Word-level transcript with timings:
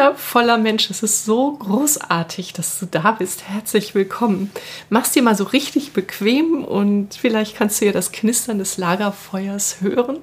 wundervoller 0.00 0.56
Mensch. 0.56 0.88
Es 0.88 1.02
ist 1.02 1.26
so 1.26 1.52
großartig, 1.52 2.54
dass 2.54 2.78
du 2.78 2.86
da 2.86 3.12
bist. 3.12 3.46
Herzlich 3.46 3.94
willkommen. 3.94 4.50
Mach's 4.88 5.12
dir 5.12 5.22
mal 5.22 5.36
so 5.36 5.44
richtig 5.44 5.92
bequem 5.92 6.64
und 6.64 7.14
vielleicht 7.14 7.54
kannst 7.54 7.80
du 7.80 7.84
ja 7.84 7.92
das 7.92 8.10
Knistern 8.10 8.58
des 8.58 8.78
Lagerfeuers 8.78 9.82
hören. 9.82 10.16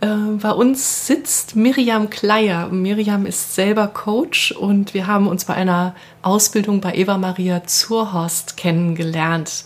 Äh, 0.00 0.06
bei 0.40 0.52
uns 0.52 1.06
sitzt 1.06 1.54
Miriam 1.54 2.08
Kleier. 2.08 2.68
Miriam 2.68 3.26
ist 3.26 3.54
selber 3.54 3.88
Coach 3.88 4.52
und 4.52 4.94
wir 4.94 5.06
haben 5.06 5.28
uns 5.28 5.44
bei 5.44 5.52
einer 5.52 5.94
Ausbildung 6.22 6.80
bei 6.80 6.94
Eva 6.94 7.18
Maria 7.18 7.64
Zurhorst 7.64 8.56
kennengelernt, 8.56 9.64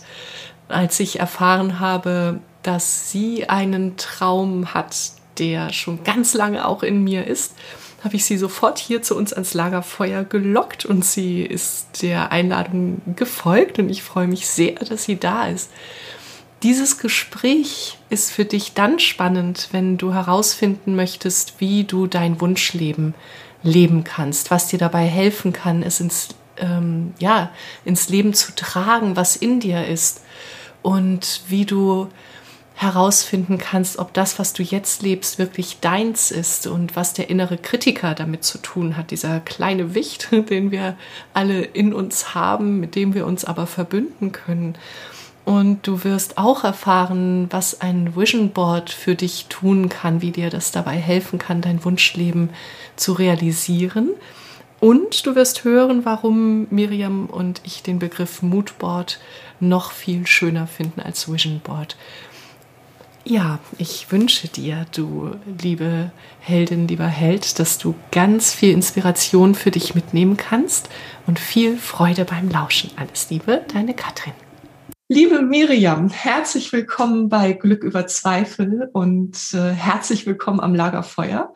als 0.67 0.99
ich 0.99 1.21
erfahren 1.21 1.79
habe, 1.79 2.41
dass 2.61 3.09
sie 3.09 3.47
einen 3.47 3.95
Traum 3.95 4.73
hat, 4.73 4.97
der 5.37 5.71
schon 5.71 6.03
ganz 6.03 6.33
lange 6.33 6.67
auch 6.67 6.83
in 6.83 7.05
mir 7.05 7.25
ist 7.25 7.53
habe 8.03 8.15
ich 8.15 8.25
sie 8.25 8.37
sofort 8.37 8.79
hier 8.79 9.01
zu 9.01 9.15
uns 9.15 9.31
ans 9.31 9.53
Lagerfeuer 9.53 10.23
gelockt 10.23 10.85
und 10.85 11.05
sie 11.05 11.41
ist 11.43 12.01
der 12.01 12.31
Einladung 12.31 13.01
gefolgt 13.15 13.79
und 13.79 13.89
ich 13.89 14.03
freue 14.03 14.27
mich 14.27 14.47
sehr, 14.47 14.73
dass 14.73 15.05
sie 15.05 15.19
da 15.19 15.47
ist. 15.47 15.71
Dieses 16.63 16.97
Gespräch 16.97 17.97
ist 18.09 18.31
für 18.31 18.45
dich 18.45 18.73
dann 18.73 18.99
spannend, 18.99 19.69
wenn 19.71 19.97
du 19.97 20.13
herausfinden 20.13 20.95
möchtest, 20.95 21.55
wie 21.59 21.83
du 21.83 22.07
dein 22.07 22.39
Wunschleben 22.39 23.15
leben 23.63 24.03
kannst, 24.03 24.51
was 24.51 24.67
dir 24.67 24.79
dabei 24.79 25.05
helfen 25.05 25.53
kann, 25.53 25.83
es 25.83 25.99
ins, 25.99 26.29
ähm, 26.57 27.13
ja, 27.19 27.51
ins 27.85 28.09
Leben 28.09 28.33
zu 28.33 28.53
tragen, 28.55 29.15
was 29.15 29.35
in 29.35 29.59
dir 29.59 29.87
ist 29.87 30.21
und 30.81 31.41
wie 31.47 31.65
du 31.65 32.09
herausfinden 32.75 33.57
kannst, 33.59 33.99
ob 33.99 34.13
das, 34.13 34.39
was 34.39 34.53
du 34.53 34.63
jetzt 34.63 35.03
lebst, 35.03 35.37
wirklich 35.37 35.79
deins 35.79 36.31
ist 36.31 36.67
und 36.67 36.95
was 36.95 37.13
der 37.13 37.29
innere 37.29 37.57
Kritiker 37.57 38.15
damit 38.15 38.43
zu 38.43 38.57
tun 38.57 38.97
hat, 38.97 39.11
dieser 39.11 39.39
kleine 39.39 39.95
Wicht, 39.95 40.29
den 40.49 40.71
wir 40.71 40.97
alle 41.33 41.61
in 41.61 41.93
uns 41.93 42.33
haben, 42.33 42.79
mit 42.79 42.95
dem 42.95 43.13
wir 43.13 43.25
uns 43.25 43.45
aber 43.45 43.67
verbünden 43.67 44.31
können. 44.31 44.75
Und 45.45 45.85
du 45.85 46.05
wirst 46.05 46.37
auch 46.37 46.63
erfahren, 46.63 47.47
was 47.49 47.81
ein 47.81 48.15
Vision 48.15 48.51
Board 48.51 48.89
für 48.91 49.15
dich 49.15 49.47
tun 49.49 49.89
kann, 49.89 50.21
wie 50.21 50.31
dir 50.31 50.49
das 50.49 50.71
dabei 50.71 50.95
helfen 50.95 51.37
kann, 51.37 51.61
dein 51.61 51.83
Wunschleben 51.83 52.49
zu 52.95 53.11
realisieren. 53.11 54.11
Und 54.79 55.25
du 55.25 55.35
wirst 55.35 55.63
hören, 55.65 56.05
warum 56.05 56.67
Miriam 56.69 57.25
und 57.25 57.61
ich 57.65 57.83
den 57.83 57.99
Begriff 57.99 58.41
Moodboard 58.41 59.19
noch 59.59 59.91
viel 59.91 60.27
schöner 60.27 60.67
finden 60.67 61.01
als 61.01 61.31
Vision 61.31 61.59
Board. 61.61 61.97
Ja, 63.25 63.59
ich 63.77 64.11
wünsche 64.11 64.49
dir, 64.49 64.85
du 64.93 65.31
liebe 65.61 66.11
Heldin, 66.41 66.89
lieber 66.89 67.07
Held, 67.07 67.57
dass 67.57 67.77
du 67.77 67.95
ganz 68.11 68.53
viel 68.53 68.73
Inspiration 68.73 69.55
für 69.55 69.71
dich 69.71 69.95
mitnehmen 69.95 70.35
kannst 70.35 70.89
und 71.25 71.39
viel 71.39 71.77
Freude 71.77 72.25
beim 72.25 72.49
Lauschen. 72.49 72.91
Alles 72.97 73.29
Liebe, 73.29 73.65
deine 73.73 73.93
Katrin. 73.93 74.33
Liebe 75.07 75.41
Miriam, 75.41 76.09
herzlich 76.09 76.73
willkommen 76.73 77.29
bei 77.29 77.53
Glück 77.53 77.83
über 77.85 78.07
Zweifel 78.07 78.89
und 78.91 79.37
äh, 79.53 79.71
herzlich 79.71 80.25
willkommen 80.25 80.59
am 80.59 80.75
Lagerfeuer. 80.75 81.53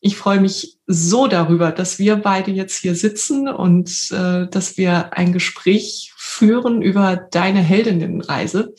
Ich 0.00 0.16
freue 0.16 0.40
mich 0.40 0.78
so 0.86 1.26
darüber, 1.26 1.70
dass 1.70 1.98
wir 1.98 2.16
beide 2.16 2.50
jetzt 2.50 2.78
hier 2.78 2.94
sitzen 2.94 3.46
und 3.46 4.10
äh, 4.10 4.46
dass 4.48 4.78
wir 4.78 5.12
ein 5.12 5.34
Gespräch 5.34 6.14
führen 6.16 6.80
über 6.80 7.16
deine 7.16 7.60
Heldinnenreise. 7.60 8.74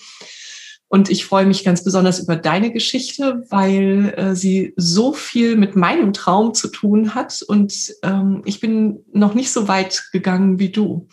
Und 0.95 1.09
ich 1.09 1.25
freue 1.25 1.45
mich 1.45 1.66
ganz 1.66 1.83
besonders 1.83 2.22
über 2.22 2.38
deine 2.38 2.72
Geschichte, 2.72 3.44
weil 3.50 4.13
äh, 4.16 4.33
sie 4.33 4.73
so 4.78 5.11
viel 5.11 5.57
mit 5.57 5.75
meinem 5.75 6.13
Traum 6.13 6.53
zu 6.53 6.69
tun 6.69 7.13
hat. 7.13 7.41
Und 7.41 7.94
ähm, 8.01 8.44
ich 8.45 8.61
bin 8.61 9.03
noch 9.11 9.34
nicht 9.34 9.51
so 9.51 9.67
weit 9.67 10.05
gegangen 10.13 10.57
wie 10.57 10.69
du. 10.69 11.09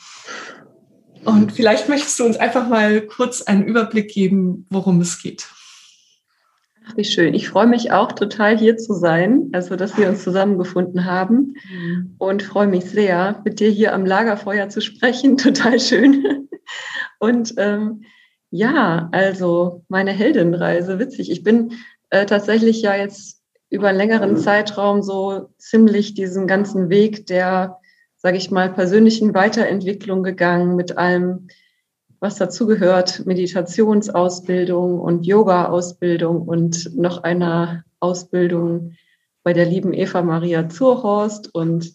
Und 1.25 1.51
vielleicht 1.51 1.89
möchtest 1.89 2.17
du 2.21 2.25
uns 2.25 2.37
einfach 2.37 2.69
mal 2.69 3.01
kurz 3.01 3.43
einen 3.43 3.65
Überblick 3.65 4.09
geben, 4.09 4.67
worum 4.71 5.01
es 5.01 5.21
geht. 5.21 5.49
Ach, 6.87 6.97
wie 6.97 7.05
schön. 7.05 7.35
Ich 7.35 7.49
freue 7.49 7.67
mich 7.67 7.91
auch 7.91 8.13
total 8.13 8.57
hier 8.57 8.77
zu 8.77 8.95
sein, 8.95 9.49
also 9.51 9.75
dass 9.75 9.99
wir 9.99 10.09
uns 10.09 10.23
zusammengefunden 10.23 11.07
haben 11.07 11.57
mhm. 11.69 12.15
und 12.19 12.45
freue 12.45 12.69
mich 12.69 12.85
sehr, 12.85 13.43
mit 13.45 13.59
dir 13.59 13.71
hier 13.71 13.95
am 13.95 14.07
Lagerfeuer 14.07 14.69
zu 14.69 14.81
sprechen. 14.81 15.37
Total 15.39 15.81
schön. 15.81 16.47
Und 17.19 17.55
ähm, 17.57 18.05
ja, 18.53 19.09
also 19.13 19.83
meine 19.89 20.13
Heldenreise, 20.13 20.99
witzig. 20.99 21.31
Ich 21.31 21.43
bin 21.43 21.73
äh, 22.11 22.27
tatsächlich 22.27 22.83
ja 22.83 22.95
jetzt 22.95 23.41
über 23.71 23.89
einen 23.89 23.97
längeren 23.97 24.37
Zeitraum 24.37 25.03
so 25.03 25.49
ziemlich 25.57 26.13
diesen 26.13 26.47
ganzen 26.47 26.91
Weg 26.91 27.27
der, 27.27 27.79
sage 28.19 28.37
ich 28.37 28.51
mal, 28.51 28.71
persönlichen 28.71 29.33
Weiterentwicklung 29.33 30.23
gegangen 30.23 30.77
mit 30.77 30.99
allem, 30.99 31.49
was 32.21 32.37
dazugehört, 32.37 33.25
Meditationsausbildung 33.25 35.01
und 35.01 35.27
Yoga-Ausbildung 35.27 36.43
und 36.43 36.95
noch 36.95 37.23
einer 37.23 37.85
Ausbildung 38.01 38.93
bei 39.43 39.55
der 39.55 39.65
lieben 39.65 39.95
Eva 39.95 40.21
Maria 40.21 40.69
Zurhorst 40.69 41.55
und 41.55 41.95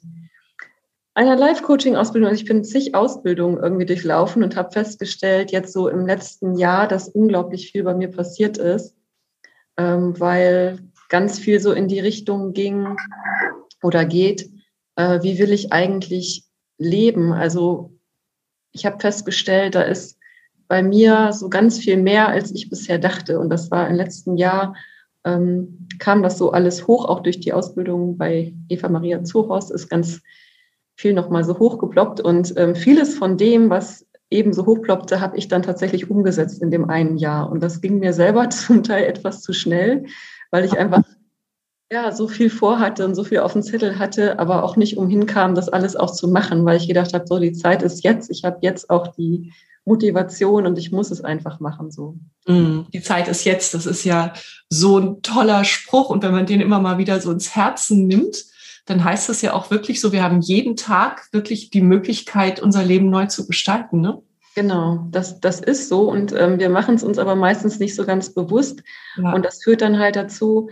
einer 1.17 1.35
Life-Coaching-Ausbildung. 1.35 2.29
Also 2.29 2.41
ich 2.43 2.47
bin 2.47 2.63
zig 2.63 2.93
Ausbildungen 2.93 3.57
irgendwie 3.57 3.87
durchlaufen 3.87 4.43
und 4.43 4.55
habe 4.55 4.71
festgestellt, 4.71 5.51
jetzt 5.51 5.73
so 5.73 5.87
im 5.87 6.05
letzten 6.05 6.55
Jahr, 6.55 6.87
dass 6.87 7.09
unglaublich 7.09 7.71
viel 7.71 7.83
bei 7.83 7.95
mir 7.95 8.09
passiert 8.09 8.59
ist, 8.59 8.95
ähm, 9.77 10.19
weil 10.19 10.77
ganz 11.09 11.39
viel 11.39 11.59
so 11.59 11.71
in 11.71 11.87
die 11.87 11.99
Richtung 11.99 12.53
ging 12.53 12.95
oder 13.81 14.05
geht, 14.05 14.51
äh, 14.95 15.23
wie 15.23 15.39
will 15.39 15.51
ich 15.51 15.73
eigentlich 15.73 16.45
leben? 16.77 17.33
Also 17.33 17.97
ich 18.71 18.85
habe 18.85 18.99
festgestellt, 18.99 19.73
da 19.73 19.81
ist 19.81 20.19
bei 20.67 20.83
mir 20.83 21.33
so 21.33 21.49
ganz 21.49 21.79
viel 21.79 21.97
mehr, 21.97 22.27
als 22.27 22.51
ich 22.51 22.69
bisher 22.69 22.99
dachte. 22.99 23.39
Und 23.39 23.49
das 23.49 23.71
war 23.71 23.89
im 23.89 23.95
letzten 23.95 24.37
Jahr, 24.37 24.75
ähm, 25.23 25.87
kam 25.97 26.21
das 26.21 26.37
so 26.37 26.51
alles 26.51 26.85
hoch, 26.85 27.05
auch 27.05 27.21
durch 27.21 27.39
die 27.39 27.53
Ausbildung 27.53 28.19
bei 28.19 28.53
Eva 28.69 28.87
Maria 28.87 29.23
Zuhorst 29.23 29.71
ist 29.71 29.89
ganz 29.89 30.21
viel 30.97 31.13
nochmal 31.13 31.43
so 31.43 31.57
hochgeploppt. 31.57 32.19
Und 32.19 32.53
ähm, 32.57 32.75
vieles 32.75 33.15
von 33.15 33.37
dem, 33.37 33.69
was 33.69 34.05
eben 34.29 34.51
so 34.51 34.65
hochploppte, 34.65 35.21
habe 35.21 35.37
ich 35.37 35.47
dann 35.47 35.61
tatsächlich 35.61 36.09
umgesetzt 36.09 36.61
in 36.61 36.71
dem 36.71 36.89
einen 36.89 37.17
Jahr. 37.17 37.49
Und 37.49 37.61
das 37.61 37.79
ging 37.79 37.99
mir 37.99 38.11
selber 38.11 38.49
zum 38.49 38.83
Teil 38.83 39.05
etwas 39.05 39.41
zu 39.41 39.53
schnell, 39.53 40.05
weil 40.51 40.65
ich 40.65 40.77
einfach 40.77 41.03
ja, 41.89 42.11
so 42.11 42.27
viel 42.27 42.49
vorhatte 42.49 43.05
und 43.05 43.15
so 43.15 43.23
viel 43.23 43.39
auf 43.39 43.53
dem 43.53 43.63
Zettel 43.63 43.97
hatte, 43.97 44.39
aber 44.39 44.63
auch 44.63 44.75
nicht 44.75 44.97
umhin 44.97 45.25
kam, 45.25 45.55
das 45.55 45.69
alles 45.69 45.95
auch 45.95 46.11
zu 46.11 46.27
machen, 46.27 46.65
weil 46.65 46.75
ich 46.75 46.87
gedacht 46.87 47.13
habe, 47.13 47.25
so 47.25 47.39
die 47.39 47.53
Zeit 47.53 47.81
ist 47.81 48.03
jetzt, 48.03 48.29
ich 48.29 48.43
habe 48.43 48.57
jetzt 48.61 48.89
auch 48.89 49.15
die 49.15 49.53
Motivation 49.85 50.65
und 50.65 50.77
ich 50.77 50.91
muss 50.91 51.11
es 51.11 51.21
einfach 51.21 51.61
machen 51.61 51.91
so. 51.91 52.17
Mm, 52.45 52.81
die 52.91 53.01
Zeit 53.01 53.29
ist 53.29 53.45
jetzt, 53.45 53.73
das 53.73 53.85
ist 53.85 54.03
ja 54.03 54.33
so 54.67 54.97
ein 54.97 55.21
toller 55.21 55.63
Spruch 55.63 56.09
und 56.09 56.23
wenn 56.23 56.33
man 56.33 56.45
den 56.45 56.59
immer 56.59 56.81
mal 56.81 56.97
wieder 56.97 57.21
so 57.21 57.31
ins 57.31 57.55
Herzen 57.55 58.05
nimmt, 58.05 58.43
dann 58.87 59.03
heißt 59.03 59.29
das 59.29 59.41
ja 59.41 59.53
auch 59.53 59.69
wirklich 59.69 60.01
so, 60.01 60.11
wir 60.11 60.23
haben 60.23 60.41
jeden 60.41 60.75
Tag 60.75 61.27
wirklich 61.31 61.69
die 61.69 61.81
Möglichkeit, 61.81 62.61
unser 62.61 62.83
Leben 62.83 63.09
neu 63.09 63.27
zu 63.27 63.45
gestalten, 63.45 64.01
ne? 64.01 64.21
Genau, 64.55 65.05
das, 65.11 65.39
das 65.39 65.59
ist 65.59 65.87
so 65.87 66.09
und 66.09 66.33
ähm, 66.33 66.57
wir 66.57 66.69
machen 66.69 66.95
es 66.95 67.03
uns 67.03 67.19
aber 67.19 67.35
meistens 67.35 67.77
nicht 67.79 67.93
so 67.93 68.05
ganz 68.05 68.33
bewusst 68.33 68.81
ja. 69.15 69.33
und 69.33 69.45
das 69.45 69.61
führt 69.61 69.81
dann 69.81 69.99
halt 69.99 70.15
dazu, 70.15 70.69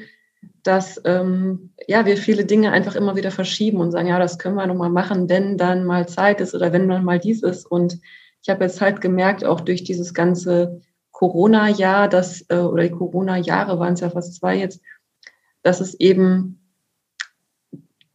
dass 0.64 1.00
ähm, 1.06 1.72
ja, 1.88 2.06
wir 2.06 2.18
viele 2.18 2.46
Dinge 2.46 2.72
einfach 2.72 2.96
immer 2.96 3.16
wieder 3.16 3.32
verschieben 3.32 3.78
und 3.78 3.92
sagen, 3.92 4.08
ja, 4.08 4.18
das 4.18 4.40
können 4.40 4.56
wir 4.56 4.66
nochmal 4.66 4.90
machen, 4.90 5.30
wenn 5.30 5.58
dann 5.58 5.86
mal 5.86 6.08
Zeit 6.08 6.42
ist 6.42 6.56
oder 6.56 6.74
wenn 6.74 6.90
dann 6.90 7.06
mal 7.06 7.20
dies 7.20 7.44
ist. 7.44 7.66
Und 7.66 8.00
ich 8.42 8.50
habe 8.50 8.64
jetzt 8.64 8.82
halt 8.82 9.02
gemerkt, 9.02 9.46
auch 9.46 9.62
durch 9.62 9.84
dieses 9.84 10.14
ganze 10.14 10.82
Corona-Jahr, 11.12 12.10
äh, 12.50 12.58
oder 12.58 12.84
die 12.84 12.92
Corona-Jahre 12.92 13.80
waren 13.80 13.94
es 13.94 14.00
ja 14.00 14.10
fast 14.10 14.36
zwei 14.36 14.58
jetzt, 14.58 14.82
dass 15.62 15.82
es 15.82 15.94
eben 16.00 16.65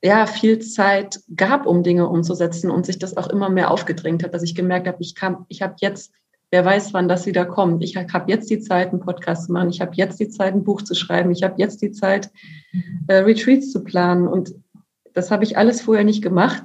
ja 0.02 0.26
viel 0.26 0.60
Zeit 0.60 1.20
gab, 1.34 1.66
um 1.66 1.82
Dinge 1.82 2.08
umzusetzen 2.08 2.70
und 2.70 2.86
sich 2.86 2.98
das 2.98 3.16
auch 3.16 3.28
immer 3.28 3.50
mehr 3.50 3.70
aufgedrängt 3.70 4.22
hat, 4.22 4.34
dass 4.34 4.42
ich 4.42 4.54
gemerkt 4.54 4.88
habe, 4.88 4.98
ich 5.00 5.14
kann, 5.14 5.44
ich 5.48 5.62
habe 5.62 5.74
jetzt 5.78 6.12
Wer 6.52 6.64
weiß, 6.64 6.92
wann 6.92 7.08
das 7.08 7.26
wieder 7.26 7.46
kommt. 7.46 7.82
Ich 7.84 7.96
habe 7.96 8.24
jetzt 8.30 8.50
die 8.50 8.60
Zeit, 8.60 8.90
einen 8.90 8.98
Podcast 8.98 9.46
zu 9.46 9.52
machen. 9.52 9.70
Ich 9.70 9.80
habe 9.80 9.92
jetzt 9.94 10.18
die 10.18 10.28
Zeit, 10.28 10.52
ein 10.52 10.64
Buch 10.64 10.82
zu 10.82 10.94
schreiben. 10.96 11.30
Ich 11.30 11.44
habe 11.44 11.54
jetzt 11.58 11.80
die 11.80 11.92
Zeit, 11.92 12.30
äh, 13.06 13.18
Retreats 13.18 13.70
zu 13.70 13.84
planen. 13.84 14.26
Und 14.26 14.52
das 15.14 15.30
habe 15.30 15.44
ich 15.44 15.56
alles 15.56 15.80
vorher 15.80 16.02
nicht 16.02 16.22
gemacht. 16.22 16.62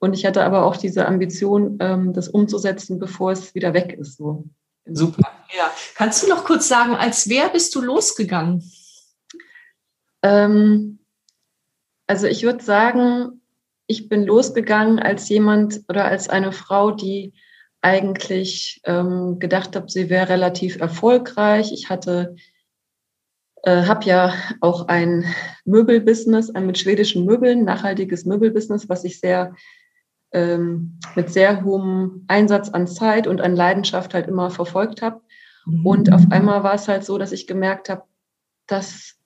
Und 0.00 0.14
ich 0.14 0.26
hatte 0.26 0.42
aber 0.42 0.66
auch 0.66 0.76
diese 0.76 1.06
Ambition, 1.06 1.78
ähm, 1.78 2.12
das 2.12 2.28
umzusetzen, 2.28 2.98
bevor 2.98 3.30
es 3.30 3.54
wieder 3.54 3.74
weg 3.74 3.96
ist. 3.96 4.16
So. 4.16 4.44
Super. 4.86 5.30
Ja. 5.56 5.70
Kannst 5.94 6.24
du 6.24 6.28
noch 6.28 6.44
kurz 6.44 6.66
sagen, 6.66 6.96
als 6.96 7.28
wer 7.28 7.48
bist 7.50 7.72
du 7.76 7.80
losgegangen? 7.80 8.68
Ähm, 10.24 10.98
also 12.06 12.26
ich 12.26 12.42
würde 12.42 12.62
sagen, 12.62 13.40
ich 13.86 14.08
bin 14.08 14.24
losgegangen 14.24 14.98
als 14.98 15.28
jemand 15.28 15.82
oder 15.88 16.04
als 16.04 16.28
eine 16.28 16.52
Frau, 16.52 16.92
die 16.92 17.32
eigentlich 17.80 18.80
ähm, 18.84 19.38
gedacht 19.38 19.74
habe, 19.74 19.90
sie 19.90 20.08
wäre 20.08 20.28
relativ 20.28 20.80
erfolgreich. 20.80 21.72
Ich 21.72 21.90
hatte, 21.90 22.36
äh, 23.64 23.84
habe 23.84 24.04
ja 24.04 24.34
auch 24.60 24.88
ein 24.88 25.24
Möbelbusiness, 25.64 26.50
ein 26.50 26.66
mit 26.66 26.78
schwedischen 26.78 27.24
Möbeln, 27.24 27.64
nachhaltiges 27.64 28.24
Möbelbusiness, 28.24 28.88
was 28.88 29.04
ich 29.04 29.18
sehr 29.18 29.54
ähm, 30.32 30.98
mit 31.14 31.30
sehr 31.30 31.62
hohem 31.62 32.24
Einsatz 32.28 32.70
an 32.70 32.86
Zeit 32.86 33.26
und 33.26 33.40
an 33.40 33.54
Leidenschaft 33.54 34.14
halt 34.14 34.28
immer 34.28 34.50
verfolgt 34.50 35.02
habe. 35.02 35.20
Mhm. 35.66 35.86
Und 35.86 36.12
auf 36.12 36.22
einmal 36.30 36.62
war 36.62 36.74
es 36.74 36.88
halt 36.88 37.04
so, 37.04 37.18
dass 37.18 37.32
ich 37.32 37.46
gemerkt 37.46 37.88
habe, 37.88 38.04
dass 38.66 39.18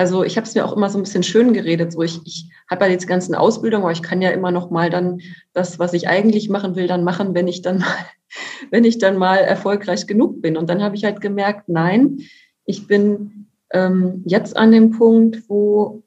also 0.00 0.24
ich 0.24 0.38
habe 0.38 0.46
es 0.46 0.54
mir 0.54 0.64
auch 0.64 0.74
immer 0.74 0.88
so 0.88 0.98
ein 0.98 1.02
bisschen 1.02 1.22
schön 1.22 1.52
geredet. 1.52 1.92
So 1.92 2.00
ich, 2.00 2.22
ich 2.24 2.48
habe 2.70 2.86
ja 2.86 2.90
jetzt 2.90 3.06
ganzen 3.06 3.34
Ausbildung, 3.34 3.82
aber 3.82 3.92
ich 3.92 4.00
kann 4.00 4.22
ja 4.22 4.30
immer 4.30 4.50
noch 4.50 4.70
mal 4.70 4.88
dann 4.88 5.20
das, 5.52 5.78
was 5.78 5.92
ich 5.92 6.08
eigentlich 6.08 6.48
machen 6.48 6.74
will, 6.74 6.86
dann 6.86 7.04
machen, 7.04 7.34
wenn 7.34 7.46
ich 7.46 7.60
dann 7.60 7.80
mal, 7.80 8.06
wenn 8.70 8.84
ich 8.84 8.96
dann 8.96 9.18
mal 9.18 9.36
erfolgreich 9.36 10.06
genug 10.06 10.40
bin. 10.40 10.56
Und 10.56 10.70
dann 10.70 10.82
habe 10.82 10.96
ich 10.96 11.04
halt 11.04 11.20
gemerkt, 11.20 11.68
nein, 11.68 12.20
ich 12.64 12.86
bin 12.86 13.48
ähm, 13.74 14.22
jetzt 14.24 14.56
an 14.56 14.72
dem 14.72 14.92
Punkt, 14.92 15.50
wo 15.50 16.02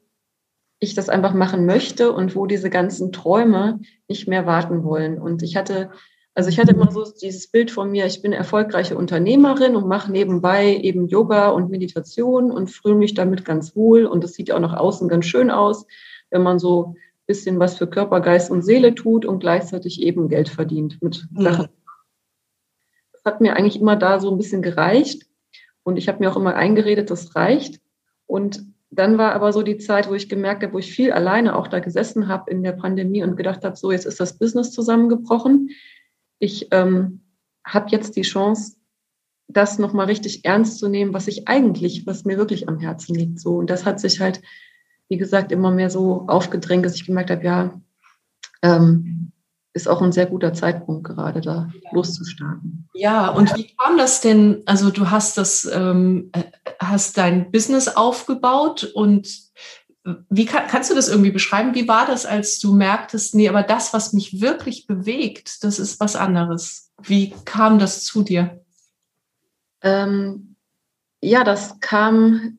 ich 0.80 0.94
das 0.94 1.08
einfach 1.08 1.32
machen 1.32 1.64
möchte 1.64 2.10
und 2.10 2.34
wo 2.34 2.46
diese 2.46 2.70
ganzen 2.70 3.12
Träume 3.12 3.78
nicht 4.08 4.26
mehr 4.26 4.44
warten 4.44 4.82
wollen. 4.82 5.20
Und 5.20 5.44
ich 5.44 5.54
hatte 5.54 5.90
also 6.34 6.50
ich 6.50 6.58
hatte 6.58 6.72
immer 6.72 6.90
so 6.90 7.04
dieses 7.04 7.46
Bild 7.46 7.70
von 7.70 7.92
mir, 7.92 8.06
ich 8.06 8.20
bin 8.20 8.32
erfolgreiche 8.32 8.96
Unternehmerin 8.96 9.76
und 9.76 9.86
mache 9.86 10.10
nebenbei 10.10 10.76
eben 10.76 11.06
Yoga 11.06 11.48
und 11.50 11.70
Meditation 11.70 12.50
und 12.50 12.70
fühle 12.70 12.96
mich 12.96 13.14
damit 13.14 13.44
ganz 13.44 13.76
wohl. 13.76 14.04
Und 14.04 14.24
das 14.24 14.32
sieht 14.32 14.48
ja 14.48 14.56
auch 14.56 14.60
nach 14.60 14.76
außen 14.76 15.08
ganz 15.08 15.26
schön 15.26 15.52
aus, 15.52 15.86
wenn 16.30 16.42
man 16.42 16.58
so 16.58 16.86
ein 16.86 16.96
bisschen 17.26 17.60
was 17.60 17.78
für 17.78 17.86
Körper, 17.86 18.20
Geist 18.20 18.50
und 18.50 18.62
Seele 18.62 18.96
tut 18.96 19.24
und 19.24 19.38
gleichzeitig 19.38 20.02
eben 20.02 20.28
Geld 20.28 20.48
verdient 20.48 21.00
mit 21.00 21.24
Sachen. 21.36 21.68
Das 23.12 23.24
hat 23.24 23.40
mir 23.40 23.54
eigentlich 23.54 23.80
immer 23.80 23.94
da 23.94 24.18
so 24.18 24.30
ein 24.32 24.36
bisschen 24.36 24.60
gereicht. 24.60 25.26
Und 25.84 25.98
ich 25.98 26.08
habe 26.08 26.18
mir 26.18 26.32
auch 26.32 26.36
immer 26.36 26.56
eingeredet, 26.56 27.10
das 27.10 27.36
reicht. 27.36 27.80
Und 28.26 28.64
dann 28.90 29.18
war 29.18 29.34
aber 29.34 29.52
so 29.52 29.62
die 29.62 29.78
Zeit, 29.78 30.08
wo 30.08 30.14
ich 30.14 30.28
gemerkt 30.28 30.64
habe, 30.64 30.72
wo 30.72 30.78
ich 30.78 30.92
viel 30.92 31.12
alleine 31.12 31.56
auch 31.56 31.68
da 31.68 31.78
gesessen 31.78 32.26
habe 32.26 32.50
in 32.50 32.64
der 32.64 32.72
Pandemie 32.72 33.22
und 33.22 33.36
gedacht 33.36 33.64
habe, 33.64 33.76
so 33.76 33.92
jetzt 33.92 34.06
ist 34.06 34.18
das 34.18 34.36
Business 34.38 34.72
zusammengebrochen 34.72 35.70
ich 36.38 36.68
ähm, 36.70 37.20
habe 37.64 37.90
jetzt 37.90 38.16
die 38.16 38.22
Chance, 38.22 38.76
das 39.48 39.78
nochmal 39.78 40.06
richtig 40.06 40.44
ernst 40.44 40.78
zu 40.78 40.88
nehmen, 40.88 41.14
was 41.14 41.28
ich 41.28 41.48
eigentlich, 41.48 42.06
was 42.06 42.24
mir 42.24 42.38
wirklich 42.38 42.68
am 42.68 42.78
Herzen 42.78 43.14
liegt. 43.14 43.40
So. 43.40 43.56
Und 43.56 43.68
das 43.70 43.84
hat 43.84 44.00
sich 44.00 44.20
halt, 44.20 44.40
wie 45.08 45.18
gesagt, 45.18 45.52
immer 45.52 45.70
mehr 45.70 45.90
so 45.90 46.24
aufgedrängt, 46.28 46.84
dass 46.84 46.94
ich 46.94 47.06
gemerkt 47.06 47.30
habe, 47.30 47.44
ja, 47.44 47.80
ähm, 48.62 49.32
ist 49.74 49.88
auch 49.88 50.00
ein 50.00 50.12
sehr 50.12 50.26
guter 50.26 50.54
Zeitpunkt 50.54 51.04
gerade 51.04 51.40
da 51.40 51.68
loszustarten. 51.90 52.88
Ja, 52.94 53.28
und 53.28 53.54
wie 53.56 53.74
kam 53.76 53.98
das 53.98 54.20
denn? 54.20 54.62
Also 54.66 54.90
du 54.90 55.10
hast 55.10 55.36
das, 55.36 55.68
ähm, 55.72 56.30
äh, 56.32 56.44
hast 56.78 57.18
dein 57.18 57.50
Business 57.50 57.88
aufgebaut 57.88 58.84
und 58.94 59.28
wie 60.28 60.44
kann, 60.44 60.66
kannst 60.68 60.90
du 60.90 60.94
das 60.94 61.08
irgendwie 61.08 61.30
beschreiben? 61.30 61.74
Wie 61.74 61.88
war 61.88 62.06
das, 62.06 62.26
als 62.26 62.58
du 62.58 62.74
merktest, 62.74 63.34
nee, 63.34 63.48
aber 63.48 63.62
das, 63.62 63.94
was 63.94 64.12
mich 64.12 64.40
wirklich 64.40 64.86
bewegt, 64.86 65.64
das 65.64 65.78
ist 65.78 65.98
was 65.98 66.14
anderes? 66.14 66.92
Wie 67.02 67.34
kam 67.44 67.78
das 67.78 68.04
zu 68.04 68.22
dir? 68.22 68.62
Ähm, 69.82 70.56
ja, 71.22 71.42
das 71.42 71.80
kam 71.80 72.58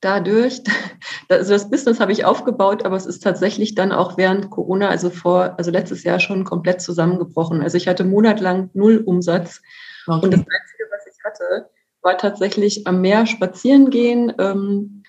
dadurch, 0.00 0.62
also 1.28 1.52
das 1.52 1.70
Business 1.70 2.00
habe 2.00 2.12
ich 2.12 2.24
aufgebaut, 2.24 2.86
aber 2.86 2.96
es 2.96 3.04
ist 3.04 3.22
tatsächlich 3.22 3.74
dann 3.74 3.92
auch 3.92 4.16
während 4.16 4.50
Corona, 4.50 4.88
also 4.88 5.10
vor, 5.10 5.58
also 5.58 5.70
letztes 5.70 6.02
Jahr 6.02 6.18
schon 6.18 6.44
komplett 6.44 6.80
zusammengebrochen. 6.80 7.60
Also 7.60 7.76
ich 7.76 7.88
hatte 7.88 8.04
monatelang 8.04 8.70
null 8.72 9.02
Umsatz 9.04 9.60
okay. 10.06 10.24
und 10.24 10.32
das 10.32 10.40
Einzige, 10.40 10.84
was 10.90 11.06
ich 11.06 11.24
hatte, 11.24 11.70
war 12.00 12.16
tatsächlich 12.16 12.86
am 12.86 13.02
Meer 13.02 13.26
spazieren 13.26 13.90
gehen, 13.90 14.32
ähm, 14.38 14.99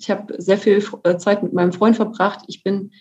ich 0.00 0.10
habe 0.10 0.34
sehr 0.40 0.58
viel 0.58 0.82
äh, 1.04 1.16
Zeit 1.18 1.42
mit 1.42 1.52
meinem 1.52 1.72
Freund 1.72 1.96
verbracht. 1.96 2.44
Ich 2.48 2.62
bin 2.62 2.92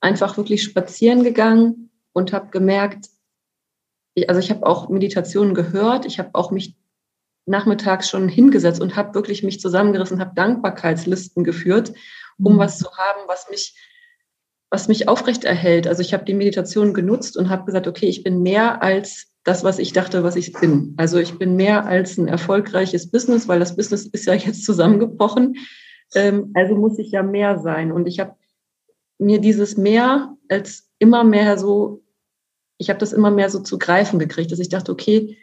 einfach 0.00 0.36
wirklich 0.36 0.62
spazieren 0.62 1.22
gegangen 1.22 1.90
und 2.12 2.32
habe 2.32 2.50
gemerkt, 2.50 3.06
also 4.26 4.40
ich 4.40 4.50
habe 4.50 4.66
auch 4.66 4.88
Meditationen 4.88 5.54
gehört. 5.54 6.04
Ich 6.04 6.18
habe 6.18 6.30
auch 6.32 6.50
mich 6.50 6.76
nachmittags 7.46 8.10
schon 8.10 8.28
hingesetzt 8.28 8.80
und 8.80 8.96
habe 8.96 9.14
wirklich 9.14 9.42
mich 9.42 9.60
zusammengerissen, 9.60 10.20
habe 10.20 10.34
Dankbarkeitslisten 10.34 11.44
geführt, 11.44 11.92
um 12.42 12.54
mhm. 12.54 12.58
was 12.58 12.78
zu 12.78 12.90
haben, 12.96 13.20
was 13.28 13.48
mich 13.48 13.74
was 14.70 14.86
mich 14.86 15.08
aufrechterhält. 15.08 15.86
Also 15.86 16.02
ich 16.02 16.12
habe 16.12 16.26
die 16.26 16.34
Meditation 16.34 16.92
genutzt 16.92 17.38
und 17.38 17.48
habe 17.48 17.64
gesagt, 17.64 17.86
okay, 17.86 18.06
ich 18.06 18.22
bin 18.22 18.42
mehr 18.42 18.82
als 18.82 19.28
das, 19.42 19.64
was 19.64 19.78
ich 19.78 19.94
dachte, 19.94 20.24
was 20.24 20.36
ich 20.36 20.52
bin. 20.52 20.92
Also 20.98 21.18
ich 21.18 21.38
bin 21.38 21.56
mehr 21.56 21.86
als 21.86 22.18
ein 22.18 22.28
erfolgreiches 22.28 23.10
Business, 23.10 23.48
weil 23.48 23.60
das 23.60 23.76
Business 23.76 24.04
ist 24.04 24.26
ja 24.26 24.34
jetzt 24.34 24.66
zusammengebrochen. 24.66 25.56
Ähm, 26.14 26.52
also 26.54 26.74
muss 26.74 26.98
ich 26.98 27.10
ja 27.10 27.22
mehr 27.22 27.58
sein. 27.58 27.92
Und 27.92 28.06
ich 28.06 28.20
habe 28.20 28.36
mir 29.18 29.40
dieses 29.40 29.76
Mehr 29.76 30.36
als 30.48 30.88
immer 30.98 31.24
mehr 31.24 31.58
so, 31.58 32.02
ich 32.78 32.90
habe 32.90 32.98
das 32.98 33.12
immer 33.12 33.30
mehr 33.30 33.50
so 33.50 33.60
zu 33.60 33.78
greifen 33.78 34.18
gekriegt, 34.18 34.52
dass 34.52 34.60
ich 34.60 34.68
dachte, 34.68 34.92
okay, 34.92 35.36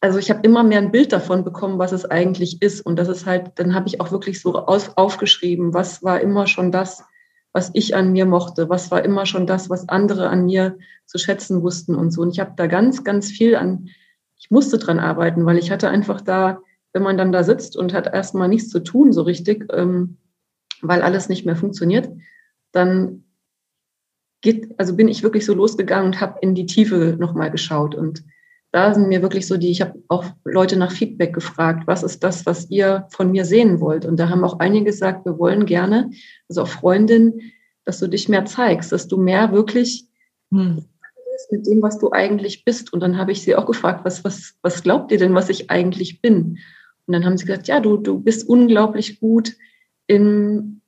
also 0.00 0.18
ich 0.18 0.30
habe 0.30 0.40
immer 0.42 0.64
mehr 0.64 0.78
ein 0.78 0.90
Bild 0.90 1.12
davon 1.12 1.44
bekommen, 1.44 1.78
was 1.78 1.92
es 1.92 2.04
eigentlich 2.04 2.60
ist. 2.60 2.80
Und 2.80 2.96
das 2.96 3.08
ist 3.08 3.24
halt, 3.24 3.52
dann 3.54 3.74
habe 3.74 3.86
ich 3.86 4.00
auch 4.00 4.10
wirklich 4.10 4.40
so 4.40 4.56
aus, 4.56 4.96
aufgeschrieben, 4.96 5.74
was 5.74 6.02
war 6.02 6.20
immer 6.20 6.48
schon 6.48 6.72
das, 6.72 7.04
was 7.52 7.70
ich 7.74 7.94
an 7.94 8.10
mir 8.10 8.26
mochte, 8.26 8.68
was 8.68 8.90
war 8.90 9.04
immer 9.04 9.26
schon 9.26 9.46
das, 9.46 9.70
was 9.70 9.88
andere 9.88 10.28
an 10.28 10.46
mir 10.46 10.76
zu 11.06 11.18
schätzen 11.18 11.62
wussten 11.62 11.94
und 11.94 12.10
so. 12.10 12.22
Und 12.22 12.30
ich 12.30 12.40
habe 12.40 12.54
da 12.56 12.66
ganz, 12.66 13.04
ganz 13.04 13.30
viel 13.30 13.54
an, 13.54 13.88
ich 14.36 14.50
musste 14.50 14.78
dran 14.78 14.98
arbeiten, 14.98 15.46
weil 15.46 15.58
ich 15.58 15.70
hatte 15.70 15.88
einfach 15.88 16.20
da, 16.20 16.58
wenn 16.92 17.02
man 17.02 17.16
dann 17.18 17.32
da 17.32 17.44
sitzt 17.44 17.76
und 17.76 17.94
hat 17.94 18.12
erstmal 18.12 18.48
nichts 18.48 18.68
zu 18.68 18.80
tun 18.80 19.12
so 19.12 19.22
richtig, 19.22 19.66
ähm, 19.72 20.18
weil 20.82 21.02
alles 21.02 21.28
nicht 21.28 21.46
mehr 21.46 21.56
funktioniert, 21.56 22.10
dann 22.72 23.24
geht, 24.42 24.74
also 24.78 24.94
bin 24.94 25.08
ich 25.08 25.22
wirklich 25.22 25.46
so 25.46 25.54
losgegangen 25.54 26.06
und 26.06 26.20
habe 26.20 26.38
in 26.42 26.54
die 26.54 26.66
Tiefe 26.66 27.16
nochmal 27.18 27.50
geschaut. 27.50 27.94
Und 27.94 28.24
da 28.72 28.92
sind 28.92 29.08
mir 29.08 29.22
wirklich 29.22 29.46
so 29.46 29.56
die, 29.56 29.70
ich 29.70 29.80
habe 29.80 30.02
auch 30.08 30.24
Leute 30.44 30.76
nach 30.76 30.92
Feedback 30.92 31.32
gefragt, 31.32 31.86
was 31.86 32.02
ist 32.02 32.24
das, 32.24 32.44
was 32.44 32.68
ihr 32.70 33.06
von 33.10 33.30
mir 33.30 33.44
sehen 33.44 33.80
wollt? 33.80 34.04
Und 34.04 34.16
da 34.18 34.28
haben 34.28 34.44
auch 34.44 34.58
einige 34.58 34.86
gesagt, 34.86 35.24
wir 35.24 35.38
wollen 35.38 35.64
gerne, 35.66 36.10
also 36.48 36.62
auch 36.62 36.68
Freundinnen, 36.68 37.52
dass 37.84 37.98
du 37.98 38.08
dich 38.08 38.28
mehr 38.28 38.44
zeigst, 38.44 38.92
dass 38.92 39.08
du 39.08 39.16
mehr 39.16 39.52
wirklich 39.52 40.08
hm. 40.50 40.84
mit 41.50 41.66
dem, 41.66 41.82
was 41.82 41.98
du 41.98 42.10
eigentlich 42.12 42.64
bist. 42.64 42.92
Und 42.92 43.00
dann 43.00 43.18
habe 43.18 43.32
ich 43.32 43.42
sie 43.42 43.54
auch 43.54 43.66
gefragt, 43.66 44.04
was, 44.04 44.24
was, 44.24 44.54
was 44.62 44.82
glaubt 44.82 45.12
ihr 45.12 45.18
denn, 45.18 45.34
was 45.34 45.48
ich 45.48 45.70
eigentlich 45.70 46.20
bin? 46.20 46.58
Und 47.06 47.14
dann 47.14 47.24
haben 47.24 47.36
sie 47.36 47.46
gesagt, 47.46 47.68
ja, 47.68 47.80
du, 47.80 47.96
du 47.96 48.20
bist 48.20 48.48
unglaublich 48.48 49.20
gut 49.20 49.54
in 50.06 50.80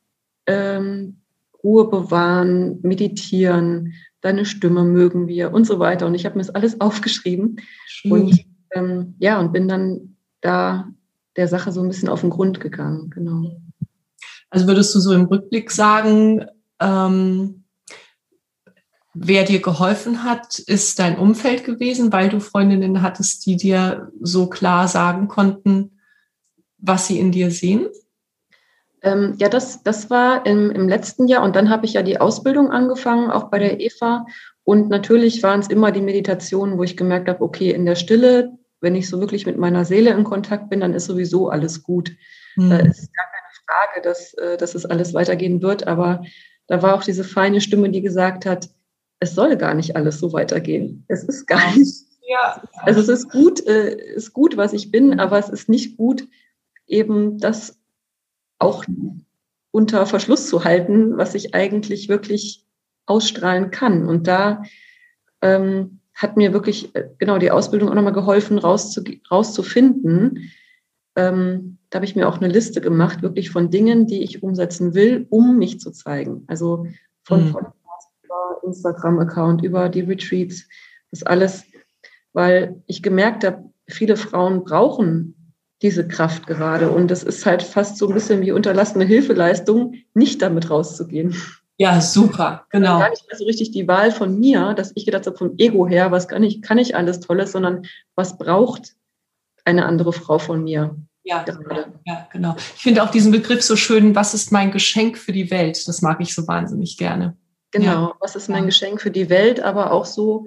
ähm, 0.47 1.21
Ruhe 1.63 1.89
bewahren, 1.89 2.81
meditieren, 2.83 3.95
deine 4.21 4.45
Stimme 4.45 4.85
mögen 4.85 5.29
wir 5.29 5.53
und 5.53 5.67
so 5.67 5.79
weiter. 5.79 6.07
Und 6.07 6.15
ich 6.15 6.25
habe 6.25 6.37
mir 6.37 6.45
das 6.45 6.55
alles 6.55 6.81
aufgeschrieben 6.81 7.61
Schön. 7.87 8.13
und 8.13 8.45
ähm, 8.73 9.15
ja, 9.19 9.41
und 9.41 9.53
bin 9.53 9.69
dann 9.69 10.17
da 10.41 10.93
der 11.37 11.49
Sache 11.49 11.73
so 11.73 11.81
ein 11.81 11.89
bisschen 11.89 12.09
auf 12.09 12.21
den 12.21 12.31
Grund 12.31 12.61
gegangen, 12.61 13.11
genau. 13.11 13.61
Also 14.51 14.67
würdest 14.69 14.95
du 14.95 15.01
so 15.01 15.13
im 15.13 15.25
Rückblick 15.25 15.71
sagen, 15.71 16.47
ähm, 16.81 17.65
wer 19.15 19.45
dir 19.45 19.61
geholfen 19.61 20.23
hat, 20.23 20.59
ist 20.59 20.99
dein 20.99 21.19
Umfeld 21.19 21.65
gewesen, 21.65 22.13
weil 22.13 22.29
du 22.29 22.41
Freundinnen 22.41 23.03
hattest, 23.03 23.47
die 23.47 23.57
dir 23.57 24.13
so 24.21 24.49
klar 24.49 24.87
sagen 24.87 25.29
konnten, 25.29 25.94
was 26.85 27.07
sie 27.07 27.19
in 27.19 27.33
dir 27.33 27.51
sehen? 27.51 27.89
Ähm, 29.03 29.35
ja, 29.39 29.49
das, 29.49 29.83
das 29.83 30.09
war 30.11 30.47
im, 30.47 30.71
im 30.71 30.89
letzten 30.89 31.29
Jahr 31.29 31.43
und 31.43 31.57
dann 31.57 31.69
habe 31.69 31.85
ich 31.85 31.95
ja 31.95 32.03
die 32.03 32.21
Ausbildung 32.21 32.71
angefangen, 32.71 33.31
auch 33.31 33.51
bei 33.51 33.59
der 33.59 33.81
EVA. 33.81 34.27
Und 34.65 34.89
natürlich 34.89 35.43
waren 35.43 35.61
es 35.61 35.69
immer 35.69 35.93
die 35.93 36.01
Meditationen, 36.01 36.79
wo 36.79 36.83
ich 36.83 36.97
gemerkt 36.97 37.29
habe, 37.29 37.43
okay, 37.43 37.71
in 37.71 37.85
der 37.85 37.97
Stille, 37.97 38.53
wenn 38.81 38.95
ich 38.95 39.09
so 39.09 39.21
wirklich 39.21 39.45
mit 39.45 39.59
meiner 39.59 39.85
Seele 39.85 40.11
in 40.11 40.25
Kontakt 40.25 40.71
bin, 40.71 40.81
dann 40.81 40.95
ist 40.95 41.05
sowieso 41.05 41.51
alles 41.51 41.83
gut. 41.83 42.13
Mhm. 42.57 42.71
Da 42.71 42.79
ist 42.79 43.11
gar 43.13 43.27
keine 43.27 43.53
Frage, 43.67 44.03
dass, 44.03 44.35
äh, 44.35 44.57
dass 44.57 44.75
es 44.75 44.87
alles 44.87 45.13
weitergehen 45.13 45.61
wird. 45.61 45.87
Aber 45.87 46.23
da 46.67 46.83
war 46.83 46.95
auch 46.95 47.05
diese 47.05 47.25
feine 47.25 47.61
Stimme, 47.61 47.91
die 47.91 48.01
gesagt 48.01 48.47
hat, 48.47 48.71
es 49.21 49.35
soll 49.35 49.57
gar 49.57 49.75
nicht 49.75 49.97
alles 49.97 50.19
so 50.19 50.33
weitergehen. 50.33 51.05
Es 51.09 51.25
ist 51.25 51.47
gar 51.47 51.75
nicht. 51.77 52.05
Ja. 52.27 52.63
Also 52.77 53.01
es 53.01 53.09
ist 53.09 53.31
gut, 53.31 53.67
äh, 53.67 53.95
ist 54.15 54.33
gut, 54.33 54.57
was 54.57 54.73
ich 54.73 54.91
bin, 54.91 55.21
aber 55.21 55.39
es 55.39 55.51
ist 55.51 55.69
nicht 55.69 55.99
gut, 55.99 56.27
eben 56.87 57.39
das 57.39 57.79
auch 58.59 58.85
unter 59.71 60.07
Verschluss 60.07 60.49
zu 60.49 60.65
halten, 60.65 61.17
was 61.17 61.35
ich 61.35 61.55
eigentlich 61.55 62.09
wirklich 62.09 62.65
ausstrahlen 63.07 63.71
kann. 63.71 64.07
Und 64.07 64.27
da 64.27 64.63
ähm, 65.43 66.01
hat 66.15 66.37
mir 66.37 66.53
wirklich 66.53 66.95
äh, 66.95 67.09
genau 67.19 67.39
die 67.39 67.51
Ausbildung 67.51 67.89
auch 67.89 67.95
nochmal 67.95 68.13
geholfen, 68.13 68.59
rauszu, 68.59 69.03
rauszufinden. 69.31 70.53
Ähm, 71.17 71.79
da 71.91 71.97
habe 71.97 72.07
ich 72.07 72.17
mir 72.17 72.29
auch 72.29 72.39
eine 72.39 72.49
Liste 72.49 72.81
gemacht, 72.81 73.23
wirklich 73.23 73.51
von 73.51 73.71
Dingen, 73.71 74.07
die 74.07 74.23
ich 74.23 74.43
umsetzen 74.43 74.95
will, 74.95 75.27
um 75.31 75.59
mich 75.59 75.81
zu 75.81 75.91
zeigen. 75.91 76.45
Also 76.47 76.87
von 77.25 77.49
mhm. 77.49 77.53
Podcast 77.53 78.09
über 78.23 78.61
Instagram-Account, 78.65 79.65
über 79.65 79.89
die 79.89 80.03
Retreats, 80.03 80.69
das 81.11 81.23
alles, 81.25 81.65
weil 82.33 82.83
ich 82.87 83.03
gemerkt 83.03 83.45
habe, 83.45 83.71
viele 83.87 84.17
Frauen 84.17 84.65
brauchen 84.65 85.44
diese 85.85 86.09
Kraft 86.09 86.47
gerade. 86.47 86.91
Und 86.91 87.11
das 87.11 87.23
ist 87.23 87.45
halt 87.45 87.63
fast 87.63 87.99
so 87.99 88.09
ein 88.09 88.15
bisschen 88.15 88.41
wie 88.41 88.53
unterlassene 88.53 89.05
Hilfeleistung, 89.05 89.97
nicht 90.15 90.41
damit 90.41 90.71
rauszugehen. 90.71 91.37
Ja, 91.77 92.01
super, 92.01 92.65
genau. 92.71 93.01
Gar 93.01 93.11
nicht 93.11 93.27
mehr 93.29 93.37
so 93.37 93.45
richtig 93.45 93.73
die 93.73 93.87
Wahl 93.87 94.11
von 94.11 94.41
mir, 94.41 94.73
dass 94.75 94.93
ich 94.95 95.05
gedacht 95.05 95.27
habe, 95.27 95.37
vom 95.37 95.55
Ego 95.59 95.87
her, 95.87 96.11
was 96.11 96.27
kann 96.27 96.43
ich, 96.43 96.63
kann 96.63 96.79
ich 96.79 96.97
alles 96.97 97.21
Tolles, 97.21 97.53
sondern 97.53 97.83
was 98.15 98.39
braucht 98.39 98.95
eine 99.67 99.85
andere 99.85 100.13
Frau 100.13 100.39
von 100.39 100.65
mir? 100.65 100.97
Ja, 101.23 101.43
gerade. 101.43 101.93
ja, 102.05 102.29
genau. 102.33 102.55
Ich 102.77 102.83
finde 102.83 103.03
auch 103.03 103.11
diesen 103.11 103.33
Begriff 103.33 103.63
so 103.63 103.77
schön, 103.77 104.15
was 104.15 104.33
ist 104.33 104.53
mein 104.53 104.71
Geschenk 104.71 105.19
für 105.19 105.33
die 105.33 105.51
Welt? 105.51 105.87
Das 105.87 106.01
mag 106.01 106.19
ich 106.21 106.35
so 106.35 106.47
wahnsinnig 106.47 106.97
gerne. 106.97 107.37
Genau, 107.73 108.09
ja. 108.09 108.15
was 108.21 108.37
ist 108.37 108.49
mein 108.49 108.67
Geschenk 108.67 109.03
für 109.03 109.11
die 109.11 109.29
Welt, 109.29 109.61
aber 109.61 109.91
auch 109.91 110.07
so, 110.07 110.47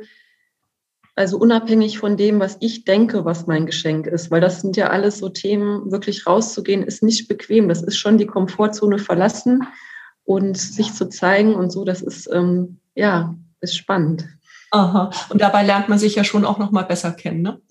also 1.17 1.37
unabhängig 1.39 1.97
von 1.97 2.15
dem, 2.15 2.39
was 2.39 2.57
ich 2.59 2.85
denke, 2.85 3.25
was 3.25 3.47
mein 3.47 3.65
Geschenk 3.65 4.05
ist, 4.05 4.29
weil 4.29 4.39
das 4.39 4.61
sind 4.61 4.77
ja 4.77 4.89
alles 4.89 5.17
so 5.17 5.29
Themen, 5.29 5.91
wirklich 5.91 6.27
rauszugehen, 6.27 6.83
ist 6.83 7.01
nicht 7.01 7.27
bequem. 7.27 7.67
Das 7.67 7.81
ist 7.81 7.97
schon 7.97 8.19
die 8.19 8.27
Komfortzone 8.27 8.99
verlassen 8.99 9.67
und 10.25 10.57
sich 10.57 10.93
zu 10.93 11.09
zeigen 11.09 11.55
und 11.55 11.71
so, 11.71 11.85
das 11.85 12.03
ist, 12.03 12.29
ähm, 12.31 12.79
ja, 12.93 13.33
ist 13.61 13.75
spannend. 13.75 14.27
Aha. 14.69 15.09
Und 15.29 15.41
dabei 15.41 15.63
lernt 15.63 15.89
man 15.89 15.97
sich 15.97 16.13
ja 16.13 16.23
schon 16.23 16.45
auch 16.45 16.59
noch 16.59 16.71
mal 16.71 16.83
besser 16.83 17.11
kennen, 17.11 17.41
ne? 17.41 17.61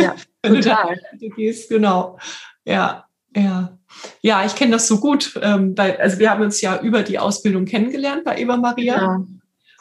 Ja, 0.00 0.16
total. 0.42 0.98
du, 1.20 1.28
gehst, 1.28 1.68
genau. 1.68 2.18
Ja, 2.64 3.04
ja. 3.36 3.78
Ja, 4.20 4.44
ich 4.44 4.56
kenne 4.56 4.72
das 4.72 4.88
so 4.88 4.98
gut. 4.98 5.38
Ähm, 5.42 5.78
weil, 5.78 5.96
also 5.98 6.18
wir 6.18 6.30
haben 6.30 6.42
uns 6.42 6.60
ja 6.60 6.80
über 6.80 7.02
die 7.02 7.18
Ausbildung 7.18 7.66
kennengelernt 7.66 8.24
bei 8.24 8.38
Eva 8.38 8.56
Maria. 8.56 8.96
Ja. 8.96 9.24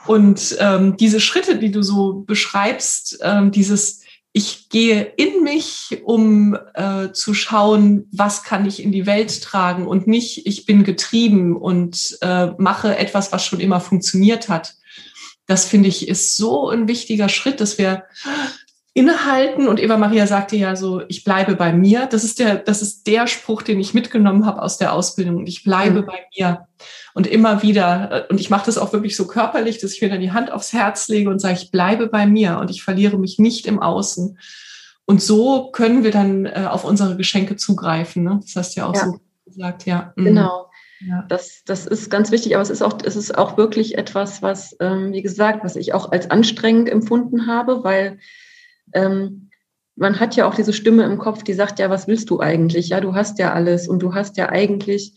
Und 0.08 0.56
ähm, 0.60 0.98
diese 0.98 1.20
Schritte, 1.20 1.58
die 1.58 1.72
du 1.72 1.82
so 1.82 2.24
beschreibst, 2.26 3.20
ähm, 3.22 3.52
dieses 3.52 4.02
ich 4.38 4.68
gehe 4.68 5.02
in 5.16 5.44
mich, 5.44 6.02
um 6.04 6.58
äh, 6.74 7.14
zu 7.14 7.34
schauen, 7.34 8.10
was 8.12 8.44
kann 8.44 8.66
ich 8.66 8.84
in 8.84 8.92
die 8.92 9.06
Welt 9.06 9.42
tragen 9.42 9.88
und 9.88 10.08
nicht, 10.08 10.46
ich 10.46 10.66
bin 10.66 10.84
getrieben 10.84 11.56
und 11.56 12.18
äh, 12.20 12.48
mache 12.58 12.98
etwas, 12.98 13.32
was 13.32 13.46
schon 13.46 13.62
immer 13.62 13.80
funktioniert 13.80 14.50
hat. 14.50 14.76
Das 15.46 15.64
finde 15.64 15.88
ich 15.88 16.10
ist 16.10 16.36
so 16.36 16.68
ein 16.68 16.90
wichtiger 16.90 17.30
Schritt, 17.30 17.62
dass 17.62 17.78
wir 17.78 18.04
innehalten. 18.96 19.68
Und 19.68 19.82
Eva 19.82 19.98
Maria 19.98 20.26
sagte 20.26 20.56
ja 20.56 20.76
so, 20.76 21.02
ich 21.10 21.26
bleibe 21.26 21.56
bei 21.56 21.74
mir. 21.74 22.08
Das 22.08 22.24
ist 22.24 22.40
der, 22.40 22.56
das 22.56 22.82
ist 22.82 23.06
der 23.06 23.28
Spruch, 23.28 23.62
den 23.62 23.80
ich 23.80 23.94
mitgenommen 23.94 24.46
habe 24.46 24.62
aus 24.62 24.78
der 24.78 24.94
Ausbildung. 24.94 25.46
Ich 25.46 25.64
bleibe 25.64 26.02
mhm. 26.02 26.06
bei 26.06 26.26
mir. 26.36 26.68
Und 27.14 27.28
immer 27.28 27.62
wieder, 27.62 28.10
äh, 28.12 28.32
und 28.32 28.40
ich 28.40 28.50
mache 28.50 28.66
das 28.66 28.78
auch 28.78 28.94
wirklich 28.94 29.18
so 29.18 29.28
körperlich, 29.28 29.80
dass 29.80 29.92
ich 29.92 30.02
mir 30.02 30.10
dann 30.10 30.22
die 30.22 30.32
Hand 30.32 30.50
aufs 30.50 30.72
Herz 30.72 31.10
lege 31.10 31.30
und 31.30 31.40
sage, 31.40 31.56
ich 31.62 31.72
bleibe 31.72 32.08
bei 32.08 32.26
mir 32.26 32.58
und 32.58 32.72
ich 32.72 32.84
verliere 32.84 33.20
mich 33.20 33.38
nicht 33.38 33.68
im 33.68 33.82
Außen. 33.82 34.40
Und 35.04 35.22
so 35.22 35.72
können 35.72 36.06
wir 36.06 36.12
dann 36.12 36.46
äh, 36.46 36.68
auf 36.70 36.86
unsere 36.86 37.18
Geschenke 37.18 37.58
zugreifen. 37.58 38.24
Ne? 38.24 38.40
Das 38.42 38.56
hast 38.56 38.76
du 38.76 38.80
ja 38.80 38.88
auch 38.88 38.96
ja. 38.96 39.06
so 39.06 39.20
gesagt, 39.46 39.86
ja. 39.86 40.14
Mhm. 40.16 40.26
Genau. 40.26 40.72
Ja. 41.06 41.26
Das, 41.28 41.64
das 41.66 41.86
ist 41.86 42.10
ganz 42.10 42.32
wichtig, 42.32 42.56
aber 42.56 42.62
es 42.62 42.70
ist 42.70 42.82
auch, 42.82 42.98
es 43.04 43.18
ist 43.18 43.38
auch 43.38 43.58
wirklich 43.58 43.98
etwas, 43.98 44.42
was, 44.42 44.78
ähm, 44.80 45.12
wie 45.12 45.22
gesagt, 45.22 45.66
was 45.66 45.76
ich 45.76 45.94
auch 45.94 46.14
als 46.14 46.32
anstrengend 46.32 46.88
empfunden 46.88 47.46
habe, 47.46 47.84
weil 47.84 48.20
ähm, 48.94 49.50
man 49.96 50.20
hat 50.20 50.36
ja 50.36 50.48
auch 50.48 50.56
diese 50.56 50.74
Stimme 50.74 51.04
im 51.04 51.18
Kopf, 51.18 51.44
die 51.44 51.54
sagt, 51.54 51.80
ja, 51.80 51.90
was 51.90 52.08
willst 52.08 52.30
du 52.30 52.40
eigentlich? 52.40 52.90
Ja, 52.90 53.00
du 53.00 53.16
hast 53.16 53.40
ja 53.40 53.54
alles 53.54 53.88
und 53.88 54.00
du 54.00 54.14
hast 54.14 54.38
ja 54.38 54.50
eigentlich, 54.50 55.14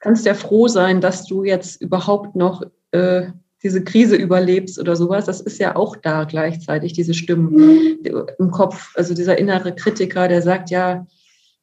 kannst 0.00 0.26
ja 0.26 0.34
froh 0.34 0.68
sein, 0.68 1.00
dass 1.00 1.26
du 1.26 1.44
jetzt 1.44 1.80
überhaupt 1.80 2.36
noch 2.36 2.62
äh, 2.92 3.28
diese 3.62 3.82
Krise 3.82 4.16
überlebst 4.16 4.78
oder 4.78 4.96
sowas. 4.96 5.26
Das 5.26 5.40
ist 5.40 5.58
ja 5.58 5.76
auch 5.76 5.96
da 5.96 6.24
gleichzeitig, 6.24 6.92
diese 6.92 7.14
Stimmen 7.14 7.98
im 8.38 8.50
Kopf. 8.50 8.94
Also 8.96 9.14
dieser 9.14 9.38
innere 9.38 9.74
Kritiker, 9.74 10.28
der 10.28 10.42
sagt, 10.42 10.70
ja, 10.70 11.06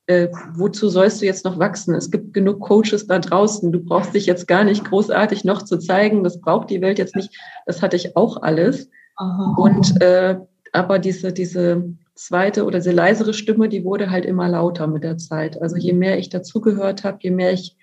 äh, 0.05 0.29
wozu 0.53 0.89
sollst 0.89 1.21
du 1.21 1.25
jetzt 1.25 1.43
noch 1.43 1.59
wachsen? 1.59 1.93
Es 1.93 2.09
gibt 2.09 2.33
genug 2.33 2.61
Coaches 2.61 3.07
da 3.07 3.19
draußen. 3.19 3.71
Du 3.71 3.79
brauchst 3.79 4.13
dich 4.13 4.25
jetzt 4.25 4.47
gar 4.47 4.63
nicht 4.63 4.85
großartig 4.85 5.43
noch 5.43 5.63
zu 5.63 5.77
zeigen. 5.77 6.23
Das 6.23 6.39
braucht 6.39 6.69
die 6.69 6.81
Welt 6.81 6.97
jetzt 6.97 7.15
nicht. 7.15 7.29
Das 7.65 7.81
hatte 7.81 7.97
ich 7.97 8.15
auch 8.15 8.41
alles. 8.41 8.89
Aha. 9.17 9.55
Und 9.57 10.01
äh, 10.01 10.37
aber 10.77 10.99
diese, 10.99 11.33
diese 11.33 11.95
zweite 12.15 12.65
oder 12.65 12.79
diese 12.79 12.91
leisere 12.91 13.33
Stimme, 13.33 13.67
die 13.67 13.83
wurde 13.83 14.11
halt 14.11 14.25
immer 14.25 14.47
lauter 14.47 14.87
mit 14.87 15.03
der 15.03 15.17
Zeit. 15.17 15.61
Also 15.61 15.75
je 15.75 15.93
mehr 15.93 16.17
ich 16.19 16.29
dazugehört 16.29 17.03
habe, 17.03 17.17
je 17.21 17.31
mehr 17.31 17.51
ich 17.51 17.75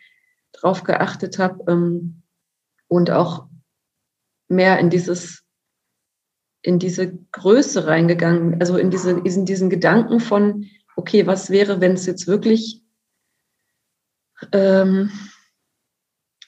drauf 0.53 0.85
geachtet 0.85 1.39
habe 1.39 1.65
ähm, 1.71 2.23
und 2.89 3.11
auch 3.11 3.47
mehr 4.49 4.79
in 4.79 4.91
dieses 4.91 5.43
in 6.63 6.79
diese 6.79 7.13
Größe 7.33 7.87
reingegangen, 7.87 8.59
also 8.61 8.79
in 8.79 8.91
diese 8.91 9.11
in 9.11 9.45
diesen 9.45 9.69
Gedanken 9.69 10.21
von 10.21 10.67
okay, 10.97 11.27
was 11.27 11.51
wäre, 11.51 11.81
wenn 11.81 11.93
es 11.93 12.07
jetzt 12.07 12.27
wirklich 12.27 12.83
ähm, 14.53 15.11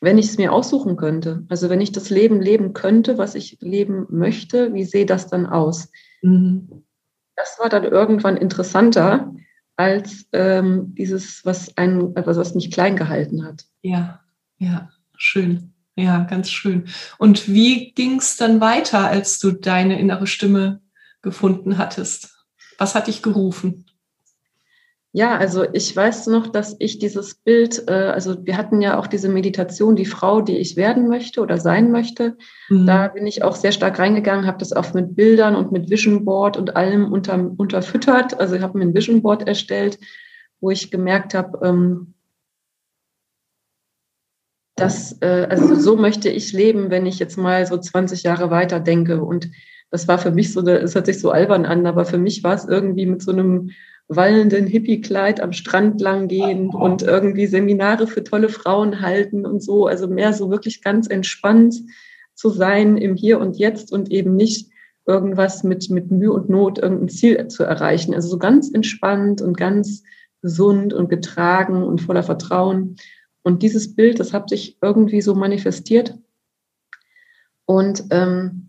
wenn 0.01 0.19
ich 0.19 0.27
es 0.27 0.39
mir 0.39 0.53
aussuchen 0.53 0.97
könnte, 0.97 1.45
also 1.49 1.71
wenn 1.71 1.81
ich 1.81 1.93
das 1.93 2.11
Leben 2.11 2.41
leben 2.41 2.73
könnte, 2.73 3.19
was 3.19 3.35
ich 3.35 3.59
leben 3.61 4.07
möchte, 4.11 4.75
wie 4.75 4.85
sehe 4.85 5.07
das 5.07 5.29
dann 5.29 5.47
aus? 5.47 5.91
Mhm. 6.27 6.85
Das 7.37 7.59
war 7.59 7.69
dann 7.69 7.85
irgendwann 7.85 8.37
interessanter 8.37 9.33
als 9.77 10.27
ähm, 10.33 10.95
dieses, 10.95 11.45
was 11.45 11.77
einen, 11.77 12.15
was 12.17 12.55
mich 12.55 12.71
klein 12.71 12.97
gehalten 12.97 13.45
hat. 13.45 13.65
Ja, 13.83 14.21
ja, 14.59 14.91
schön. 15.17 15.75
Ja, 15.97 16.25
ganz 16.25 16.51
schön. 16.51 16.89
Und 17.19 17.49
wie 17.49 17.93
ging 17.93 18.19
es 18.19 18.37
dann 18.37 18.61
weiter, 18.61 19.07
als 19.07 19.39
du 19.39 19.53
deine 19.53 19.99
innere 19.99 20.27
Stimme 20.27 20.81
gefunden 21.23 21.79
hattest? 21.79 22.47
Was 22.79 22.95
hat 22.95 23.07
dich 23.07 23.23
gerufen? 23.23 23.86
Ja, 25.17 25.39
also 25.39 25.65
ich 25.73 25.97
weiß 25.97 26.27
noch, 26.27 26.47
dass 26.47 26.77
ich 26.79 26.99
dieses 26.99 27.37
Bild, 27.37 27.89
äh, 27.89 27.93
also 27.93 28.45
wir 28.45 28.59
hatten 28.59 28.83
ja 28.83 28.99
auch 28.99 29.07
diese 29.07 29.31
Meditation, 29.31 29.97
die 29.97 30.05
Frau, 30.05 30.43
die 30.43 30.59
ich 30.59 30.77
werden 30.77 31.09
möchte 31.09 31.41
oder 31.41 31.57
sein 31.57 31.91
möchte. 31.91 32.37
Mhm. 32.69 32.85
Da 32.85 33.09
bin 33.09 33.27
ich 33.27 33.43
auch 33.43 33.57
sehr 33.57 33.73
stark 33.73 33.99
reingegangen, 33.99 34.47
habe 34.47 34.59
das 34.59 34.75
auch 34.75 34.93
mit 34.93 35.17
Bildern 35.17 35.57
und 35.57 35.73
mit 35.73 35.89
Vision 35.89 36.27
Board 36.27 36.59
und 36.59 36.77
allem 36.77 37.11
unter, 37.11 37.51
unterfüttert. 37.57 38.39
Also 38.39 38.57
ich 38.57 38.61
habe 38.61 38.77
mir 38.77 38.85
ein 38.85 38.95
Vision 38.95 39.23
Board 39.23 39.49
erstellt, 39.49 39.99
wo 40.61 40.71
ich 40.71 40.91
gemerkt 40.91 41.33
habe, 41.33 41.67
ähm, 41.67 42.13
dass, 44.75 45.17
äh, 45.23 45.47
also 45.49 45.77
so 45.77 45.97
möchte 45.97 46.29
ich 46.29 46.53
leben, 46.53 46.91
wenn 46.91 47.07
ich 47.07 47.19
jetzt 47.19 47.39
mal 47.39 47.65
so 47.65 47.79
20 47.79 48.23
Jahre 48.23 48.51
weiter 48.51 48.81
denke. 48.81 49.25
Und 49.25 49.49
das 49.91 50.09
war 50.09 50.19
für 50.19 50.31
mich 50.31 50.53
so, 50.53 50.61
es 50.61 50.95
hört 50.95 51.07
sich 51.07 51.21
so 51.21 51.31
albern 51.31 51.65
an, 51.65 51.87
aber 51.87 52.05
für 52.05 52.19
mich 52.19 52.45
war 52.45 52.55
es 52.55 52.67
irgendwie 52.67 53.07
mit 53.07 53.23
so 53.23 53.33
einem 53.33 53.71
wallenden 54.09 54.67
Hippie-Kleid 54.67 55.41
am 55.41 55.53
Strand 55.53 56.01
lang 56.01 56.29
gehen 56.29 56.69
und 56.69 57.03
irgendwie 57.03 57.47
Seminare 57.47 58.07
für 58.07 58.23
tolle 58.23 58.49
Frauen 58.49 59.01
halten 59.01 59.45
und 59.45 59.63
so. 59.63 59.87
Also 59.87 60.07
mehr 60.07 60.33
so 60.33 60.51
wirklich 60.51 60.83
ganz 60.83 61.09
entspannt 61.09 61.75
zu 62.35 62.51
sein 62.51 62.97
im 62.97 63.17
Hier 63.17 63.41
und 63.41 63.57
Jetzt 63.57 63.93
und 63.93 64.11
eben 64.11 64.37
nicht 64.37 64.71
irgendwas 65.07 65.65
mit, 65.65 65.91
mit 65.91 66.11
Mühe 66.11 66.33
und 66.33 66.49
Not 66.49 66.79
irgendein 66.79 67.09
Ziel 67.09 67.49
zu 67.49 67.65
erreichen. 67.65 68.15
Also 68.15 68.29
so 68.29 68.39
ganz 68.39 68.71
entspannt 68.73 69.41
und 69.41 69.57
ganz 69.57 70.03
gesund 70.43 70.93
und 70.93 71.09
getragen 71.09 71.83
und 71.83 72.01
voller 72.01 72.23
Vertrauen. 72.23 72.97
Und 73.43 73.63
dieses 73.63 73.95
Bild, 73.95 74.21
das 74.21 74.33
hat 74.33 74.51
sich 74.51 74.79
irgendwie 74.83 75.21
so 75.21 75.35
manifestiert. 75.35 76.15
Und 77.65 78.05
ähm, 78.11 78.66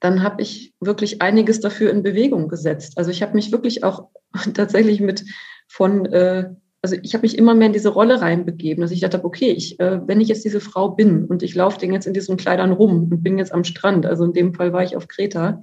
dann 0.00 0.22
habe 0.22 0.42
ich 0.42 0.74
wirklich 0.80 1.22
einiges 1.22 1.60
dafür 1.60 1.90
in 1.90 2.02
Bewegung 2.02 2.48
gesetzt. 2.48 2.96
Also 2.96 3.10
ich 3.10 3.22
habe 3.22 3.34
mich 3.34 3.52
wirklich 3.52 3.84
auch 3.84 4.08
tatsächlich 4.54 5.00
mit 5.00 5.24
von, 5.68 6.06
äh, 6.06 6.50
also 6.82 6.96
ich 7.02 7.14
habe 7.14 7.22
mich 7.22 7.36
immer 7.36 7.54
mehr 7.54 7.66
in 7.66 7.74
diese 7.74 7.90
Rolle 7.90 8.20
reinbegeben, 8.20 8.80
dass 8.80 8.90
ich 8.90 9.00
dachte, 9.00 9.22
okay, 9.24 9.50
ich, 9.50 9.78
äh, 9.78 10.00
wenn 10.06 10.20
ich 10.20 10.28
jetzt 10.28 10.44
diese 10.44 10.60
Frau 10.60 10.88
bin 10.90 11.26
und 11.26 11.42
ich 11.42 11.54
laufe 11.54 11.78
den 11.78 11.92
jetzt 11.92 12.06
in 12.06 12.14
diesen 12.14 12.38
Kleidern 12.38 12.72
rum 12.72 13.08
und 13.10 13.22
bin 13.22 13.38
jetzt 13.38 13.52
am 13.52 13.64
Strand, 13.64 14.06
also 14.06 14.24
in 14.24 14.32
dem 14.32 14.54
Fall 14.54 14.72
war 14.72 14.82
ich 14.82 14.96
auf 14.96 15.06
Kreta, 15.06 15.60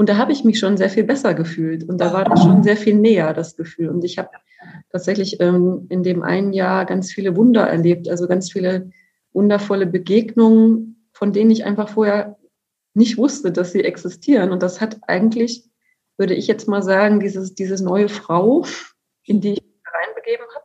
und 0.00 0.08
da 0.08 0.16
habe 0.16 0.32
ich 0.32 0.44
mich 0.44 0.58
schon 0.58 0.78
sehr 0.78 0.88
viel 0.88 1.04
besser 1.04 1.34
gefühlt 1.34 1.86
und 1.86 2.00
da 2.00 2.14
war 2.14 2.24
das 2.24 2.42
schon 2.42 2.62
sehr 2.62 2.78
viel 2.78 2.94
näher, 2.94 3.34
das 3.34 3.54
Gefühl. 3.54 3.90
Und 3.90 4.02
ich 4.02 4.16
habe 4.16 4.30
tatsächlich 4.90 5.38
ähm, 5.40 5.84
in 5.90 6.02
dem 6.02 6.22
einen 6.22 6.54
Jahr 6.54 6.86
ganz 6.86 7.12
viele 7.12 7.36
Wunder 7.36 7.66
erlebt, 7.66 8.08
also 8.08 8.26
ganz 8.26 8.50
viele 8.50 8.92
wundervolle 9.34 9.86
Begegnungen, 9.86 11.06
von 11.12 11.34
denen 11.34 11.50
ich 11.50 11.66
einfach 11.66 11.90
vorher 11.90 12.38
nicht 13.00 13.18
wusste, 13.18 13.50
dass 13.50 13.72
sie 13.72 13.82
existieren. 13.82 14.52
Und 14.52 14.62
das 14.62 14.80
hat 14.80 14.98
eigentlich, 15.08 15.64
würde 16.16 16.34
ich 16.34 16.46
jetzt 16.46 16.68
mal 16.68 16.82
sagen, 16.82 17.18
dieses, 17.18 17.54
diese 17.54 17.82
neue 17.82 18.08
Frau, 18.08 18.64
in 19.24 19.40
die 19.40 19.54
ich 19.54 19.62
reinbegeben 19.92 20.46
habe, 20.54 20.64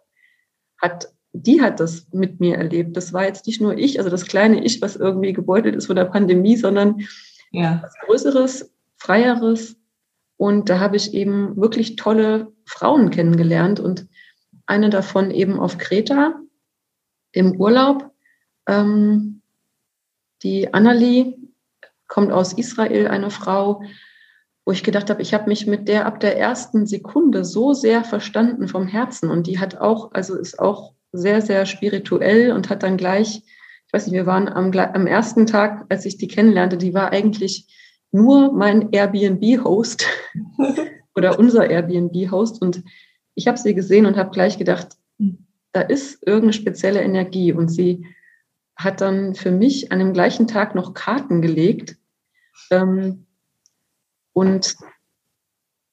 hat, 0.77 1.13
die 1.31 1.61
hat 1.61 1.79
das 1.79 2.07
mit 2.11 2.39
mir 2.39 2.57
erlebt. 2.57 2.95
Das 2.95 3.13
war 3.13 3.25
jetzt 3.25 3.47
nicht 3.47 3.61
nur 3.61 3.77
ich, 3.77 3.97
also 3.97 4.11
das 4.11 4.27
kleine 4.27 4.63
Ich, 4.63 4.81
was 4.81 4.97
irgendwie 4.97 5.33
gebeutelt 5.33 5.75
ist 5.75 5.87
von 5.87 5.95
der 5.95 6.05
Pandemie, 6.05 6.57
sondern 6.57 7.07
ja. 7.51 7.81
was 7.81 7.93
Größeres, 8.05 8.71
Freieres. 8.97 9.77
Und 10.37 10.69
da 10.69 10.79
habe 10.79 10.97
ich 10.97 11.13
eben 11.13 11.55
wirklich 11.55 11.95
tolle 11.95 12.51
Frauen 12.65 13.09
kennengelernt 13.09 13.79
und 13.79 14.07
eine 14.65 14.89
davon 14.89 15.31
eben 15.31 15.59
auf 15.59 15.77
Kreta 15.77 16.35
im 17.31 17.59
Urlaub. 17.59 18.11
Ähm, 18.67 19.41
die 20.43 20.73
Annalie, 20.73 21.37
kommt 22.07 22.31
aus 22.31 22.53
Israel 22.53 23.07
eine 23.07 23.29
Frau, 23.29 23.81
wo 24.65 24.71
ich 24.71 24.83
gedacht 24.83 25.09
habe, 25.09 25.21
ich 25.21 25.33
habe 25.33 25.47
mich 25.47 25.67
mit 25.67 25.87
der 25.87 26.05
ab 26.05 26.19
der 26.19 26.37
ersten 26.37 26.87
Sekunde 26.87 27.45
so 27.45 27.73
sehr 27.73 28.03
verstanden 28.03 28.67
vom 28.67 28.87
Herzen. 28.87 29.29
Und 29.29 29.47
die 29.47 29.59
hat 29.59 29.77
auch, 29.77 30.11
also 30.13 30.35
ist 30.35 30.59
auch 30.59 30.93
sehr, 31.11 31.41
sehr 31.41 31.65
spirituell 31.65 32.51
und 32.51 32.69
hat 32.69 32.83
dann 32.83 32.97
gleich, 32.97 33.43
ich 33.87 33.93
weiß 33.93 34.07
nicht, 34.07 34.15
wir 34.15 34.25
waren 34.25 34.49
am, 34.49 34.71
am 34.71 35.07
ersten 35.07 35.45
Tag, 35.45 35.85
als 35.89 36.05
ich 36.05 36.17
die 36.17 36.27
kennenlernte, 36.27 36.77
die 36.77 36.93
war 36.93 37.11
eigentlich 37.11 37.67
nur 38.11 38.53
mein 38.53 38.91
Airbnb-Host 38.91 40.07
oder 41.15 41.37
unser 41.37 41.69
Airbnb-Host. 41.69 42.61
Und 42.61 42.83
ich 43.35 43.47
habe 43.47 43.57
sie 43.57 43.75
gesehen 43.75 44.05
und 44.05 44.17
habe 44.17 44.31
gleich 44.31 44.57
gedacht, 44.57 44.97
da 45.73 45.81
ist 45.81 46.25
irgendeine 46.25 46.53
spezielle 46.53 47.01
Energie. 47.01 47.53
Und 47.53 47.67
sie 47.67 48.05
hat 48.75 49.01
dann 49.01 49.35
für 49.35 49.51
mich 49.51 49.91
an 49.91 49.99
dem 49.99 50.13
gleichen 50.13 50.47
Tag 50.47 50.75
noch 50.75 50.93
Karten 50.93 51.41
gelegt 51.41 51.97
ähm, 52.71 53.25
und 54.33 54.75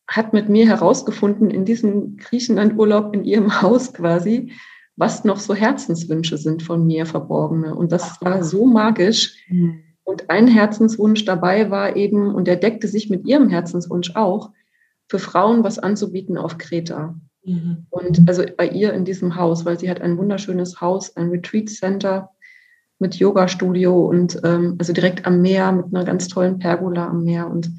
hat 0.08 0.32
mit 0.32 0.48
mir 0.48 0.66
herausgefunden 0.66 1.50
in 1.50 1.64
diesem 1.64 2.16
Griechenlandurlaub 2.16 3.14
in 3.14 3.24
ihrem 3.24 3.62
Haus 3.62 3.92
quasi, 3.92 4.52
was 4.96 5.24
noch 5.24 5.38
so 5.38 5.54
Herzenswünsche 5.54 6.36
sind 6.36 6.62
von 6.62 6.86
mir 6.86 7.06
verborgene. 7.06 7.74
Und 7.74 7.92
das 7.92 8.20
war 8.20 8.44
so 8.44 8.66
magisch. 8.66 9.46
Mhm. 9.48 9.82
Und 10.04 10.28
ein 10.28 10.48
Herzenswunsch 10.48 11.24
dabei 11.24 11.70
war 11.70 11.96
eben, 11.96 12.34
und 12.34 12.46
der 12.46 12.56
deckte 12.56 12.88
sich 12.88 13.08
mit 13.08 13.26
ihrem 13.26 13.48
Herzenswunsch 13.48 14.14
auch, 14.16 14.50
für 15.08 15.18
Frauen 15.18 15.64
was 15.64 15.78
anzubieten 15.78 16.36
auf 16.36 16.58
Kreta. 16.58 17.14
Mhm. 17.44 17.86
Und 17.90 18.28
also 18.28 18.44
bei 18.56 18.68
ihr 18.68 18.92
in 18.92 19.04
diesem 19.04 19.36
Haus, 19.36 19.64
weil 19.64 19.78
sie 19.78 19.88
hat 19.88 20.00
ein 20.00 20.18
wunderschönes 20.18 20.80
Haus, 20.80 21.16
ein 21.16 21.30
Retreat 21.30 21.70
Center 21.70 22.30
mit 23.02 23.16
Yoga-Studio 23.16 24.06
und 24.06 24.40
ähm, 24.44 24.76
also 24.78 24.94
direkt 24.94 25.26
am 25.26 25.42
Meer 25.42 25.72
mit 25.72 25.86
einer 25.94 26.04
ganz 26.04 26.28
tollen 26.28 26.58
Pergola 26.58 27.08
am 27.08 27.24
Meer. 27.24 27.50
Und 27.50 27.70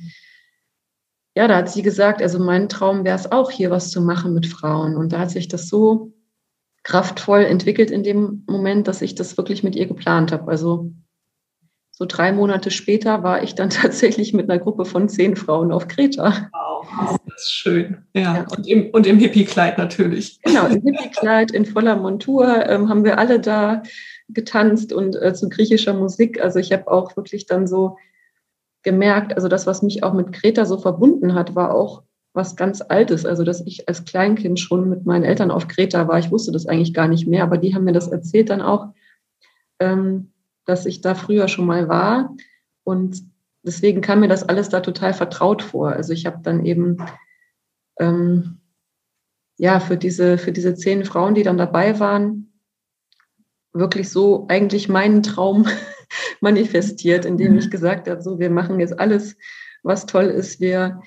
ja, 1.36 1.47
da 1.47 1.57
hat 1.57 1.69
sie 1.69 1.81
gesagt, 1.81 2.21
also 2.21 2.38
mein 2.38 2.69
Traum 2.69 3.03
wäre 3.03 3.15
es 3.15 3.31
auch, 3.31 3.49
hier 3.49 3.71
was 3.71 3.89
zu 3.89 4.01
machen 4.01 4.36
mit 4.36 4.45
Frauen. 4.45 4.95
Und 4.95 5.13
da 5.13 5.19
hat 5.19 5.31
sich 5.31 5.47
das 5.47 5.67
so 5.67 6.13
kraftvoll 6.83 7.41
entwickelt 7.41 7.89
in 7.89 8.03
dem 8.03 8.43
Moment, 8.47 8.88
dass 8.88 9.01
ich 9.01 9.15
das 9.15 9.38
wirklich 9.38 9.63
mit 9.63 9.75
ihr 9.75 9.88
geplant 9.88 10.31
habe. 10.31 10.51
Also 10.51 10.91
so 11.89 12.05
drei 12.07 12.31
Monate 12.31 12.69
später 12.69 13.23
war 13.23 13.41
ich 13.41 13.55
dann 13.55 13.69
tatsächlich 13.71 14.33
mit 14.33 14.49
einer 14.49 14.59
Gruppe 14.59 14.86
von 14.86 15.09
zehn 15.09 15.36
Frauen 15.36 15.71
auf 15.71 15.88
Kreta. 15.88 16.49
Wow, 16.51 17.17
das 17.34 17.43
ist 17.43 17.54
schön. 17.54 18.06
Ja, 18.13 18.22
ja. 18.22 18.48
Und 18.56 18.67
im, 18.67 18.89
und 18.91 19.08
im 19.08 19.17
Hippie-Kleid 19.17 19.78
natürlich. 19.78 20.39
Genau, 20.43 20.67
im 20.67 20.82
Hippie-Kleid, 20.82 21.52
in 21.52 21.65
voller 21.65 21.96
Montur 21.96 22.67
ähm, 22.67 22.89
haben 22.89 23.04
wir 23.04 23.17
alle 23.17 23.39
da 23.39 23.84
getanzt 24.30 24.93
und 24.93 25.15
äh, 25.22 25.34
zu 25.34 25.50
griechischer 25.50 25.93
Musik. 25.93 26.41
Also 26.41 26.60
ich 26.60 26.72
habe 26.72 26.89
auch 26.89 27.15
wirklich 27.17 27.46
dann 27.46 27.67
so 27.67 27.98
gemerkt, 28.84 29.36
also 29.36 29.48
das, 29.48 29.65
was 29.65 29.82
mich 29.82 30.04
auch 30.04 30.13
mit 30.13 30.34
Kreta 30.34 30.65
so 30.65 30.78
verbunden 30.78 31.34
hat, 31.34 31.56
war 31.56 31.74
auch 31.74 32.04
was 32.34 32.56
ganz 32.56 32.82
Altes. 32.82 33.26
Also 33.26 33.43
dass 33.43 33.62
ich 33.65 33.88
als 33.88 34.06
Kleinkind 34.06 34.60
schon 34.60 34.89
mit 34.89 35.06
meinen 35.06 35.24
Eltern 35.24 35.52
auf 35.52 35.67
Kreta 35.67 36.08
war. 36.08 36.19
Ich 36.19 36.32
wusste 36.32 36.52
das 36.52 36.67
eigentlich 36.67 36.93
gar 36.93 37.08
nicht 37.08 37.28
mehr, 37.28 37.43
aber 37.43 37.58
die 37.58 37.74
haben 37.74 37.86
mir 37.86 37.93
das 37.93 38.08
erzählt 38.08 38.50
dann 38.50 38.62
auch, 38.62 38.88
ähm, 39.80 40.32
dass 40.65 40.86
ich 40.86 41.02
da 41.02 41.15
früher 41.15 41.48
schon 41.48 41.65
mal 41.65 41.88
war. 41.88 42.36
Und 42.84 43.24
deswegen 43.63 44.02
kam 44.02 44.19
mir 44.19 44.28
das 44.28 44.43
alles 44.43 44.69
da 44.69 44.82
total 44.82 45.13
vertraut 45.13 45.62
vor. 45.62 45.89
Also 45.89 46.13
ich 46.13 46.26
habe 46.26 46.39
dann 46.43 46.65
eben 46.65 46.98
ähm, 47.99 48.60
ja 49.58 49.79
für 49.79 49.97
diese, 49.97 50.38
für 50.38 50.51
diese 50.51 50.75
zehn 50.75 51.06
Frauen, 51.06 51.36
die 51.36 51.43
dann 51.43 51.58
dabei 51.58 51.99
waren, 51.99 52.53
wirklich 53.73 54.10
so 54.10 54.45
eigentlich 54.49 54.89
meinen 54.89 55.23
Traum 55.23 55.67
manifestiert, 56.41 57.25
indem 57.25 57.58
ich 57.58 57.65
mhm. 57.67 57.71
gesagt 57.71 58.10
habe, 58.10 58.21
so 58.21 58.39
wir 58.39 58.49
machen 58.49 58.79
jetzt 58.79 58.99
alles, 58.99 59.36
was 59.82 60.06
toll 60.06 60.25
ist. 60.25 60.60
Wir 60.60 61.01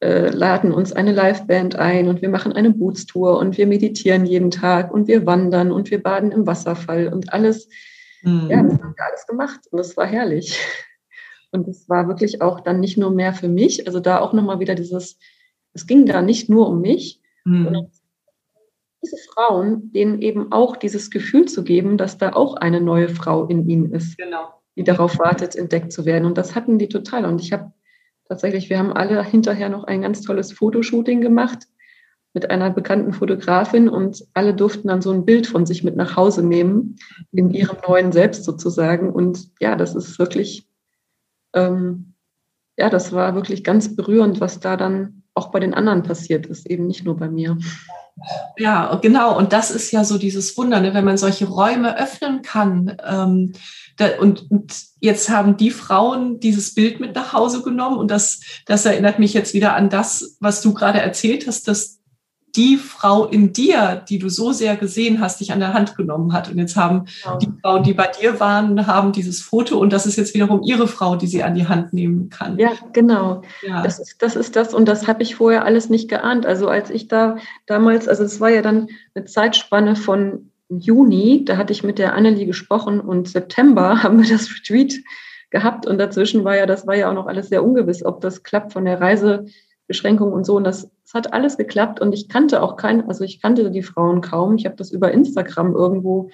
äh, 0.00 0.30
laden 0.30 0.72
uns 0.72 0.92
eine 0.92 1.12
Liveband 1.12 1.76
ein 1.76 2.08
und 2.08 2.22
wir 2.22 2.28
machen 2.28 2.52
eine 2.52 2.70
Bootstour 2.70 3.38
und 3.38 3.56
wir 3.58 3.66
meditieren 3.66 4.24
jeden 4.24 4.50
Tag 4.50 4.92
und 4.92 5.08
wir 5.08 5.26
wandern 5.26 5.72
und 5.72 5.90
wir 5.90 6.02
baden 6.02 6.32
im 6.32 6.46
Wasserfall 6.46 7.08
und 7.08 7.32
alles. 7.32 7.68
Mhm. 8.22 8.48
Ja, 8.50 8.62
das 8.62 8.80
haben 8.80 8.94
wir 8.96 9.04
alles 9.04 9.26
gemacht 9.26 9.60
und 9.70 9.78
es 9.78 9.96
war 9.96 10.06
herrlich. 10.06 10.58
Und 11.52 11.66
es 11.66 11.88
war 11.88 12.06
wirklich 12.06 12.42
auch 12.42 12.60
dann 12.60 12.80
nicht 12.80 12.96
nur 12.96 13.10
mehr 13.10 13.32
für 13.32 13.48
mich, 13.48 13.86
also 13.86 13.98
da 13.98 14.20
auch 14.20 14.32
nochmal 14.32 14.60
wieder 14.60 14.74
dieses, 14.74 15.18
es 15.72 15.86
ging 15.86 16.06
da 16.06 16.22
nicht 16.22 16.48
nur 16.48 16.68
um 16.68 16.80
mich, 16.80 17.20
mhm. 17.44 17.64
sondern 17.64 17.90
diese 19.02 19.16
Frauen, 19.32 19.92
denen 19.92 20.20
eben 20.20 20.52
auch 20.52 20.76
dieses 20.76 21.10
Gefühl 21.10 21.46
zu 21.46 21.64
geben, 21.64 21.96
dass 21.96 22.18
da 22.18 22.32
auch 22.32 22.56
eine 22.56 22.80
neue 22.80 23.08
Frau 23.08 23.46
in 23.46 23.66
ihnen 23.68 23.92
ist, 23.92 24.18
genau. 24.18 24.60
die 24.76 24.84
darauf 24.84 25.18
wartet, 25.18 25.56
entdeckt 25.56 25.92
zu 25.92 26.04
werden. 26.04 26.26
Und 26.26 26.36
das 26.36 26.54
hatten 26.54 26.78
die 26.78 26.88
total. 26.88 27.24
Und 27.24 27.40
ich 27.40 27.52
habe 27.52 27.72
tatsächlich, 28.28 28.68
wir 28.68 28.78
haben 28.78 28.92
alle 28.92 29.22
hinterher 29.24 29.68
noch 29.68 29.84
ein 29.84 30.02
ganz 30.02 30.20
tolles 30.20 30.52
Fotoshooting 30.52 31.20
gemacht 31.20 31.66
mit 32.32 32.50
einer 32.50 32.70
bekannten 32.70 33.12
Fotografin 33.12 33.88
und 33.88 34.24
alle 34.34 34.54
durften 34.54 34.88
dann 34.88 35.02
so 35.02 35.10
ein 35.10 35.24
Bild 35.24 35.46
von 35.46 35.66
sich 35.66 35.82
mit 35.82 35.96
nach 35.96 36.16
Hause 36.16 36.46
nehmen, 36.46 36.96
in 37.32 37.50
ihrem 37.50 37.78
neuen 37.86 38.12
Selbst 38.12 38.44
sozusagen. 38.44 39.10
Und 39.10 39.50
ja, 39.60 39.74
das 39.74 39.96
ist 39.96 40.18
wirklich, 40.18 40.68
ähm, 41.54 42.14
ja, 42.76 42.88
das 42.88 43.12
war 43.12 43.34
wirklich 43.34 43.64
ganz 43.64 43.96
berührend, 43.96 44.40
was 44.40 44.60
da 44.60 44.76
dann 44.76 45.19
auch 45.40 45.50
bei 45.50 45.60
den 45.60 45.74
anderen 45.74 46.02
passiert 46.02 46.46
ist, 46.46 46.68
eben 46.68 46.86
nicht 46.86 47.04
nur 47.04 47.16
bei 47.16 47.28
mir. 47.28 47.56
Ja, 48.58 48.94
genau. 48.96 49.36
Und 49.36 49.52
das 49.52 49.70
ist 49.70 49.90
ja 49.90 50.04
so 50.04 50.18
dieses 50.18 50.56
Wunder, 50.58 50.80
ne? 50.80 50.92
wenn 50.92 51.04
man 51.04 51.16
solche 51.16 51.46
Räume 51.46 51.98
öffnen 51.98 52.42
kann. 52.42 52.96
Ähm, 53.06 53.52
da, 53.96 54.18
und, 54.20 54.50
und, 54.50 54.90
jetzt 55.02 55.30
haben 55.30 55.56
die 55.56 55.70
Frauen 55.70 56.40
dieses 56.40 56.74
Bild 56.74 57.00
mit 57.00 57.14
nach 57.14 57.32
Hause 57.32 57.62
genommen. 57.62 57.96
Und 57.96 58.10
das, 58.10 58.40
das 58.66 58.84
erinnert 58.84 59.18
mich 59.18 59.32
jetzt 59.32 59.54
wieder 59.54 59.74
an 59.74 59.88
das, 59.88 60.36
was 60.40 60.60
du 60.60 60.74
gerade 60.74 61.00
erzählt 61.00 61.46
hast, 61.46 61.66
dass 61.68 61.99
die 62.56 62.76
Frau 62.76 63.26
in 63.26 63.52
dir, 63.52 64.02
die 64.08 64.18
du 64.18 64.28
so 64.28 64.52
sehr 64.52 64.76
gesehen 64.76 65.20
hast, 65.20 65.40
dich 65.40 65.52
an 65.52 65.60
der 65.60 65.72
Hand 65.72 65.96
genommen 65.96 66.32
hat. 66.32 66.50
Und 66.50 66.58
jetzt 66.58 66.76
haben 66.76 67.06
genau. 67.22 67.38
die 67.38 67.48
Frauen, 67.60 67.82
die 67.82 67.94
bei 67.94 68.08
dir 68.08 68.40
waren, 68.40 68.86
haben 68.86 69.12
dieses 69.12 69.40
Foto 69.40 69.78
und 69.78 69.92
das 69.92 70.06
ist 70.06 70.16
jetzt 70.16 70.34
wiederum 70.34 70.62
ihre 70.62 70.88
Frau, 70.88 71.16
die 71.16 71.26
sie 71.26 71.42
an 71.42 71.54
die 71.54 71.66
Hand 71.66 71.92
nehmen 71.92 72.28
kann. 72.28 72.58
Ja, 72.58 72.72
genau. 72.92 73.42
Ja. 73.62 73.82
Das, 73.82 73.98
ist, 73.98 74.22
das 74.22 74.36
ist 74.36 74.56
das 74.56 74.74
und 74.74 74.88
das 74.88 75.06
habe 75.06 75.22
ich 75.22 75.36
vorher 75.36 75.64
alles 75.64 75.90
nicht 75.90 76.08
geahnt. 76.08 76.46
Also 76.46 76.68
als 76.68 76.90
ich 76.90 77.08
da 77.08 77.36
damals, 77.66 78.08
also 78.08 78.24
es 78.24 78.40
war 78.40 78.50
ja 78.50 78.62
dann 78.62 78.88
eine 79.14 79.24
Zeitspanne 79.24 79.96
von 79.96 80.50
Juni, 80.68 81.44
da 81.44 81.56
hatte 81.56 81.72
ich 81.72 81.82
mit 81.82 81.98
der 81.98 82.14
Annelie 82.14 82.46
gesprochen 82.46 83.00
und 83.00 83.28
September 83.28 84.02
haben 84.02 84.22
wir 84.22 84.28
das 84.28 84.50
Retreat 84.50 84.94
gehabt 85.50 85.86
und 85.86 85.98
dazwischen 85.98 86.44
war 86.44 86.56
ja, 86.56 86.66
das 86.66 86.86
war 86.86 86.96
ja 86.96 87.10
auch 87.10 87.14
noch 87.14 87.26
alles 87.26 87.48
sehr 87.48 87.64
ungewiss, 87.64 88.04
ob 88.04 88.20
das 88.20 88.42
klappt 88.42 88.72
von 88.72 88.84
der 88.84 89.00
Reise 89.00 89.46
Beschränkungen 89.90 90.32
und 90.32 90.46
so. 90.46 90.54
Und 90.56 90.62
das, 90.62 90.88
das 91.02 91.14
hat 91.14 91.32
alles 91.32 91.56
geklappt. 91.56 92.00
Und 92.00 92.12
ich 92.12 92.28
kannte 92.28 92.62
auch 92.62 92.76
keinen, 92.76 93.08
also 93.08 93.24
ich 93.24 93.42
kannte 93.42 93.72
die 93.72 93.82
Frauen 93.82 94.20
kaum. 94.20 94.54
Ich 94.54 94.64
habe 94.64 94.76
das 94.76 94.92
über 94.92 95.10
Instagram 95.10 95.74
irgendwo 95.74 96.30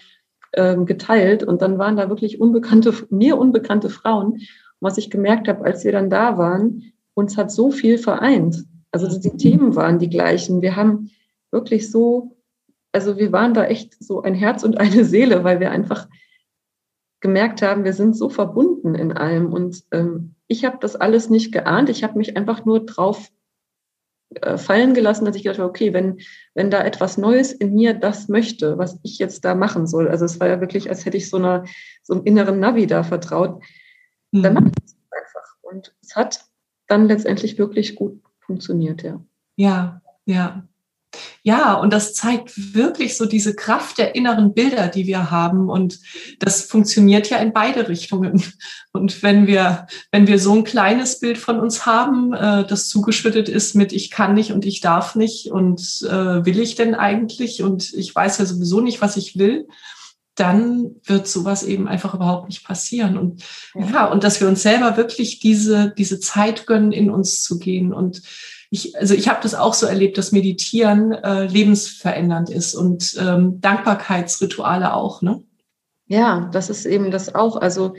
ähm, 0.53 0.85
geteilt 0.85 1.43
und 1.43 1.63
dann 1.63 1.79
waren 1.79 1.97
da 1.97 2.11
wirklich 2.11 2.39
unbekannte, 2.39 2.93
mir 3.09 3.39
unbekannte 3.39 3.89
Frauen. 3.89 4.33
Und 4.33 4.43
was 4.81 4.99
ich 4.99 5.09
gemerkt 5.09 5.49
habe, 5.49 5.65
als 5.65 5.85
wir 5.85 5.93
dann 5.93 6.11
da 6.11 6.37
waren, 6.37 6.93
uns 7.15 7.39
hat 7.39 7.51
so 7.51 7.71
viel 7.71 7.97
vereint. 7.97 8.67
Also 8.93 9.19
die 9.19 9.39
Themen 9.39 9.75
waren 9.75 9.99
die 9.99 10.11
gleichen. 10.11 10.61
Wir 10.61 10.77
haben 10.77 11.09
wirklich 11.51 11.91
so, 11.91 12.37
also 12.93 13.17
wir 13.17 13.33
waren 13.33 13.55
da 13.55 13.65
echt 13.65 13.97
so 14.05 14.21
ein 14.21 14.35
Herz 14.35 14.65
und 14.65 14.77
eine 14.77 15.07
Seele, 15.07 15.45
weil 15.45 15.61
wir 15.61 15.71
einfach 15.71 16.09
gemerkt 17.21 17.63
haben, 17.63 17.85
wir 17.85 17.95
sind 17.95 18.15
so 18.15 18.29
verbunden 18.29 18.95
in 18.95 19.13
allem. 19.13 19.51
Und 19.51 19.83
ähm, 19.93 20.35
ich 20.47 20.67
habe 20.67 20.77
das 20.79 20.95
alles 20.95 21.31
nicht 21.31 21.53
geahnt. 21.53 21.89
Ich 21.89 22.05
habe 22.05 22.19
mich 22.19 22.37
einfach 22.37 22.67
nur 22.67 22.85
drauf 22.85 23.31
äh, 24.43 24.59
fallen 24.59 24.95
gelassen, 24.95 25.25
dass 25.25 25.37
ich 25.37 25.43
gedacht 25.43 25.59
habe, 25.59 25.69
okay, 25.69 25.93
wenn, 25.93 26.19
wenn 26.55 26.71
da 26.71 26.83
etwas 26.83 27.19
Neues 27.19 27.53
in 27.53 27.75
mir 27.75 27.95
das 27.95 28.29
möchte, 28.29 28.79
was 28.79 28.99
ich 29.03 29.19
jetzt 29.19 29.45
da 29.45 29.55
machen 29.55 29.87
soll, 29.87 30.09
also 30.09 30.25
es 30.25 30.41
war 30.41 30.49
ja 30.49 30.61
wirklich, 30.61 30.89
als 30.89 31.05
hätte 31.05 31.17
ich 31.17 31.31
so, 31.31 31.37
einer, 31.37 31.65
so 32.03 32.15
einem 32.15 32.25
inneren 32.25 32.61
Navi 32.61 32.87
da 32.87 33.03
vertraut, 33.03 33.63
mhm. 34.33 34.43
dann 34.43 34.55
mache 34.55 34.69
ich 34.69 34.85
es 34.85 34.97
einfach. 35.11 35.57
Und 35.63 35.95
es 36.03 36.17
hat 36.17 36.45
dann 36.87 37.07
letztendlich 37.07 37.59
wirklich 37.59 37.97
gut 37.97 38.23
funktioniert, 38.41 39.03
ja. 39.03 39.25
Ja, 39.57 40.03
ja. 40.27 40.69
Ja, 41.43 41.75
und 41.75 41.93
das 41.93 42.15
zeigt 42.15 42.75
wirklich 42.75 43.17
so 43.17 43.27
diese 43.27 43.55
Kraft 43.55 43.99
der 43.99 44.15
inneren 44.15 44.53
Bilder, 44.53 44.89
die 44.89 45.07
wir 45.07 45.31
haben. 45.31 45.69
Und 45.71 46.01
das 46.39 46.63
funktioniert 46.63 47.31
ja 47.31 47.39
in 47.39 47.53
beide 47.53 47.89
Richtungen. 47.89 48.43
Und 48.93 49.23
wenn 49.23 49.47
wir, 49.47 49.87
wenn 50.11 50.27
wir 50.27 50.39
so 50.39 50.55
ein 50.55 50.65
kleines 50.65 51.21
Bild 51.21 51.39
von 51.39 51.61
uns 51.61 51.85
haben, 51.85 52.33
äh, 52.33 52.67
das 52.67 52.89
zugeschüttet 52.89 53.49
ist 53.49 53.75
mit 53.75 53.93
ich 53.93 54.11
kann 54.11 54.35
nicht 54.35 54.53
und 54.53 54.65
ich 54.65 54.81
darf 54.81 55.15
nicht 55.15 55.51
und 55.51 55.81
äh, 56.09 56.45
will 56.47 56.59
ich 56.59 56.77
denn 56.77 56.95
eigentlich 56.95 57.63
und 57.63 57.93
ich 57.93 58.15
weiß 58.15 58.39
ja 58.39 58.47
sowieso 58.47 58.81
nicht, 58.81 59.03
was 59.03 59.17
ich 59.17 59.39
will, 59.39 59.69
dann 60.37 60.97
wird 61.05 61.27
sowas 61.27 61.63
eben 61.63 61.89
einfach 61.89 62.15
überhaupt 62.15 62.49
nicht 62.49 62.65
passieren. 62.65 63.19
Und 63.19 63.43
ja, 63.75 63.91
ja 63.91 64.07
und 64.07 64.23
dass 64.23 64.41
wir 64.41 64.49
uns 64.49 64.63
selber 64.63 64.97
wirklich 64.97 65.41
diese, 65.41 65.93
diese 65.97 66.21
Zeit 66.21 66.67
gönnen, 66.67 66.93
in 66.93 67.11
uns 67.11 67.43
zu 67.43 67.59
gehen 67.59 67.93
und 67.93 68.23
ich, 68.71 68.97
also 68.97 69.15
ich 69.15 69.29
habe 69.29 69.41
das 69.43 69.55
auch 69.55 69.75
so 69.75 69.87
erlebt, 69.87 70.19
dass 70.19 70.33
Meditieren 70.33 71.13
äh, 71.13 71.47
lebensverändernd 71.47 72.51
ist 72.51 72.75
und 72.75 73.17
ähm, 73.19 73.61
Dankbarkeitsrituale 73.61 74.95
auch, 74.95 75.23
ne? 75.23 75.43
Ja, 76.09 76.49
das 76.53 76.71
ist 76.71 76.87
eben 76.87 77.11
das 77.11 77.35
auch. 77.35 77.57
Also 77.57 77.95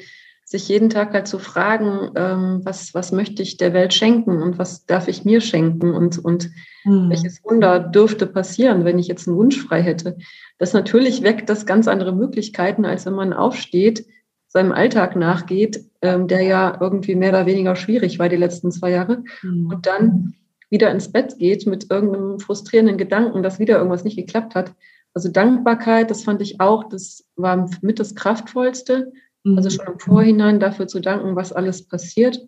sich 0.45 0.69
jeden 0.69 0.89
Tag 0.89 1.11
halt 1.13 1.27
zu 1.27 1.39
fragen, 1.39 2.11
ähm, 2.15 2.61
was, 2.63 2.93
was 2.93 3.11
möchte 3.11 3.43
ich 3.43 3.57
der 3.57 3.73
Welt 3.73 3.93
schenken 3.93 4.41
und 4.41 4.57
was 4.57 4.85
darf 4.85 5.09
ich 5.09 5.25
mir 5.25 5.41
schenken 5.41 5.93
und, 5.93 6.23
und 6.23 6.49
hm. 6.83 7.09
welches 7.09 7.43
Wunder 7.43 7.79
dürfte 7.79 8.25
passieren, 8.25 8.85
wenn 8.85 8.97
ich 8.97 9.07
jetzt 9.07 9.27
einen 9.27 9.35
Wunsch 9.35 9.61
frei 9.61 9.81
hätte. 9.81 10.17
Das 10.57 10.71
natürlich 10.71 11.21
weckt 11.21 11.49
das 11.49 11.65
ganz 11.65 11.89
andere 11.89 12.13
Möglichkeiten, 12.15 12.85
als 12.85 13.05
wenn 13.05 13.13
man 13.13 13.33
aufsteht, 13.33 14.05
seinem 14.47 14.71
Alltag 14.71 15.17
nachgeht, 15.17 15.83
ähm, 16.01 16.29
der 16.29 16.43
ja 16.43 16.77
irgendwie 16.79 17.15
mehr 17.15 17.29
oder 17.31 17.45
weniger 17.45 17.75
schwierig 17.75 18.17
war 18.17 18.29
die 18.29 18.37
letzten 18.37 18.71
zwei 18.71 18.91
Jahre. 18.91 19.25
Hm. 19.41 19.67
Und 19.67 19.85
dann 19.85 20.33
wieder 20.69 20.91
ins 20.91 21.11
Bett 21.11 21.37
geht 21.37 21.65
mit 21.65 21.89
irgendeinem 21.89 22.39
frustrierenden 22.39 22.97
Gedanken, 22.97 23.43
dass 23.43 23.59
wieder 23.59 23.77
irgendwas 23.77 24.03
nicht 24.03 24.17
geklappt 24.17 24.55
hat. 24.55 24.73
Also 25.13 25.29
Dankbarkeit, 25.29 26.11
das 26.11 26.23
fand 26.23 26.41
ich 26.41 26.59
auch, 26.59 26.83
das 26.83 27.25
war 27.35 27.69
mit 27.81 27.99
das 27.99 28.15
Kraftvollste. 28.15 29.11
Mhm. 29.43 29.57
Also 29.57 29.69
schon 29.69 29.93
im 29.93 29.99
Vorhinein 29.99 30.59
dafür 30.59 30.87
zu 30.87 30.99
danken, 30.99 31.35
was 31.35 31.53
alles 31.53 31.87
passiert. 31.87 32.47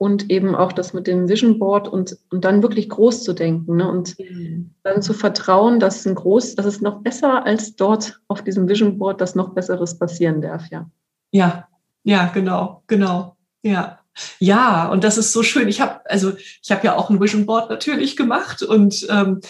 Und 0.00 0.30
eben 0.30 0.54
auch 0.54 0.72
das 0.72 0.94
mit 0.94 1.08
dem 1.08 1.28
Vision 1.28 1.58
Board 1.58 1.88
und, 1.88 2.16
und 2.30 2.44
dann 2.44 2.62
wirklich 2.62 2.88
groß 2.88 3.24
zu 3.24 3.32
denken 3.32 3.76
ne? 3.76 3.90
und 3.90 4.16
mhm. 4.20 4.70
dann 4.84 5.02
zu 5.02 5.12
vertrauen, 5.12 5.80
dass 5.80 6.06
ein 6.06 6.14
groß, 6.14 6.54
dass 6.54 6.66
es 6.66 6.80
noch 6.80 7.02
besser 7.02 7.44
als 7.44 7.74
dort 7.74 8.20
auf 8.28 8.42
diesem 8.42 8.68
Vision 8.68 8.96
Board, 8.96 9.20
dass 9.20 9.34
noch 9.34 9.54
Besseres 9.54 9.98
passieren 9.98 10.40
darf, 10.40 10.70
ja. 10.70 10.88
Ja, 11.32 11.66
ja, 12.04 12.30
genau, 12.32 12.84
genau, 12.86 13.36
ja. 13.62 13.97
Ja, 14.38 14.88
und 14.88 15.04
das 15.04 15.18
ist 15.18 15.32
so 15.32 15.42
schön. 15.42 15.68
Ich 15.68 15.80
habe 15.80 16.00
also 16.08 16.32
ich 16.62 16.70
habe 16.70 16.84
ja 16.86 16.96
auch 16.96 17.10
ein 17.10 17.20
Vision 17.20 17.46
Board 17.46 17.70
natürlich 17.70 18.16
gemacht 18.16 18.62
und 18.62 19.06
ähm, 19.10 19.40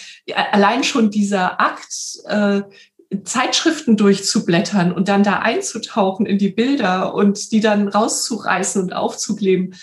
allein 0.52 0.84
schon 0.84 1.10
dieser 1.10 1.60
Akt, 1.60 1.94
äh, 2.26 2.62
Zeitschriften 3.24 3.96
durchzublättern 3.96 4.92
und 4.92 5.08
dann 5.08 5.22
da 5.22 5.38
einzutauchen 5.38 6.26
in 6.26 6.38
die 6.38 6.50
Bilder 6.50 7.14
und 7.14 7.52
die 7.52 7.60
dann 7.60 7.88
rauszureißen 7.88 8.82
und 8.82 8.92
aufzukleben. 8.92 9.74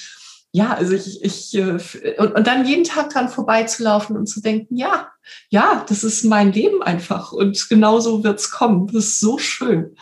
Ja, 0.51 0.73
also 0.73 0.93
ich, 0.93 1.23
ich 1.23 1.55
äh, 1.55 1.79
und, 2.17 2.33
und 2.33 2.47
dann 2.47 2.65
jeden 2.65 2.83
Tag 2.83 3.09
dran 3.09 3.29
vorbeizulaufen 3.29 4.15
und 4.15 4.27
zu 4.27 4.41
denken, 4.41 4.77
ja, 4.77 5.09
ja, 5.49 5.83
das 5.89 6.03
ist 6.03 6.23
mein 6.23 6.53
Leben 6.53 6.83
einfach 6.83 7.31
und 7.31 7.67
genauso 7.67 8.23
wird's 8.23 8.51
kommen. 8.51 8.87
Das 8.87 9.05
ist 9.05 9.19
so 9.19 9.37
schön. 9.37 9.95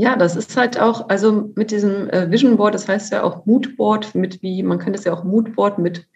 Ja, 0.00 0.16
das 0.16 0.34
ist 0.34 0.56
halt 0.56 0.80
auch, 0.80 1.10
also 1.10 1.52
mit 1.56 1.70
diesem 1.70 2.08
äh, 2.08 2.30
Vision 2.30 2.56
Board, 2.56 2.72
das 2.72 2.88
heißt 2.88 3.12
ja 3.12 3.22
auch 3.22 3.44
Moodboard, 3.44 4.14
mit 4.14 4.40
wie, 4.40 4.62
man 4.62 4.78
kann 4.78 4.94
das 4.94 5.04
ja 5.04 5.12
auch 5.12 5.24
Moodboard 5.24 5.78
mit, 5.78 6.06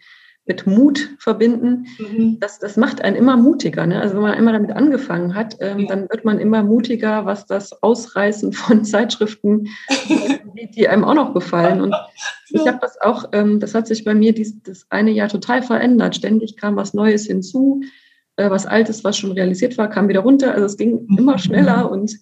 mit 0.47 0.65
Mut 0.65 1.11
verbinden. 1.19 1.85
Mhm. 1.99 2.39
Das, 2.39 2.57
das 2.57 2.77
macht 2.77 3.03
einen 3.03 3.15
immer 3.15 3.37
mutiger. 3.37 3.85
Ne? 3.85 4.01
Also 4.01 4.15
wenn 4.15 4.23
man 4.23 4.33
einmal 4.33 4.53
damit 4.53 4.71
angefangen 4.71 5.35
hat, 5.35 5.57
ähm, 5.59 5.81
ja. 5.81 5.87
dann 5.87 6.09
wird 6.09 6.25
man 6.25 6.39
immer 6.39 6.63
mutiger, 6.63 7.27
was 7.27 7.45
das 7.45 7.83
Ausreißen 7.83 8.53
von 8.53 8.83
Zeitschriften, 8.85 9.67
die, 10.09 10.71
die 10.71 10.87
einem 10.87 11.03
auch 11.03 11.13
noch 11.13 11.35
gefallen. 11.35 11.79
Und 11.79 11.93
ich 12.49 12.67
habe 12.67 12.79
das 12.81 12.99
auch, 12.99 13.25
ähm, 13.33 13.59
das 13.59 13.75
hat 13.75 13.85
sich 13.85 14.03
bei 14.03 14.15
mir 14.15 14.33
dies, 14.33 14.63
das 14.63 14.87
eine 14.89 15.11
Jahr 15.11 15.29
total 15.29 15.61
verändert. 15.61 16.15
Ständig 16.15 16.57
kam 16.57 16.75
was 16.75 16.95
Neues 16.95 17.27
hinzu 17.27 17.81
äh, 18.37 18.49
was 18.49 18.65
Altes, 18.65 19.03
was 19.03 19.17
schon 19.17 19.31
realisiert 19.31 19.77
war, 19.77 19.89
kam 19.89 20.07
wieder 20.09 20.19
runter. 20.21 20.53
Also 20.53 20.65
es 20.65 20.77
ging 20.77 21.07
immer 21.17 21.33
mhm. 21.33 21.39
schneller 21.39 21.89
und 21.89 22.17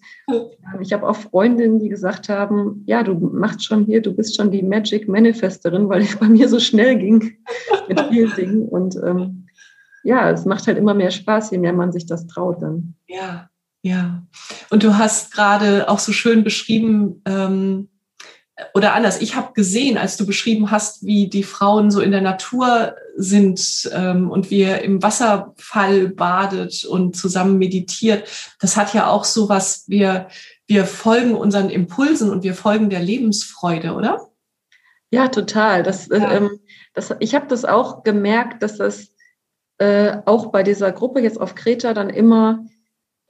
ich 0.80 0.92
habe 0.92 1.08
auch 1.08 1.16
Freundinnen, 1.16 1.80
die 1.80 1.88
gesagt 1.88 2.28
haben, 2.28 2.84
ja, 2.86 3.02
du 3.02 3.14
machst 3.14 3.64
schon 3.64 3.84
hier, 3.84 4.00
du 4.00 4.14
bist 4.14 4.36
schon 4.36 4.50
die 4.50 4.62
Magic 4.62 5.08
Manifesterin, 5.08 5.88
weil 5.88 6.02
es 6.02 6.16
bei 6.16 6.28
mir 6.28 6.48
so 6.48 6.60
schnell 6.60 6.96
ging 6.96 7.36
mit 7.88 8.00
vielen 8.00 8.34
Dingen. 8.34 8.68
Und 8.68 8.96
ähm, 9.04 9.46
ja, 10.04 10.30
es 10.30 10.44
macht 10.44 10.66
halt 10.66 10.78
immer 10.78 10.94
mehr 10.94 11.10
Spaß, 11.10 11.50
je 11.50 11.58
mehr 11.58 11.72
man 11.72 11.92
sich 11.92 12.06
das 12.06 12.26
traut 12.26 12.62
dann. 12.62 12.94
Ja, 13.08 13.48
ja. 13.82 14.22
Und 14.70 14.82
du 14.82 14.96
hast 14.96 15.32
gerade 15.32 15.88
auch 15.88 15.98
so 15.98 16.12
schön 16.12 16.44
beschrieben, 16.44 17.22
ähm, 17.26 17.88
oder 18.72 18.94
anders, 18.94 19.20
ich 19.20 19.34
habe 19.34 19.52
gesehen, 19.52 19.98
als 19.98 20.16
du 20.16 20.26
beschrieben 20.26 20.70
hast, 20.70 21.04
wie 21.04 21.28
die 21.28 21.42
Frauen 21.42 21.90
so 21.90 22.00
in 22.00 22.12
der 22.12 22.20
Natur 22.20 22.94
sind 23.16 23.90
ähm, 23.92 24.30
und 24.30 24.50
wie 24.50 24.62
er 24.62 24.82
im 24.82 25.02
Wasserfall 25.02 26.08
badet 26.08 26.84
und 26.84 27.16
zusammen 27.16 27.58
meditiert. 27.58 28.28
Das 28.60 28.76
hat 28.76 28.94
ja 28.94 29.08
auch 29.08 29.24
so 29.24 29.48
was, 29.48 29.88
wir, 29.88 30.28
wir 30.66 30.84
folgen 30.84 31.34
unseren 31.34 31.68
Impulsen 31.68 32.30
und 32.30 32.44
wir 32.44 32.54
folgen 32.54 32.90
der 32.90 33.00
Lebensfreude, 33.00 33.92
oder? 33.94 34.28
Ja, 35.10 35.28
total. 35.28 35.82
Das, 35.82 36.06
ja. 36.08 36.32
Ähm, 36.32 36.60
das, 36.92 37.14
ich 37.18 37.34
habe 37.34 37.46
das 37.48 37.64
auch 37.64 38.04
gemerkt, 38.04 38.62
dass 38.62 38.78
das 38.78 39.08
äh, 39.78 40.18
auch 40.26 40.52
bei 40.52 40.62
dieser 40.62 40.92
Gruppe 40.92 41.20
jetzt 41.20 41.40
auf 41.40 41.56
Kreta 41.56 41.92
dann 41.92 42.08
immer, 42.08 42.64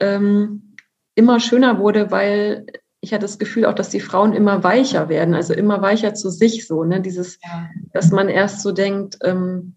ähm, 0.01 0.77
immer 1.15 1.41
schöner 1.41 1.79
wurde, 1.79 2.11
weil 2.11 2.67
ich 3.05 3.13
hatte 3.13 3.23
das 3.23 3.39
Gefühl 3.39 3.67
auch, 3.67 3.75
dass 3.75 3.91
die 3.91 4.01
Frauen 4.01 4.33
immer 4.33 4.65
weicher 4.65 5.11
werden, 5.11 5.35
also 5.35 5.53
immer 5.53 5.83
weicher 5.83 6.15
zu 6.15 6.31
sich 6.31 6.67
so, 6.67 6.85
ne? 6.85 7.03
Dieses, 7.03 7.39
ja. 7.45 7.69
dass 7.93 8.11
man 8.11 8.31
erst 8.31 8.63
so 8.63 8.73
denkt, 8.73 9.19
ähm, 9.23 9.77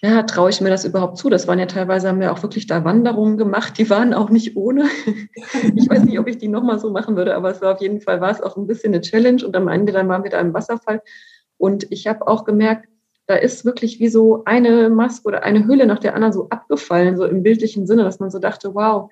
ja, 0.00 0.22
traue 0.22 0.48
ich 0.48 0.60
mir 0.62 0.70
das 0.70 0.86
überhaupt 0.86 1.18
zu? 1.18 1.28
Das 1.28 1.46
waren 1.46 1.58
ja 1.58 1.66
teilweise, 1.66 2.08
haben 2.08 2.20
wir 2.20 2.32
auch 2.32 2.42
wirklich 2.42 2.66
da 2.66 2.84
Wanderungen 2.84 3.36
gemacht, 3.36 3.76
die 3.76 3.90
waren 3.90 4.14
auch 4.14 4.30
nicht 4.30 4.56
ohne. 4.56 4.84
Ich 5.74 5.88
weiß 5.88 6.04
nicht, 6.04 6.18
ob 6.18 6.28
ich 6.28 6.38
die 6.38 6.48
nochmal 6.48 6.78
so 6.78 6.90
machen 6.90 7.16
würde, 7.16 7.34
aber 7.34 7.50
es 7.50 7.60
war 7.60 7.74
auf 7.74 7.80
jeden 7.80 8.00
Fall, 8.00 8.20
war 8.20 8.30
es 8.30 8.40
auch 8.40 8.56
ein 8.56 8.66
bisschen 8.66 8.94
eine 8.94 9.02
Challenge 9.02 9.44
und 9.44 9.54
am 9.54 9.68
Ende 9.68 9.92
dann 9.92 10.08
waren 10.08 10.24
wir 10.24 10.30
da 10.30 10.40
im 10.40 10.54
Wasserfall 10.54 11.02
und 11.58 11.86
ich 11.90 12.06
habe 12.06 12.26
auch 12.26 12.44
gemerkt, 12.44 12.88
da 13.26 13.34
ist 13.34 13.66
wirklich 13.66 14.00
wie 14.00 14.08
so 14.08 14.44
eine 14.46 14.88
Maske 14.88 15.28
oder 15.28 15.42
eine 15.42 15.66
Hülle 15.66 15.86
nach 15.86 15.98
der 15.98 16.14
anderen 16.14 16.32
so 16.32 16.48
abgefallen, 16.48 17.18
so 17.18 17.26
im 17.26 17.42
bildlichen 17.42 17.86
Sinne, 17.86 18.04
dass 18.04 18.18
man 18.18 18.30
so 18.30 18.38
dachte, 18.38 18.74
wow, 18.74 19.10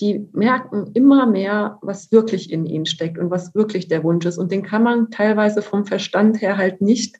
die 0.00 0.28
merken 0.32 0.90
immer 0.94 1.26
mehr, 1.26 1.78
was 1.82 2.10
wirklich 2.10 2.50
in 2.50 2.66
ihnen 2.66 2.86
steckt 2.86 3.18
und 3.18 3.30
was 3.30 3.54
wirklich 3.54 3.88
der 3.88 4.02
Wunsch 4.02 4.26
ist. 4.26 4.38
Und 4.38 4.50
den 4.50 4.62
kann 4.62 4.82
man 4.82 5.10
teilweise 5.10 5.62
vom 5.62 5.86
Verstand 5.86 6.40
her 6.40 6.56
halt 6.56 6.80
nicht 6.80 7.16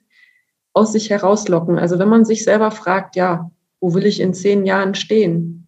aus 0.73 0.91
sich 0.91 1.09
herauslocken. 1.09 1.79
Also 1.79 1.99
wenn 1.99 2.09
man 2.09 2.25
sich 2.25 2.43
selber 2.43 2.71
fragt, 2.71 3.15
ja, 3.15 3.49
wo 3.79 3.93
will 3.93 4.05
ich 4.05 4.19
in 4.19 4.33
zehn 4.33 4.65
Jahren 4.65 4.93
stehen? 4.93 5.67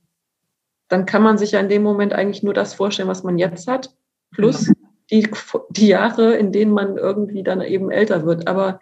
Dann 0.89 1.05
kann 1.05 1.23
man 1.23 1.37
sich 1.37 1.51
ja 1.51 1.59
in 1.59 1.69
dem 1.69 1.83
Moment 1.83 2.13
eigentlich 2.13 2.43
nur 2.43 2.53
das 2.53 2.73
vorstellen, 2.73 3.07
was 3.07 3.23
man 3.23 3.37
jetzt 3.37 3.67
hat, 3.67 3.95
plus 4.31 4.71
die, 5.09 5.29
die 5.69 5.87
Jahre, 5.87 6.35
in 6.35 6.51
denen 6.51 6.71
man 6.71 6.97
irgendwie 6.97 7.43
dann 7.43 7.61
eben 7.61 7.89
älter 7.89 8.25
wird. 8.25 8.47
Aber 8.47 8.81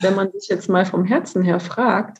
wenn 0.00 0.14
man 0.14 0.30
sich 0.32 0.48
jetzt 0.48 0.68
mal 0.68 0.86
vom 0.86 1.04
Herzen 1.04 1.42
her 1.42 1.60
fragt, 1.60 2.18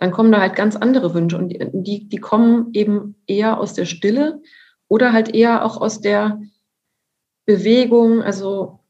dann 0.00 0.12
kommen 0.12 0.32
da 0.32 0.40
halt 0.40 0.56
ganz 0.56 0.76
andere 0.76 1.12
Wünsche 1.12 1.36
und 1.36 1.50
die, 1.50 2.08
die 2.08 2.16
kommen 2.16 2.70
eben 2.72 3.16
eher 3.26 3.60
aus 3.60 3.74
der 3.74 3.84
Stille 3.84 4.40
oder 4.88 5.12
halt 5.12 5.34
eher 5.34 5.62
auch 5.64 5.78
aus 5.78 6.00
der 6.00 6.40
Bewegung. 7.44 8.22
Also 8.22 8.80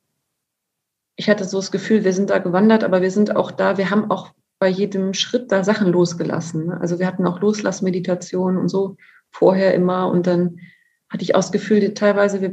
ich 1.17 1.29
hatte 1.29 1.45
so 1.45 1.59
das 1.59 1.73
Gefühl, 1.73 2.05
wir 2.05 2.13
sind 2.13 2.31
da 2.31 2.39
gewandert, 2.39 2.85
aber 2.85 3.03
wir 3.03 3.11
sind 3.11 3.35
auch 3.35 3.51
da, 3.51 3.77
wir 3.77 3.91
haben 3.91 4.09
auch 4.09 4.31
bei 4.61 4.69
jedem 4.69 5.13
Schritt 5.13 5.51
da 5.51 5.65
Sachen 5.65 5.91
losgelassen. 5.91 6.67
Ne? 6.67 6.81
Also 6.81 7.01
wir 7.01 7.09
hatten 7.09 7.27
auch 7.27 7.41
Loslassmeditationen 7.41 8.57
und 8.57 8.69
so 8.69 8.97
vorher 9.33 9.75
immer 9.75 10.09
und 10.09 10.29
dann 10.29 10.61
hatte 11.09 11.25
ich 11.25 11.35
auch 11.35 11.41
das 11.41 11.51
Gefühl, 11.51 11.93
teilweise 11.93 12.41
wir 12.41 12.53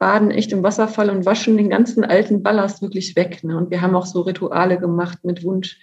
baden 0.00 0.32
echt 0.32 0.50
im 0.50 0.64
Wasserfall 0.64 1.10
und 1.10 1.26
waschen 1.26 1.56
den 1.56 1.70
ganzen 1.70 2.04
alten 2.04 2.42
Ballast 2.42 2.82
wirklich 2.82 3.14
weg. 3.14 3.44
Ne? 3.44 3.56
Und 3.56 3.70
wir 3.70 3.82
haben 3.82 3.94
auch 3.94 4.06
so 4.06 4.22
Rituale 4.22 4.80
gemacht 4.80 5.24
mit 5.24 5.44
Wunsch, 5.44 5.78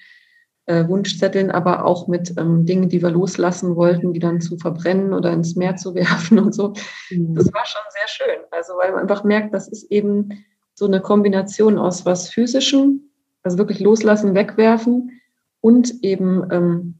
äh, 0.66 0.88
Wunschzetteln, 0.88 1.52
aber 1.52 1.86
auch 1.86 2.08
mit 2.08 2.38
ähm, 2.38 2.66
Dingen, 2.66 2.90
die 2.90 3.02
wir 3.02 3.12
loslassen 3.12 3.76
wollten, 3.76 4.14
die 4.14 4.20
dann 4.20 4.42
zu 4.42 4.58
verbrennen 4.58 5.14
oder 5.14 5.32
ins 5.32 5.56
Meer 5.56 5.76
zu 5.76 5.96
werfen 5.96 6.40
und 6.40 6.54
so. 6.54 6.74
Mhm. 7.10 7.36
Das 7.36 7.52
war 7.54 7.66
schon 7.66 7.82
sehr 7.90 8.08
schön. 8.08 8.44
Also 8.52 8.74
weil 8.74 8.92
man 8.92 9.02
einfach 9.02 9.24
merkt, 9.24 9.54
das 9.54 9.68
ist 9.68 9.92
eben 9.92 10.44
so 10.74 10.86
eine 10.86 11.02
Kombination 11.02 11.78
aus 11.78 12.06
was 12.06 12.30
Physischem, 12.30 13.10
also 13.44 13.58
wirklich 13.58 13.80
loslassen, 13.80 14.36
wegwerfen 14.36 15.22
und 15.62 16.04
eben 16.04 16.48
ähm, 16.52 17.00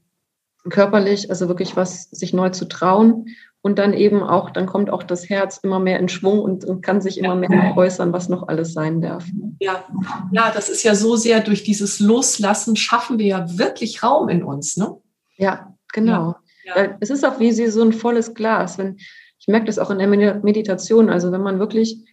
körperlich, 0.70 1.30
also 1.30 1.48
wirklich 1.48 1.76
was 1.76 2.04
sich 2.12 2.34
neu 2.34 2.50
zu 2.50 2.66
trauen 2.68 3.28
und 3.62 3.78
dann 3.78 3.94
eben 3.94 4.24
auch, 4.24 4.50
dann 4.50 4.66
kommt 4.66 4.90
auch 4.90 5.04
das 5.04 5.30
Herz 5.30 5.60
immer 5.62 5.80
mehr 5.80 6.00
in 6.00 6.10
Schwung 6.10 6.40
und, 6.40 6.66
und 6.66 6.82
kann 6.82 7.00
sich 7.00 7.20
immer 7.20 7.36
mehr 7.36 7.74
äußern, 7.78 8.12
was 8.12 8.28
noch 8.28 8.48
alles 8.48 8.74
sein 8.74 9.02
darf. 9.02 9.26
Ja. 9.60 9.86
ja, 10.32 10.52
das 10.54 10.70
ist 10.70 10.84
ja 10.84 10.96
so 10.96 11.16
sehr 11.16 11.42
durch 11.42 11.64
dieses 11.64 12.00
Loslassen 12.00 12.76
schaffen 12.76 13.20
wir 13.20 13.28
ja 13.28 13.58
wirklich 13.58 14.02
Raum 14.02 14.30
in 14.30 14.44
uns, 14.44 14.78
ne? 14.78 14.98
Ja, 15.38 15.76
genau. 15.94 16.36
Ja. 16.64 16.76
Ja. 16.76 16.98
Es 17.00 17.10
ist 17.10 17.26
auch 17.26 17.40
wie 17.40 17.52
so 17.52 17.82
ein 17.82 17.94
volles 17.94 18.34
Glas. 18.34 18.78
Wenn, 18.78 18.98
ich 19.40 19.48
merke 19.48 19.66
das 19.66 19.80
auch 19.80 19.92
in 19.92 20.00
der 20.00 20.08
Meditation, 20.08 21.10
also 21.10 21.32
wenn 21.32 21.42
man 21.42 21.60
wirklich 21.60 22.04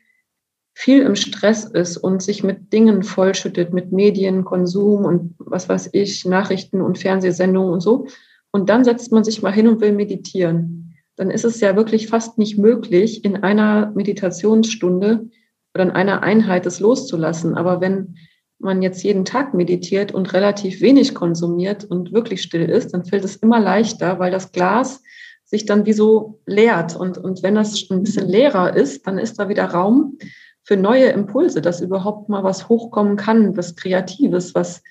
viel 0.74 1.02
im 1.02 1.16
Stress 1.16 1.64
ist 1.64 1.96
und 1.96 2.22
sich 2.22 2.44
mit 2.44 2.72
Dingen 2.72 3.02
vollschüttet, 3.02 3.72
mit 3.72 3.90
Medien, 3.90 4.44
Konsum 4.44 5.04
und 5.04 5.34
was 5.38 5.68
weiß 5.68 5.90
ich, 5.92 6.24
Nachrichten 6.24 6.80
und 6.80 6.98
Fernsehsendungen 6.98 7.72
und 7.72 7.80
so, 7.80 8.06
und 8.50 8.70
dann 8.70 8.84
setzt 8.84 9.12
man 9.12 9.24
sich 9.24 9.42
mal 9.42 9.52
hin 9.52 9.68
und 9.68 9.80
will 9.80 9.92
meditieren 9.92 10.87
dann 11.18 11.30
ist 11.30 11.44
es 11.44 11.60
ja 11.60 11.74
wirklich 11.74 12.06
fast 12.06 12.38
nicht 12.38 12.58
möglich, 12.58 13.24
in 13.24 13.42
einer 13.42 13.90
Meditationsstunde 13.94 15.28
oder 15.74 15.84
in 15.84 15.90
einer 15.90 16.22
Einheit 16.22 16.64
es 16.64 16.78
loszulassen. 16.78 17.56
Aber 17.56 17.80
wenn 17.80 18.16
man 18.60 18.82
jetzt 18.82 19.02
jeden 19.02 19.24
Tag 19.24 19.52
meditiert 19.52 20.12
und 20.12 20.32
relativ 20.32 20.80
wenig 20.80 21.14
konsumiert 21.16 21.84
und 21.84 22.12
wirklich 22.12 22.42
still 22.42 22.64
ist, 22.64 22.94
dann 22.94 23.04
fällt 23.04 23.24
es 23.24 23.34
immer 23.36 23.58
leichter, 23.58 24.20
weil 24.20 24.30
das 24.30 24.52
Glas 24.52 25.02
sich 25.44 25.66
dann 25.66 25.86
wie 25.86 25.92
so 25.92 26.40
leert. 26.46 26.94
Und, 26.94 27.18
und 27.18 27.42
wenn 27.42 27.56
das 27.56 27.90
ein 27.90 28.04
bisschen 28.04 28.28
leerer 28.28 28.76
ist, 28.76 29.04
dann 29.06 29.18
ist 29.18 29.40
da 29.40 29.48
wieder 29.48 29.64
Raum 29.64 30.18
für 30.62 30.76
neue 30.76 31.06
Impulse, 31.06 31.60
dass 31.60 31.80
überhaupt 31.80 32.28
mal 32.28 32.44
was 32.44 32.68
hochkommen 32.68 33.16
kann, 33.16 33.56
was 33.56 33.74
Kreatives, 33.74 34.54
was 34.54 34.82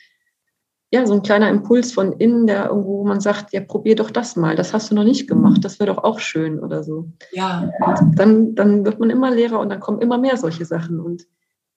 ja, 0.90 1.06
so 1.06 1.14
ein 1.14 1.22
kleiner 1.22 1.50
Impuls 1.50 1.92
von 1.92 2.14
innen, 2.14 2.48
der 2.48 2.68
irgendwo, 2.68 3.00
wo 3.00 3.04
man 3.04 3.20
sagt, 3.20 3.52
ja, 3.52 3.60
probier 3.60 3.96
doch 3.96 4.10
das 4.10 4.36
mal, 4.38 4.56
das 4.56 4.74
hast 4.74 4.90
du 4.90 4.96
noch 4.96 5.04
nicht 5.04 5.28
gemacht, 5.28 5.64
das 5.66 5.80
wäre 5.80 5.94
doch 5.94 6.04
auch 6.04 6.20
schön 6.20 6.60
oder 6.60 6.84
so. 6.84 7.12
Ja. 7.32 7.70
Und 7.86 8.18
dann, 8.18 8.56
dann 8.56 8.86
wird 8.86 9.00
man 9.00 9.10
immer 9.10 9.30
leerer 9.30 9.60
und 9.60 9.70
dann 9.70 9.82
kommen 9.82 10.02
immer 10.02 10.18
mehr 10.18 10.38
solche 10.38 10.64
Sachen. 10.64 11.00
Und 11.02 11.28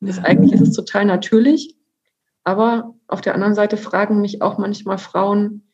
das, 0.00 0.18
ja. 0.18 0.22
eigentlich 0.24 0.52
ist 0.52 0.60
es 0.60 0.72
total 0.72 1.06
natürlich. 1.06 1.76
Aber 2.44 2.94
auf 3.08 3.20
der 3.20 3.34
anderen 3.34 3.54
Seite 3.54 3.76
fragen 3.76 4.20
mich 4.20 4.42
auch 4.42 4.58
manchmal 4.58 4.98
Frauen, 4.98 5.66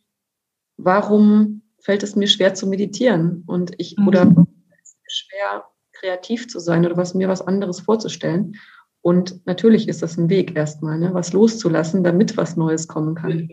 warum 0.79 1.63
fällt 1.79 2.03
es 2.03 2.17
mir 2.17 2.27
schwer 2.29 2.55
zu 2.55 2.67
meditieren? 2.67 3.45
Und 3.47 3.73
ich, 3.77 3.97
mhm. 3.99 4.09
oder 4.09 4.47
schwer 5.07 5.65
kreativ 5.93 6.49
zu 6.49 6.59
sein 6.59 6.85
oder 6.85 6.97
was 6.97 7.15
mir 7.15 7.29
was 7.29 7.43
anderes 7.43 7.81
vorzustellen. 7.81 8.57
Und 9.03 9.47
natürlich 9.47 9.89
ist 9.89 10.03
das 10.03 10.17
ein 10.17 10.29
Weg 10.29 10.57
erstmal, 10.57 10.99
ne, 10.99 11.15
was 11.15 11.33
loszulassen, 11.33 12.03
damit 12.03 12.37
was 12.37 12.57
Neues 12.57 12.89
kommen 12.89 13.15
kann. 13.15 13.49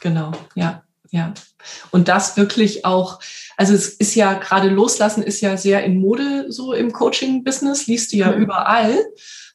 Genau, 0.00 0.32
ja. 0.54 0.82
Ja, 1.12 1.32
und 1.92 2.08
das 2.08 2.36
wirklich 2.36 2.84
auch, 2.84 3.20
also 3.56 3.74
es 3.74 3.88
ist 3.88 4.14
ja 4.14 4.34
gerade 4.34 4.68
loslassen 4.68 5.22
ist 5.22 5.40
ja 5.40 5.56
sehr 5.56 5.84
in 5.84 6.00
Mode 6.00 6.46
so 6.50 6.72
im 6.72 6.92
Coaching-Business, 6.92 7.86
liest 7.86 8.12
du 8.12 8.16
ja 8.16 8.32
mhm. 8.32 8.42
überall. 8.42 8.98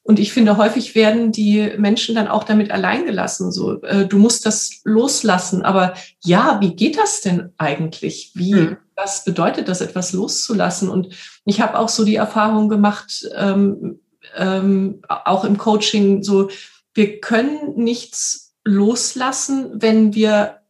Und 0.03 0.17
ich 0.19 0.33
finde, 0.33 0.57
häufig 0.57 0.95
werden 0.95 1.31
die 1.31 1.73
Menschen 1.77 2.15
dann 2.15 2.27
auch 2.27 2.43
damit 2.43 2.71
alleingelassen. 2.71 3.51
So, 3.51 3.81
äh, 3.83 4.07
du 4.07 4.17
musst 4.17 4.45
das 4.45 4.81
loslassen. 4.83 5.61
Aber 5.61 5.93
ja, 6.23 6.57
wie 6.59 6.75
geht 6.75 6.97
das 6.97 7.21
denn 7.21 7.51
eigentlich? 7.57 8.31
Wie, 8.33 8.55
mhm. 8.55 8.77
was 8.95 9.23
bedeutet 9.23 9.67
das, 9.67 9.81
etwas 9.81 10.13
loszulassen? 10.13 10.89
Und 10.89 11.09
ich 11.45 11.61
habe 11.61 11.77
auch 11.77 11.89
so 11.89 12.03
die 12.03 12.15
Erfahrung 12.15 12.67
gemacht, 12.67 13.29
ähm, 13.35 13.99
ähm, 14.35 15.01
auch 15.07 15.43
im 15.43 15.57
Coaching 15.57 16.23
so, 16.23 16.49
wir 16.93 17.19
können 17.19 17.75
nichts 17.75 18.55
loslassen, 18.63 19.71
wenn 19.81 20.13
wir 20.13 20.61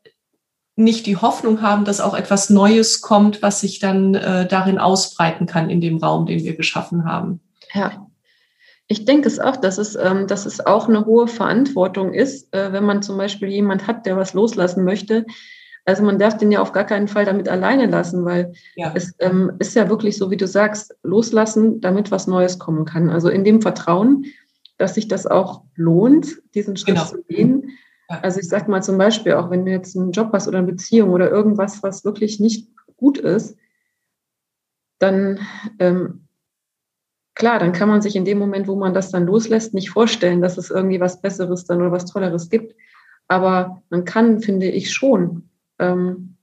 nicht 0.76 1.06
die 1.06 1.18
Hoffnung 1.18 1.62
haben, 1.62 1.86
dass 1.86 2.02
auch 2.02 2.16
etwas 2.16 2.50
Neues 2.50 3.02
kommt, 3.02 3.42
was 3.42 3.62
sich 3.62 3.80
dann 3.80 4.16
äh, 4.16 4.48
darin 4.48 4.80
ausbreiten 4.80 5.46
kann 5.46 5.70
in 5.70 5.82
dem 5.82 5.98
Raum, 5.98 6.26
den 6.26 6.44
wir 6.44 6.56
geschaffen 6.56 7.06
haben. 7.06 7.42
Ja. 7.74 8.08
Ich 8.88 9.06
denke 9.06 9.28
es 9.28 9.40
auch, 9.40 9.56
dass 9.56 9.78
es, 9.78 9.96
ähm, 9.96 10.28
dass 10.28 10.46
es 10.46 10.66
auch 10.66 10.90
eine 10.90 11.06
hohe 11.06 11.28
Verantwortung 11.28 12.14
ist, 12.14 12.54
äh, 12.54 12.74
wenn 12.74 12.84
man 12.84 13.02
zum 13.02 13.18
Beispiel 13.18 13.50
jemand 13.50 13.88
hat, 13.88 14.06
der 14.06 14.18
was 14.18 14.34
loslassen 14.34 14.84
möchte, 14.84 15.26
also 15.86 16.04
man 16.04 16.20
darf 16.20 16.38
den 16.38 16.52
ja 16.52 16.62
auf 16.62 16.72
gar 16.72 16.86
keinen 16.86 17.08
Fall 17.08 17.26
damit 17.26 17.50
alleine 17.50 17.88
lassen, 17.88 18.24
weil 18.26 18.54
ja. 18.76 18.92
es 18.96 19.16
ähm, 19.20 19.54
ist 19.60 19.76
ja 19.76 19.90
wirklich 19.90 20.18
so, 20.18 20.30
wie 20.30 20.38
du 20.38 20.48
sagst, 20.48 20.96
loslassen, 21.04 21.82
damit 21.82 22.12
was 22.12 22.28
Neues 22.28 22.60
kommen 22.60 22.86
kann. 22.86 23.10
Also 23.10 23.30
in 23.30 23.44
dem 23.44 23.62
Vertrauen, 23.62 24.26
dass 24.78 24.96
sich 24.96 25.08
das 25.08 25.26
auch 25.26 25.64
lohnt, 25.76 26.42
diesen 26.54 26.78
Schritt 26.78 26.96
genau. 26.96 27.08
zu 27.08 27.24
gehen. 27.24 27.72
Also 28.08 28.40
ich 28.40 28.50
sage 28.50 28.70
mal 28.70 28.84
zum 28.84 28.98
Beispiel, 28.98 29.34
auch 29.34 29.50
wenn 29.50 29.66
du 29.66 29.72
jetzt 29.72 29.96
einen 29.96 30.12
Job 30.12 30.32
hast 30.34 30.48
oder 30.48 30.58
eine 30.58 30.68
Beziehung 30.68 31.12
oder 31.12 31.32
irgendwas, 31.32 31.82
was 31.82 32.04
wirklich 32.04 32.40
nicht 32.40 32.68
gut 32.98 33.18
ist, 33.18 33.58
dann 35.00 35.40
ähm, 35.80 36.28
klar, 37.36 37.58
dann 37.58 37.72
kann 37.72 37.90
man 37.90 38.02
sich 38.02 38.16
in 38.16 38.26
dem 38.26 38.38
Moment, 38.38 38.68
wo 38.68 38.76
man 38.76 38.94
das 38.94 39.12
dann 39.12 39.26
loslässt, 39.26 39.74
nicht 39.74 39.90
vorstellen, 39.90 40.42
dass 40.42 40.58
es 40.58 40.70
irgendwie 40.70 41.00
was 41.00 41.22
Besseres 41.22 41.66
dann 41.66 41.80
oder 41.80 41.92
was 41.92 42.06
Tolleres 42.06 42.50
gibt. 42.50 42.76
Aber 43.28 43.82
man 43.90 44.04
kann, 44.04 44.42
finde 44.42 44.68
ich, 44.68 44.92
schon 44.92 45.50
ähm, 45.82 46.38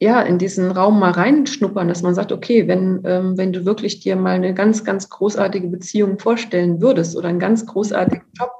ja, 0.00 0.20
in 0.20 0.38
diesen 0.38 0.70
Raum 0.70 0.98
mal 0.98 1.12
reinschnuppern, 1.12 1.88
dass 1.88 2.02
man 2.02 2.14
sagt, 2.14 2.30
okay, 2.30 2.68
wenn, 2.68 3.00
ähm, 3.04 3.38
wenn 3.38 3.52
du 3.52 3.64
wirklich 3.64 4.00
dir 4.00 4.16
mal 4.16 4.34
eine 4.34 4.52
ganz, 4.52 4.84
ganz 4.84 5.08
großartige 5.08 5.68
Beziehung 5.68 6.18
vorstellen 6.18 6.82
würdest 6.82 7.16
oder 7.16 7.28
einen 7.28 7.38
ganz 7.38 7.64
großartigen 7.64 8.26
Job, 8.38 8.50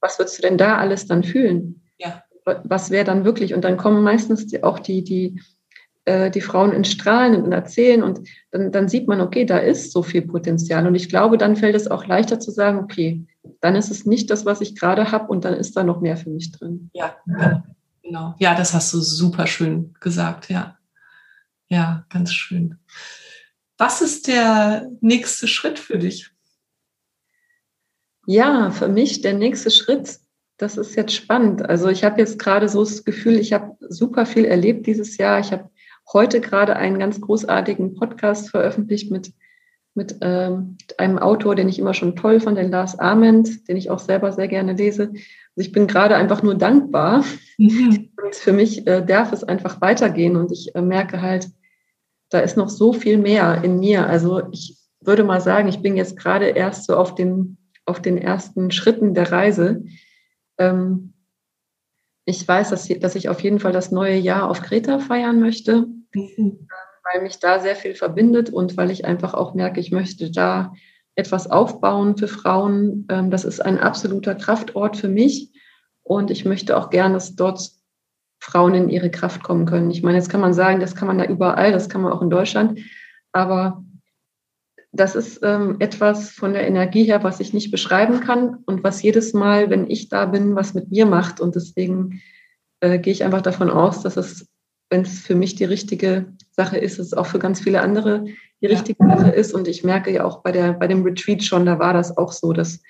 was 0.00 0.18
würdest 0.18 0.38
du 0.38 0.42
denn 0.42 0.58
da 0.58 0.78
alles 0.78 1.06
dann 1.06 1.22
fühlen? 1.22 1.82
Ja. 1.98 2.24
Was 2.44 2.90
wäre 2.90 3.04
dann 3.04 3.24
wirklich? 3.24 3.54
Und 3.54 3.64
dann 3.64 3.76
kommen 3.76 4.02
meistens 4.02 4.52
auch 4.62 4.78
die, 4.78 5.04
die, 5.04 5.40
äh, 6.04 6.30
die 6.30 6.40
Frauen 6.40 6.72
in 6.72 6.84
Strahlen 6.84 7.42
und 7.42 7.52
erzählen 7.52 8.02
und 8.02 8.20
dann, 8.50 8.72
dann 8.72 8.88
sieht 8.88 9.08
man, 9.08 9.20
okay, 9.20 9.44
da 9.44 9.58
ist 9.58 9.92
so 9.92 10.02
viel 10.02 10.22
Potenzial. 10.22 10.86
Und 10.86 10.94
ich 10.94 11.08
glaube, 11.08 11.38
dann 11.38 11.56
fällt 11.56 11.74
es 11.74 11.90
auch 11.90 12.06
leichter 12.06 12.40
zu 12.40 12.50
sagen, 12.50 12.78
okay, 12.78 13.26
dann 13.60 13.74
ist 13.76 13.90
es 13.90 14.04
nicht 14.04 14.30
das, 14.30 14.44
was 14.44 14.60
ich 14.60 14.76
gerade 14.78 15.12
habe 15.12 15.28
und 15.28 15.44
dann 15.44 15.54
ist 15.54 15.76
da 15.76 15.84
noch 15.84 16.00
mehr 16.00 16.16
für 16.16 16.30
mich 16.30 16.52
drin. 16.52 16.90
Ja, 16.92 17.16
genau. 18.02 18.34
Ja, 18.38 18.54
das 18.54 18.74
hast 18.74 18.92
du 18.92 19.00
super 19.00 19.46
schön 19.46 19.94
gesagt, 20.00 20.50
ja. 20.50 20.78
Ja, 21.68 22.04
ganz 22.10 22.32
schön. 22.32 22.78
Was 23.78 24.02
ist 24.02 24.28
der 24.28 24.88
nächste 25.00 25.48
Schritt 25.48 25.78
für 25.78 25.98
dich? 25.98 26.30
Ja, 28.26 28.70
für 28.70 28.88
mich 28.88 29.22
der 29.22 29.34
nächste 29.34 29.70
Schritt, 29.70 30.18
das 30.56 30.76
ist 30.76 30.94
jetzt 30.94 31.14
spannend. 31.14 31.68
Also 31.68 31.88
ich 31.88 32.04
habe 32.04 32.20
jetzt 32.20 32.38
gerade 32.38 32.68
so 32.68 32.84
das 32.84 33.04
Gefühl, 33.04 33.34
ich 33.34 33.52
habe 33.52 33.76
super 33.80 34.24
viel 34.24 34.44
erlebt 34.44 34.86
dieses 34.86 35.16
Jahr. 35.16 35.40
Ich 35.40 35.52
habe 35.52 35.70
heute 36.12 36.40
gerade 36.40 36.76
einen 36.76 36.98
ganz 36.98 37.20
großartigen 37.20 37.94
Podcast 37.94 38.50
veröffentlicht 38.50 39.10
mit 39.10 39.32
mit 39.94 40.16
ähm, 40.20 40.76
einem 40.98 41.18
Autor, 41.18 41.54
den 41.54 41.68
ich 41.68 41.78
immer 41.78 41.94
schon 41.94 42.16
toll 42.16 42.40
fand, 42.40 42.58
den 42.58 42.70
Lars 42.70 42.98
Ament, 42.98 43.68
den 43.68 43.76
ich 43.76 43.90
auch 43.90 44.00
selber 44.00 44.32
sehr 44.32 44.48
gerne 44.48 44.72
lese. 44.72 45.04
Also 45.04 45.20
ich 45.56 45.72
bin 45.72 45.86
gerade 45.86 46.16
einfach 46.16 46.42
nur 46.42 46.56
dankbar. 46.56 47.24
Mhm. 47.58 48.10
Und 48.22 48.34
für 48.34 48.52
mich 48.52 48.86
äh, 48.86 49.04
darf 49.04 49.32
es 49.32 49.44
einfach 49.44 49.80
weitergehen 49.80 50.36
und 50.36 50.50
ich 50.50 50.74
äh, 50.74 50.82
merke 50.82 51.22
halt, 51.22 51.48
da 52.30 52.40
ist 52.40 52.56
noch 52.56 52.68
so 52.68 52.92
viel 52.92 53.18
mehr 53.18 53.62
in 53.62 53.78
mir. 53.78 54.08
Also 54.08 54.42
ich 54.50 54.76
würde 55.00 55.22
mal 55.22 55.40
sagen, 55.40 55.68
ich 55.68 55.80
bin 55.80 55.96
jetzt 55.96 56.16
gerade 56.16 56.46
erst 56.46 56.86
so 56.86 56.96
auf 56.96 57.14
den, 57.14 57.58
auf 57.84 58.02
den 58.02 58.18
ersten 58.18 58.72
Schritten 58.72 59.14
der 59.14 59.30
Reise. 59.30 59.84
Ähm, 60.58 61.13
ich 62.24 62.46
weiß, 62.46 62.70
dass, 62.70 62.88
dass 62.88 63.14
ich 63.14 63.28
auf 63.28 63.40
jeden 63.40 63.60
Fall 63.60 63.72
das 63.72 63.90
neue 63.90 64.16
Jahr 64.16 64.48
auf 64.48 64.62
Kreta 64.62 64.98
feiern 64.98 65.40
möchte, 65.40 65.86
mhm. 66.14 66.68
weil 67.12 67.22
mich 67.22 67.38
da 67.38 67.60
sehr 67.60 67.76
viel 67.76 67.94
verbindet 67.94 68.50
und 68.50 68.76
weil 68.76 68.90
ich 68.90 69.04
einfach 69.04 69.34
auch 69.34 69.54
merke, 69.54 69.80
ich 69.80 69.90
möchte 69.90 70.30
da 70.30 70.72
etwas 71.16 71.50
aufbauen 71.50 72.16
für 72.16 72.28
Frauen. 72.28 73.06
Ähm, 73.10 73.30
das 73.30 73.44
ist 73.44 73.60
ein 73.60 73.78
absoluter 73.78 74.34
Kraftort 74.34 74.96
für 74.96 75.08
mich 75.08 75.52
und 76.02 76.30
ich 76.30 76.44
möchte 76.44 76.76
auch 76.76 76.90
gerne, 76.90 77.14
dass 77.14 77.36
dort 77.36 77.70
Frauen 78.40 78.74
in 78.74 78.88
ihre 78.90 79.10
Kraft 79.10 79.42
kommen 79.42 79.66
können. 79.66 79.90
Ich 79.90 80.02
meine, 80.02 80.18
jetzt 80.18 80.28
kann 80.28 80.40
man 80.40 80.54
sagen, 80.54 80.80
das 80.80 80.94
kann 80.94 81.08
man 81.08 81.18
da 81.18 81.24
überall, 81.24 81.72
das 81.72 81.88
kann 81.88 82.02
man 82.02 82.12
auch 82.12 82.22
in 82.22 82.30
Deutschland, 82.30 82.80
aber 83.32 83.83
das 84.94 85.16
ist 85.16 85.40
ähm, 85.42 85.76
etwas 85.80 86.30
von 86.30 86.52
der 86.52 86.66
Energie 86.66 87.04
her, 87.04 87.24
was 87.24 87.40
ich 87.40 87.52
nicht 87.52 87.72
beschreiben 87.72 88.20
kann 88.20 88.58
und 88.64 88.84
was 88.84 89.02
jedes 89.02 89.32
Mal, 89.32 89.68
wenn 89.68 89.90
ich 89.90 90.08
da 90.08 90.24
bin, 90.24 90.54
was 90.54 90.72
mit 90.72 90.90
mir 90.90 91.04
macht. 91.04 91.40
Und 91.40 91.56
deswegen 91.56 92.22
äh, 92.80 92.98
gehe 93.00 93.12
ich 93.12 93.24
einfach 93.24 93.42
davon 93.42 93.70
aus, 93.70 94.02
dass 94.02 94.16
es, 94.16 94.48
wenn 94.90 95.02
es 95.02 95.18
für 95.18 95.34
mich 95.34 95.56
die 95.56 95.64
richtige 95.64 96.26
Sache 96.52 96.78
ist, 96.78 97.00
es 97.00 97.12
auch 97.12 97.26
für 97.26 97.40
ganz 97.40 97.60
viele 97.60 97.80
andere 97.80 98.26
die 98.60 98.66
richtige 98.66 99.04
ja. 99.04 99.18
Sache 99.18 99.30
ist. 99.32 99.52
Und 99.52 99.66
ich 99.66 99.82
merke 99.82 100.12
ja 100.12 100.24
auch 100.24 100.42
bei, 100.42 100.52
der, 100.52 100.74
bei 100.74 100.86
dem 100.86 101.02
Retreat 101.02 101.42
schon, 101.42 101.66
da 101.66 101.80
war 101.80 101.92
das 101.92 102.16
auch 102.16 102.30
so, 102.30 102.52
dass 102.52 102.80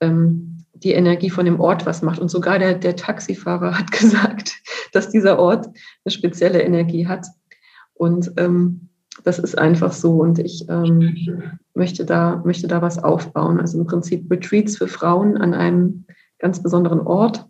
ähm, 0.00 0.64
die 0.74 0.92
Energie 0.92 1.30
von 1.30 1.44
dem 1.44 1.58
Ort 1.58 1.86
was 1.86 2.02
macht. 2.02 2.20
Und 2.20 2.30
sogar 2.30 2.60
der, 2.60 2.74
der 2.74 2.94
Taxifahrer 2.94 3.76
hat 3.78 3.90
gesagt, 3.90 4.54
dass 4.92 5.10
dieser 5.10 5.40
Ort 5.40 5.66
eine 5.66 6.12
spezielle 6.12 6.62
Energie 6.62 7.08
hat. 7.08 7.26
Und 7.94 8.32
ähm, 8.36 8.90
das 9.24 9.38
ist 9.38 9.58
einfach 9.58 9.92
so. 9.92 10.12
Und 10.12 10.38
ich 10.38 10.68
ähm, 10.68 11.58
möchte, 11.74 12.04
da, 12.04 12.42
möchte 12.44 12.68
da 12.68 12.82
was 12.82 13.02
aufbauen. 13.02 13.60
Also 13.60 13.78
im 13.78 13.86
Prinzip 13.86 14.30
Retreats 14.30 14.76
für 14.76 14.88
Frauen 14.88 15.36
an 15.36 15.54
einem 15.54 16.04
ganz 16.38 16.62
besonderen 16.62 17.00
Ort 17.00 17.46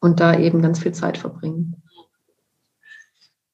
und 0.00 0.20
da 0.20 0.38
eben 0.38 0.62
ganz 0.62 0.80
viel 0.80 0.92
Zeit 0.92 1.18
verbringen. 1.18 1.76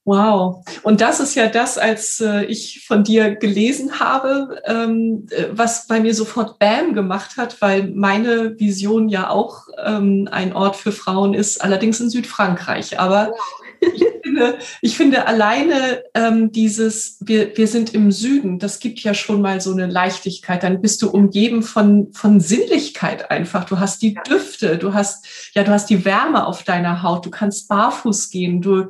Wow. 0.07 0.65
Und 0.85 1.01
das 1.01 1.19
ist 1.19 1.35
ja 1.35 1.49
das, 1.49 1.79
als 1.79 2.21
äh, 2.21 2.45
ich 2.45 2.85
von 2.87 3.03
dir 3.03 3.35
gelesen 3.35 3.99
habe, 3.99 4.63
ähm, 4.65 5.27
äh, 5.31 5.47
was 5.51 5.89
bei 5.89 5.99
mir 5.99 6.15
sofort 6.15 6.61
Bam 6.61 6.95
gemacht 6.95 7.37
hat, 7.37 7.61
weil 7.61 7.91
meine 7.93 8.57
Vision 8.57 9.09
ja 9.09 9.31
auch 9.31 9.67
ähm, 9.85 10.29
ein 10.31 10.53
Ort 10.53 10.77
für 10.77 10.93
Frauen 10.93 11.35
ist, 11.35 11.61
allerdings 11.61 11.99
in 11.99 12.09
Südfrankreich. 12.09 13.01
Aber 13.01 13.31
wow. 13.33 13.66
Ich, 13.95 14.05
finde, 14.23 14.59
ich 14.81 14.97
finde 14.97 15.27
alleine 15.27 16.05
ähm, 16.15 16.53
dieses, 16.53 17.19
wir, 17.21 17.57
wir 17.57 17.67
sind 17.67 17.95
im 17.95 18.13
Süden, 18.13 18.59
das 18.59 18.81
gibt 18.81 19.01
ja 19.01 19.15
schon 19.15 19.41
mal 19.41 19.61
so 19.61 19.73
eine 19.73 19.87
Leichtigkeit. 19.87 20.63
Dann 20.63 20.81
bist 20.81 21.03
du 21.03 21.11
umgeben 21.11 21.63
von, 21.63 22.13
von 22.13 22.41
Sinnlichkeit 22.41 23.31
einfach. 23.31 23.65
Du 23.65 23.79
hast 23.79 24.03
die 24.03 24.15
Düfte, 24.29 24.79
du 24.79 24.95
hast, 24.95 25.27
ja, 25.55 25.63
du 25.63 25.71
hast 25.71 25.91
die 25.91 26.05
Wärme 26.05 26.47
auf 26.47 26.63
deiner 26.63 27.03
Haut, 27.03 27.27
du 27.27 27.31
kannst 27.31 27.69
barfuß 27.69 28.31
gehen, 28.31 28.61
du, 28.61 28.89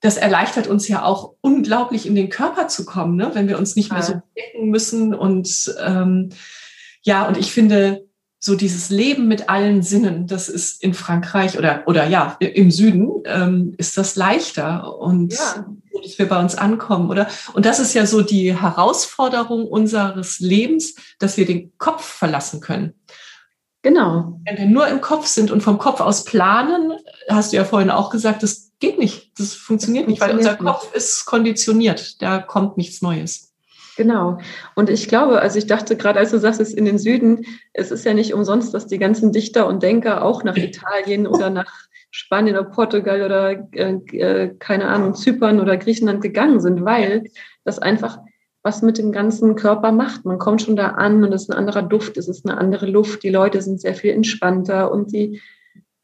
das 0.00 0.16
erleichtert 0.16 0.66
uns 0.66 0.88
ja 0.88 1.04
auch 1.04 1.34
unglaublich 1.40 2.06
in 2.06 2.14
den 2.14 2.28
Körper 2.28 2.68
zu 2.68 2.84
kommen, 2.84 3.16
ne? 3.16 3.30
wenn 3.34 3.48
wir 3.48 3.58
uns 3.58 3.76
nicht 3.76 3.92
mehr 3.92 4.02
so 4.02 4.20
decken 4.36 4.70
müssen. 4.70 5.14
Und 5.14 5.74
ähm, 5.84 6.30
ja, 7.02 7.26
und 7.26 7.36
ich 7.36 7.52
finde, 7.52 8.05
so 8.46 8.54
dieses 8.54 8.90
Leben 8.90 9.26
mit 9.26 9.50
allen 9.50 9.82
Sinnen, 9.82 10.28
das 10.28 10.48
ist 10.48 10.82
in 10.82 10.94
Frankreich 10.94 11.58
oder, 11.58 11.82
oder 11.86 12.06
ja, 12.06 12.36
im 12.38 12.70
Süden 12.70 13.10
ähm, 13.26 13.74
ist 13.76 13.98
das 13.98 14.14
leichter 14.14 14.96
und 14.98 15.34
ja. 15.34 15.66
dass 16.02 16.18
wir 16.18 16.28
bei 16.28 16.40
uns 16.40 16.54
ankommen, 16.54 17.10
oder? 17.10 17.28
Und 17.54 17.66
das 17.66 17.80
ist 17.80 17.92
ja 17.92 18.06
so 18.06 18.22
die 18.22 18.56
Herausforderung 18.56 19.66
unseres 19.66 20.38
Lebens, 20.38 20.94
dass 21.18 21.36
wir 21.36 21.44
den 21.44 21.76
Kopf 21.76 22.04
verlassen 22.04 22.60
können. 22.60 22.94
Genau. 23.82 24.40
Wenn 24.44 24.58
wir 24.58 24.66
nur 24.66 24.86
im 24.88 25.00
Kopf 25.00 25.26
sind 25.26 25.50
und 25.50 25.62
vom 25.62 25.78
Kopf 25.78 26.00
aus 26.00 26.24
planen, 26.24 26.92
hast 27.28 27.52
du 27.52 27.56
ja 27.56 27.64
vorhin 27.64 27.90
auch 27.90 28.10
gesagt, 28.10 28.44
das 28.44 28.70
geht 28.78 28.98
nicht. 28.98 29.32
Das 29.38 29.54
funktioniert 29.54 30.06
nicht, 30.06 30.20
weil 30.20 30.36
unser 30.36 30.54
Kopf 30.56 30.94
ist 30.94 31.24
konditioniert. 31.24 32.22
Da 32.22 32.38
kommt 32.38 32.76
nichts 32.76 33.02
Neues. 33.02 33.45
Genau. 33.96 34.38
Und 34.74 34.90
ich 34.90 35.08
glaube, 35.08 35.40
also 35.40 35.58
ich 35.58 35.66
dachte 35.66 35.96
gerade, 35.96 36.18
als 36.18 36.30
du 36.30 36.38
sagst, 36.38 36.60
es 36.60 36.68
ist 36.68 36.78
in 36.78 36.84
den 36.84 36.98
Süden, 36.98 37.46
es 37.72 37.90
ist 37.90 38.04
ja 38.04 38.12
nicht 38.14 38.34
umsonst, 38.34 38.74
dass 38.74 38.86
die 38.86 38.98
ganzen 38.98 39.32
Dichter 39.32 39.66
und 39.66 39.82
Denker 39.82 40.22
auch 40.22 40.44
nach 40.44 40.56
Italien 40.56 41.26
oder 41.26 41.50
nach 41.50 41.72
Spanien 42.10 42.56
oder 42.56 42.68
Portugal 42.68 43.22
oder 43.22 43.68
äh, 43.72 43.94
äh, 44.16 44.54
keine 44.58 44.86
Ahnung, 44.86 45.14
Zypern 45.14 45.60
oder 45.60 45.76
Griechenland 45.76 46.22
gegangen 46.22 46.60
sind, 46.60 46.84
weil 46.84 47.24
das 47.64 47.78
einfach 47.78 48.18
was 48.62 48.82
mit 48.82 48.98
dem 48.98 49.12
ganzen 49.12 49.54
Körper 49.54 49.92
macht. 49.92 50.24
Man 50.24 50.38
kommt 50.38 50.62
schon 50.62 50.76
da 50.76 50.88
an 50.88 51.22
und 51.22 51.32
es 51.32 51.42
ist 51.42 51.50
ein 51.50 51.58
anderer 51.58 51.82
Duft, 51.82 52.16
es 52.16 52.26
ist 52.26 52.44
eine 52.44 52.58
andere 52.58 52.86
Luft, 52.86 53.22
die 53.22 53.30
Leute 53.30 53.62
sind 53.62 53.80
sehr 53.80 53.94
viel 53.94 54.10
entspannter 54.10 54.90
und 54.90 55.12
die 55.12 55.40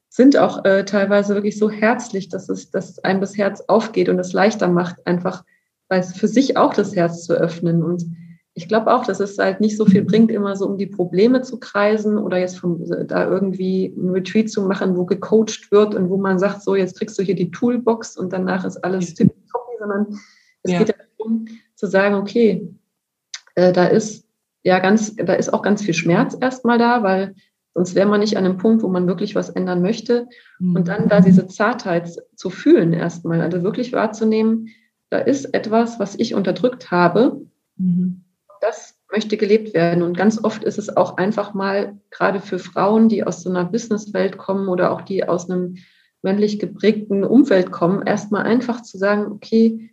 sind 0.09 0.37
auch 0.37 0.65
äh, 0.65 0.85
teilweise 0.85 1.35
wirklich 1.35 1.59
so 1.59 1.71
herzlich, 1.71 2.29
dass 2.29 2.49
es, 2.49 2.71
dass 2.71 2.99
einem 3.01 3.21
das 3.21 3.37
Herz 3.37 3.63
aufgeht 3.67 4.09
und 4.09 4.19
es 4.19 4.33
leichter 4.33 4.69
macht, 4.69 5.07
einfach 5.07 5.45
weil 5.93 6.01
es 6.01 6.15
für 6.15 6.27
sich 6.27 6.57
auch 6.57 6.73
das 6.73 6.97
Herz 6.97 7.25
zu 7.25 7.35
öffnen. 7.35 7.83
Und 7.83 8.07
ich 8.55 8.67
glaube 8.67 8.95
auch, 8.95 9.05
dass 9.05 9.21
es 9.21 9.37
halt 9.37 9.61
nicht 9.61 9.77
so 9.77 9.85
viel 9.85 10.03
bringt, 10.03 10.31
immer 10.31 10.57
so 10.57 10.67
um 10.67 10.79
die 10.79 10.87
Probleme 10.87 11.43
zu 11.43 11.61
kreisen 11.61 12.17
oder 12.17 12.39
jetzt 12.39 12.59
vom, 12.59 12.83
da 13.07 13.29
irgendwie 13.29 13.95
ein 13.95 14.09
Retreat 14.09 14.49
zu 14.49 14.63
machen, 14.63 14.97
wo 14.97 15.05
gecoacht 15.05 15.71
wird 15.71 15.95
und 15.95 16.09
wo 16.09 16.17
man 16.17 16.39
sagt, 16.39 16.63
so 16.63 16.75
jetzt 16.77 16.97
kriegst 16.97 17.19
du 17.19 17.23
hier 17.23 17.35
die 17.35 17.51
Toolbox 17.51 18.17
und 18.17 18.33
danach 18.33 18.65
ist 18.65 18.79
alles 18.79 19.13
tippitoppi, 19.13 19.73
sondern 19.81 20.07
es 20.63 20.73
ja. 20.73 20.79
geht 20.79 20.95
darum 21.19 21.45
zu 21.75 21.87
sagen, 21.87 22.15
okay, 22.15 22.67
äh, 23.55 23.71
da 23.75 23.85
ist 23.85 24.27
ja 24.63 24.79
ganz, 24.79 25.15
da 25.17 25.35
ist 25.35 25.53
auch 25.53 25.61
ganz 25.61 25.83
viel 25.83 25.95
Schmerz 25.95 26.35
erstmal 26.41 26.79
da, 26.79 27.03
weil 27.03 27.35
Sonst 27.75 27.95
wäre 27.95 28.07
man 28.07 28.21
nicht 28.21 28.37
an 28.37 28.45
einem 28.45 28.59
Punkt, 28.59 28.83
wo 28.83 28.89
man 28.89 29.07
wirklich 29.07 29.35
was 29.35 29.49
ändern 29.49 29.81
möchte. 29.81 30.29
Mhm. 30.59 30.77
Und 30.77 30.89
dann 30.89 31.09
da 31.09 31.23
diese 31.23 31.47
Zartheit 31.47 32.15
zu 32.37 32.51
fühlen 32.51 32.93
erstmal, 32.93 33.41
also 33.41 33.63
wirklich 33.63 33.95
wahrzunehmen, 33.95 34.69
da 35.13 35.19
ist 35.19 35.53
etwas, 35.53 36.01
was 36.01 36.15
ich 36.19 36.35
unterdrückt 36.35 36.91
habe. 36.91 37.43
Mhm. 37.77 38.25
Das 38.63 38.99
möchte 39.11 39.37
gelebt 39.37 39.75
werden. 39.75 40.03
Und 40.03 40.17
ganz 40.17 40.43
oft 40.43 40.65
ist 40.65 40.79
es 40.79 40.97
auch 40.97 41.19
einfach 41.19 41.53
mal, 41.53 41.99
gerade 42.11 42.41
für 42.41 42.59
Frauen, 42.59 43.11
die 43.11 43.23
aus 43.23 43.43
so 43.43 43.51
einer 43.51 43.67
Businesswelt 43.67 44.39
kommen 44.39 44.69
oder 44.69 44.91
auch 44.91 45.03
die 45.03 45.29
aus 45.29 45.51
einem 45.51 45.77
männlich 46.23 46.59
geprägten 46.59 47.25
Umfeld 47.25 47.71
kommen, 47.71 48.07
erstmal 48.07 48.45
einfach 48.45 48.81
zu 48.83 48.97
sagen, 48.97 49.31
okay, 49.33 49.91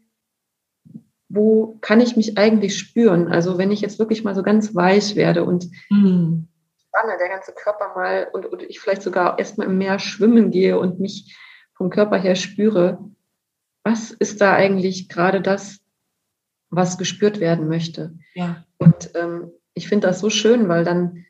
wo 1.28 1.78
kann 1.82 2.00
ich 2.00 2.16
mich 2.16 2.38
eigentlich 2.38 2.78
spüren? 2.78 3.28
Also 3.28 3.58
wenn 3.58 3.72
ich 3.72 3.82
jetzt 3.82 4.00
wirklich 4.00 4.24
mal 4.24 4.36
so 4.36 4.42
ganz 4.42 4.74
weich 4.74 5.18
werde 5.18 5.44
und 5.44 5.70
mhm. 5.90 6.48
Spanne, 6.88 7.18
der 7.20 7.28
ganze 7.28 7.52
Körper 7.52 7.94
mal 7.94 8.30
und, 8.32 8.46
und 8.46 8.64
ich 8.64 8.80
vielleicht 8.80 9.02
sogar 9.02 9.38
erstmal 9.38 9.68
im 9.68 9.78
Meer 9.78 10.00
schwimmen 10.00 10.50
gehe 10.50 10.80
und 10.80 11.02
mich 11.02 11.38
vom 11.76 11.90
Körper 11.90 12.18
her 12.18 12.36
spüre, 12.36 13.00
was 13.90 14.12
ist 14.12 14.40
da 14.40 14.54
eigentlich 14.54 15.10
gerade 15.10 15.42
das, 15.42 15.80
was 16.70 16.98
gespürt 16.98 17.40
werden 17.40 17.68
möchte? 17.68 18.14
Ja. 18.36 18.66
Und 18.78 19.12
ähm, 19.16 19.52
ich 19.74 19.88
finde 19.88 20.08
das 20.08 20.20
so 20.20 20.30
schön, 20.30 20.68
weil 20.68 20.84
dann 20.84 21.26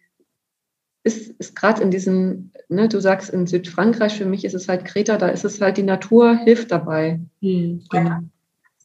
ist, 1.04 1.30
ist 1.40 1.56
gerade 1.56 1.82
in 1.82 1.92
diesen, 1.92 2.52
ne, 2.68 2.90
du 2.90 3.00
sagst 3.00 3.30
in 3.30 3.48
Südfrankreich, 3.48 4.18
für 4.18 4.26
mich 4.26 4.44
ist 4.44 4.54
es 4.54 4.68
halt 4.68 4.84
Kreta, 4.84 5.18
da 5.18 5.30
ist 5.30 5.46
es 5.46 5.62
halt 5.62 5.78
die 5.78 5.84
Natur 5.84 6.36
hilft 6.36 6.72
dabei. 6.72 7.22
Mhm, 7.40 7.86
genau. 7.90 8.10
Ja, 8.10 8.24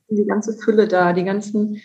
die 0.08 0.26
ganze 0.26 0.56
Fülle 0.56 0.86
da, 0.86 1.12
die 1.12 1.24
ganzen 1.24 1.80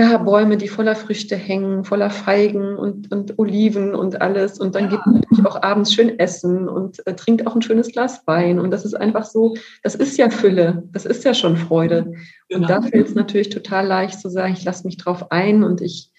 ja, 0.00 0.16
Bäume, 0.16 0.56
die 0.56 0.68
voller 0.68 0.96
Früchte 0.96 1.36
hängen, 1.36 1.84
voller 1.84 2.10
Feigen 2.10 2.76
und, 2.76 3.12
und 3.12 3.38
Oliven 3.38 3.94
und 3.94 4.20
alles. 4.22 4.58
Und 4.58 4.74
dann 4.74 4.84
ja. 4.84 4.90
geht 4.90 5.06
man 5.06 5.16
natürlich 5.16 5.44
auch 5.44 5.62
abends 5.62 5.92
schön 5.92 6.18
essen 6.18 6.68
und 6.68 7.06
äh, 7.06 7.14
trinkt 7.14 7.46
auch 7.46 7.54
ein 7.54 7.62
schönes 7.62 7.92
Glas 7.92 8.26
Wein. 8.26 8.58
Und 8.58 8.70
das 8.70 8.84
ist 8.84 8.94
einfach 8.94 9.24
so, 9.24 9.54
das 9.82 9.94
ist 9.94 10.16
ja 10.16 10.30
Fülle, 10.30 10.84
das 10.92 11.04
ist 11.04 11.24
ja 11.24 11.34
schon 11.34 11.56
Freude. 11.56 12.12
Genau. 12.48 12.62
Und 12.62 12.70
da 12.70 12.82
fällt 12.82 13.08
es 13.08 13.14
natürlich 13.14 13.50
total 13.50 13.86
leicht 13.86 14.20
zu 14.20 14.30
sagen, 14.30 14.54
ich 14.54 14.64
lasse 14.64 14.86
mich 14.86 14.96
drauf 14.96 15.30
ein 15.30 15.62
und 15.62 15.82
ich 15.82 16.10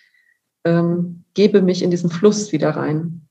ähm, 0.63 1.23
gebe 1.33 1.61
mich 1.61 1.81
in 1.81 1.89
diesen 1.89 2.11
Fluss 2.11 2.51
wieder 2.51 2.71
rein. 2.71 3.27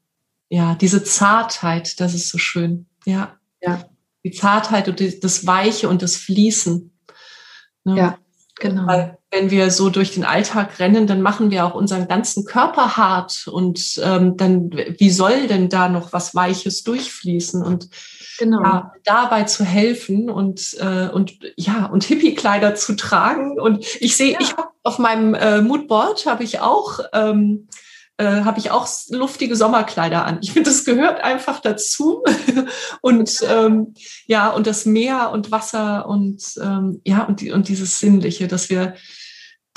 Ja, 0.48 0.74
diese 0.74 1.04
Zartheit, 1.04 2.00
das 2.00 2.12
ist 2.14 2.28
so 2.28 2.38
schön. 2.38 2.86
Ja. 3.06 3.36
Ja. 3.62 3.84
Die 4.24 4.32
Zartheit 4.32 4.88
und 4.88 4.98
die, 4.98 5.20
das 5.20 5.46
Weiche 5.46 5.88
und 5.88 6.02
das 6.02 6.16
Fließen. 6.16 6.90
Ne? 7.84 7.96
Ja, 7.96 8.18
genau. 8.56 8.86
Weil 8.86 9.19
wenn 9.30 9.50
wir 9.50 9.70
so 9.70 9.90
durch 9.90 10.12
den 10.12 10.24
Alltag 10.24 10.78
rennen, 10.80 11.06
dann 11.06 11.22
machen 11.22 11.50
wir 11.50 11.64
auch 11.64 11.74
unseren 11.74 12.08
ganzen 12.08 12.44
Körper 12.44 12.96
hart 12.96 13.46
und 13.46 14.00
ähm, 14.02 14.36
dann, 14.36 14.70
wie 14.98 15.10
soll 15.10 15.46
denn 15.46 15.68
da 15.68 15.88
noch 15.88 16.12
was 16.12 16.34
Weiches 16.34 16.82
durchfließen? 16.82 17.62
Und 17.62 17.88
genau. 18.38 18.62
ja, 18.62 18.92
dabei 19.04 19.44
zu 19.44 19.64
helfen 19.64 20.30
und, 20.30 20.76
äh, 20.80 21.08
und 21.08 21.38
ja, 21.56 21.86
und 21.86 22.04
Hippie-Kleider 22.04 22.74
zu 22.74 22.96
tragen. 22.96 23.60
Und 23.60 23.84
ich 24.00 24.16
sehe, 24.16 24.32
ja. 24.32 24.38
ich 24.40 24.52
habe 24.56 24.70
auf 24.82 24.98
meinem 24.98 25.34
äh, 25.34 25.60
Moodboard 25.60 26.26
habe 26.26 26.42
ich 26.42 26.60
auch 26.60 26.98
ähm, 27.12 27.68
äh, 28.16 28.42
habe 28.42 28.58
ich 28.58 28.70
auch 28.70 28.86
luftige 29.10 29.56
Sommerkleider 29.56 30.26
an. 30.26 30.38
Ich 30.42 30.52
finde, 30.52 30.70
das 30.70 30.84
gehört 30.84 31.22
einfach 31.22 31.60
dazu. 31.60 32.22
und 33.00 33.32
ähm, 33.48 33.94
ja, 34.26 34.50
und 34.50 34.66
das 34.66 34.84
Meer 34.84 35.30
und 35.32 35.50
Wasser 35.50 36.06
und 36.06 36.42
ähm, 36.60 37.00
ja, 37.04 37.24
und, 37.24 37.40
die, 37.40 37.52
und 37.52 37.68
dieses 37.68 37.98
Sinnliche, 37.98 38.46
dass 38.46 38.68
wir 38.68 38.94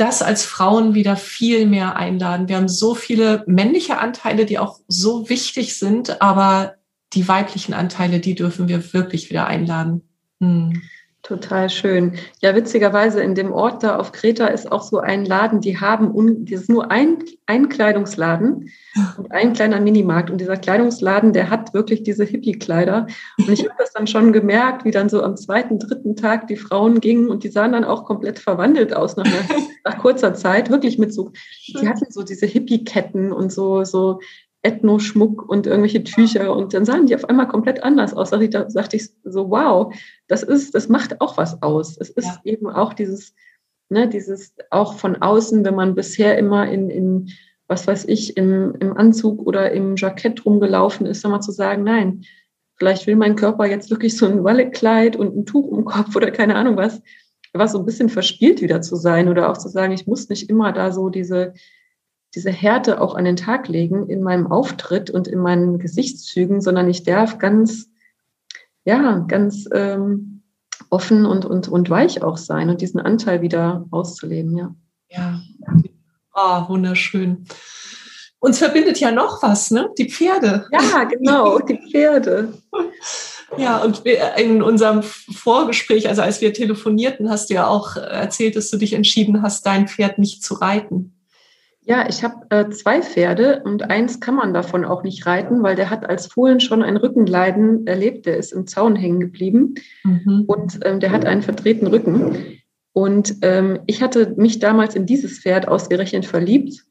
das 0.04 0.22
als 0.22 0.44
Frauen 0.44 0.96
wieder 0.96 1.16
viel 1.16 1.66
mehr 1.66 1.96
einladen. 1.96 2.50
Wir 2.50 2.58
haben 2.58 2.68
so 2.68 2.94
viele 2.94 3.46
männliche 3.48 4.00
Anteile, 4.00 4.46
die 4.46 4.60
auch 4.60 4.82
so 4.90 5.30
wichtig 5.30 5.78
sind, 5.78 6.22
aber 6.22 6.76
die 7.14 7.26
weiblichen 7.30 7.74
Anteile, 7.74 8.20
die 8.20 8.36
dürfen 8.36 8.68
wir 8.68 8.94
wirklich 8.94 9.30
wieder 9.30 9.48
einladen. 9.48 10.02
Hm. 10.42 10.82
Total 11.24 11.70
schön. 11.70 12.18
Ja, 12.42 12.54
witzigerweise 12.54 13.24
in 13.24 13.34
dem 13.34 13.54
Ort 13.54 13.82
da 13.82 13.96
auf 13.96 14.12
Kreta 14.12 14.48
ist 14.48 14.70
auch 14.70 14.84
so 14.84 15.00
ein 15.00 15.24
Laden, 15.24 15.62
die 15.62 15.80
haben, 15.80 16.12
das 16.46 16.64
ist 16.64 16.70
nur 16.70 16.92
ein, 16.92 17.24
ein 17.46 17.70
Kleidungsladen 17.70 18.70
und 19.18 19.32
ein 19.32 19.54
kleiner 19.54 19.80
Minimarkt. 19.80 20.30
Und 20.30 20.42
dieser 20.42 20.58
Kleidungsladen, 20.58 21.32
der 21.32 21.50
hat 21.50 21.74
wirklich 21.74 22.04
diese 22.04 22.26
Hippie-Kleider. 22.26 23.08
Und 23.38 23.50
ich 23.50 23.64
habe 23.64 23.76
das 23.78 23.94
dann 23.94 24.06
schon 24.06 24.34
gemerkt, 24.34 24.84
wie 24.84 24.92
dann 24.92 25.08
so 25.08 25.24
am 25.24 25.38
zweiten, 25.38 25.80
dritten 25.80 26.18
Tag 26.18 26.48
die 26.48 26.58
Frauen 26.58 27.00
gingen 27.00 27.30
und 27.30 27.46
die 27.46 27.50
sahen 27.50 27.72
dann 27.72 27.86
auch 27.86 28.04
komplett 28.04 28.40
verwandelt 28.40 28.94
aus 28.94 29.16
nach, 29.16 29.24
nach 29.86 30.00
kurzer 30.00 30.34
Zeit. 30.34 30.70
Wirklich 30.70 30.98
mit 30.98 31.14
so, 31.14 31.32
die 31.70 31.88
hatten 31.88 32.12
so 32.12 32.24
diese 32.24 32.48
Hippie-Ketten 32.48 33.32
und 33.32 33.50
so, 33.50 33.86
so 33.86 34.20
Ethno-Schmuck 34.64 35.48
und 35.48 35.68
irgendwelche 35.68 36.04
Tücher 36.04 36.56
und 36.56 36.74
dann 36.74 36.86
sahen 36.86 37.06
die 37.06 37.16
auf 37.16 37.26
einmal 37.26 37.48
komplett 37.48 37.84
anders 37.84 38.14
aus. 38.14 38.30
Da 38.32 38.70
sagte 38.70 38.96
ich 38.96 39.10
so, 39.24 39.50
wow, 39.50 39.94
das 40.28 40.42
ist, 40.42 40.74
das 40.74 40.88
macht 40.90 41.20
auch 41.22 41.38
was 41.38 41.62
aus. 41.62 41.98
Es 41.98 42.10
ist 42.10 42.26
ja. 42.26 42.42
eben 42.46 42.70
auch 42.70 42.94
dieses, 42.94 43.36
ne, 43.90 44.08
dieses 44.08 44.56
auch 44.70 44.96
von 44.98 45.22
außen, 45.22 45.66
wenn 45.66 45.76
man 45.76 45.96
bisher 45.96 46.38
immer 46.38 46.70
in, 46.70 46.90
in 46.90 47.30
was 47.68 47.88
weiß 47.88 48.06
ich, 48.06 48.38
im, 48.38 48.76
im 48.80 48.96
Anzug 48.96 49.46
oder 49.46 49.72
im 49.72 49.96
Jackett 49.98 50.46
rumgelaufen 50.46 51.06
ist, 51.06 51.24
dann 51.24 51.32
mal 51.32 51.42
zu 51.42 51.52
sagen, 51.52 51.84
nein, 51.84 52.24
vielleicht 52.76 53.06
will 53.06 53.16
mein 53.16 53.36
Körper 53.36 53.66
jetzt 53.66 53.90
wirklich 53.90 54.18
so 54.18 54.26
ein 54.26 54.44
Wallekleid 54.44 55.16
und 55.16 55.36
ein 55.36 55.46
Tuch 55.46 55.72
im 55.78 55.84
Kopf 55.84 56.16
oder 56.16 56.32
keine 56.32 56.56
Ahnung 56.56 56.78
was, 56.78 57.02
was 57.54 57.74
so 57.74 57.80
ein 57.80 57.86
bisschen 57.86 58.10
verspielt 58.10 58.62
wieder 58.62 58.82
zu 58.82 58.96
sein 58.96 59.28
oder 59.28 59.50
auch 59.50 59.58
zu 59.58 59.70
sagen, 59.70 59.94
ich 59.94 60.08
muss 60.08 60.30
nicht 60.30 60.50
immer 60.50 60.72
da 60.72 60.92
so 60.92 61.10
diese 61.10 61.54
diese 62.36 62.52
Härte 62.52 63.00
auch 63.00 63.16
an 63.16 63.26
den 63.26 63.36
Tag 63.36 63.68
legen 63.68 64.10
in 64.10 64.24
meinem 64.24 64.52
Auftritt 64.52 65.10
und 65.10 65.28
in 65.28 65.40
meinen 65.40 65.78
Gesichtszügen, 65.80 66.62
sondern 66.62 66.90
ich 66.90 67.04
darf 67.04 67.38
ganz, 67.38 67.90
ja, 68.86 69.20
ganz 69.28 69.68
ähm, 69.72 70.42
offen 70.90 71.26
und, 71.26 71.46
und, 71.46 71.68
und 71.68 71.90
weich 71.90 72.24
auch 72.24 72.38
sein 72.38 72.70
und 72.70 72.82
diesen 72.82 73.00
Anteil 73.00 73.42
wieder 73.42 73.86
auszuleben, 73.92 74.58
ja. 74.58 74.76
Ja, 75.10 75.42
oh, 76.34 76.70
wunderschön. 76.70 77.46
Uns 78.40 78.58
verbindet 78.58 79.00
ja 79.00 79.12
noch 79.12 79.44
was, 79.44 79.72
ne? 79.72 79.90
Die 79.98 80.10
Pferde. 80.10 80.68
Ja, 80.72 81.04
genau, 81.04 81.60
die 81.60 81.80
Pferde. 81.92 82.54
Ja, 83.58 83.84
und 83.84 84.04
in 84.38 84.64
unserem 84.64 85.04
Vorgespräch, 85.04 86.10
also 86.10 86.24
als 86.24 86.42
wir 86.42 86.54
telefonierten, 86.54 87.30
hast 87.30 87.52
du 87.52 87.54
ja 87.54 87.68
auch 87.68 87.96
erzählt, 87.96 88.56
dass 88.56 88.72
du 88.72 88.78
dich 88.78 88.94
entschieden 88.94 89.44
hast, 89.44 89.68
dein 89.68 89.88
Pferd 89.88 90.18
nicht 90.18 90.44
zu 90.44 90.56
reiten. 90.56 91.13
Ja, 91.86 92.08
ich 92.08 92.24
habe 92.24 92.46
äh, 92.50 92.70
zwei 92.70 93.02
Pferde 93.02 93.62
und 93.66 93.90
eins 93.90 94.22
kann 94.22 94.36
man 94.36 94.54
davon 94.54 94.86
auch 94.86 95.04
nicht 95.04 95.26
reiten, 95.26 95.64
weil 95.64 95.76
der 95.76 95.90
hat 95.90 96.10
als 96.10 96.28
Fohlen 96.28 96.62
schon 96.62 96.82
ein 96.82 96.96
Rückenleiden 96.96 97.86
erlebt. 97.88 98.26
Der 98.26 98.38
ist 98.38 98.54
im 98.54 98.68
Zaun 98.68 98.96
hängen 98.96 99.20
geblieben 99.20 99.76
mhm. 100.04 100.46
und 100.48 100.80
ähm, 100.86 101.02
der 101.02 101.12
hat 101.12 101.26
einen 101.26 101.42
verdrehten 101.42 101.88
Rücken. 101.88 102.62
Und 102.94 103.38
ähm, 103.42 103.80
ich 103.86 104.02
hatte 104.02 104.34
mich 104.38 104.60
damals 104.60 104.96
in 104.96 105.06
dieses 105.06 105.40
Pferd 105.40 105.68
ausgerechnet 105.68 106.26
verliebt, 106.26 106.86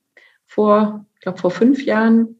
vor, 0.47 1.07
ich 1.15 1.21
glaube, 1.21 1.39
vor 1.39 1.51
fünf 1.51 1.85
Jahren 1.85 2.37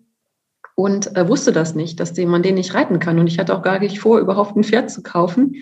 und 0.75 1.17
äh, 1.17 1.29
wusste 1.29 1.53
das 1.53 1.75
nicht, 1.75 2.01
dass 2.01 2.17
man 2.19 2.43
den 2.43 2.57
nicht 2.57 2.75
reiten 2.75 2.99
kann. 2.99 3.19
Und 3.19 3.29
ich 3.29 3.39
hatte 3.39 3.57
auch 3.57 3.63
gar 3.63 3.79
nicht 3.79 4.01
vor, 4.01 4.19
überhaupt 4.19 4.57
ein 4.57 4.65
Pferd 4.65 4.91
zu 4.91 5.03
kaufen. 5.03 5.57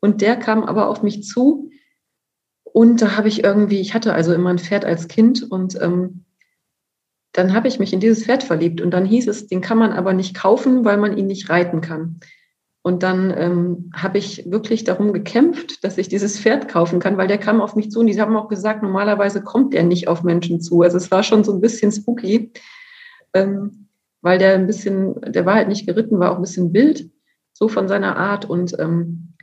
Und 0.00 0.20
der 0.20 0.36
kam 0.36 0.62
aber 0.62 0.88
auf 0.88 1.02
mich 1.02 1.24
zu. 1.24 1.70
Und 2.62 3.00
da 3.00 3.16
habe 3.16 3.28
ich 3.28 3.42
irgendwie, 3.42 3.80
ich 3.80 3.94
hatte 3.94 4.12
also 4.12 4.32
immer 4.32 4.50
ein 4.50 4.58
Pferd 4.58 4.84
als 4.84 5.08
Kind 5.08 5.42
und 5.42 5.80
ähm, 5.80 6.25
dann 7.36 7.52
habe 7.52 7.68
ich 7.68 7.78
mich 7.78 7.92
in 7.92 8.00
dieses 8.00 8.24
Pferd 8.24 8.42
verliebt 8.42 8.80
und 8.80 8.92
dann 8.92 9.04
hieß 9.04 9.28
es, 9.28 9.46
den 9.46 9.60
kann 9.60 9.76
man 9.76 9.92
aber 9.92 10.14
nicht 10.14 10.34
kaufen, 10.34 10.84
weil 10.86 10.96
man 10.96 11.16
ihn 11.16 11.26
nicht 11.26 11.50
reiten 11.50 11.82
kann. 11.82 12.20
Und 12.82 13.02
dann 13.02 13.34
ähm, 13.36 13.90
habe 13.94 14.16
ich 14.16 14.50
wirklich 14.50 14.84
darum 14.84 15.12
gekämpft, 15.12 15.84
dass 15.84 15.98
ich 15.98 16.08
dieses 16.08 16.38
Pferd 16.38 16.68
kaufen 16.68 16.98
kann, 16.98 17.18
weil 17.18 17.28
der 17.28 17.36
kam 17.36 17.60
auf 17.60 17.76
mich 17.76 17.90
zu 17.90 18.00
und 18.00 18.06
die 18.06 18.18
haben 18.18 18.36
auch 18.36 18.48
gesagt, 18.48 18.82
normalerweise 18.82 19.42
kommt 19.42 19.74
der 19.74 19.82
nicht 19.82 20.08
auf 20.08 20.22
Menschen 20.22 20.60
zu. 20.60 20.80
Also 20.80 20.96
es 20.96 21.10
war 21.10 21.22
schon 21.22 21.44
so 21.44 21.52
ein 21.52 21.60
bisschen 21.60 21.92
spooky, 21.92 22.52
ähm, 23.34 23.88
weil 24.22 24.38
der 24.38 24.54
ein 24.54 24.66
bisschen, 24.66 25.20
der 25.20 25.44
war 25.44 25.56
halt 25.56 25.68
nicht 25.68 25.86
geritten, 25.86 26.18
war 26.20 26.32
auch 26.32 26.36
ein 26.36 26.42
bisschen 26.42 26.72
wild, 26.72 27.10
so 27.52 27.68
von 27.68 27.86
seiner 27.86 28.16
Art. 28.16 28.48
Und 28.48 28.78
ähm, 28.78 29.34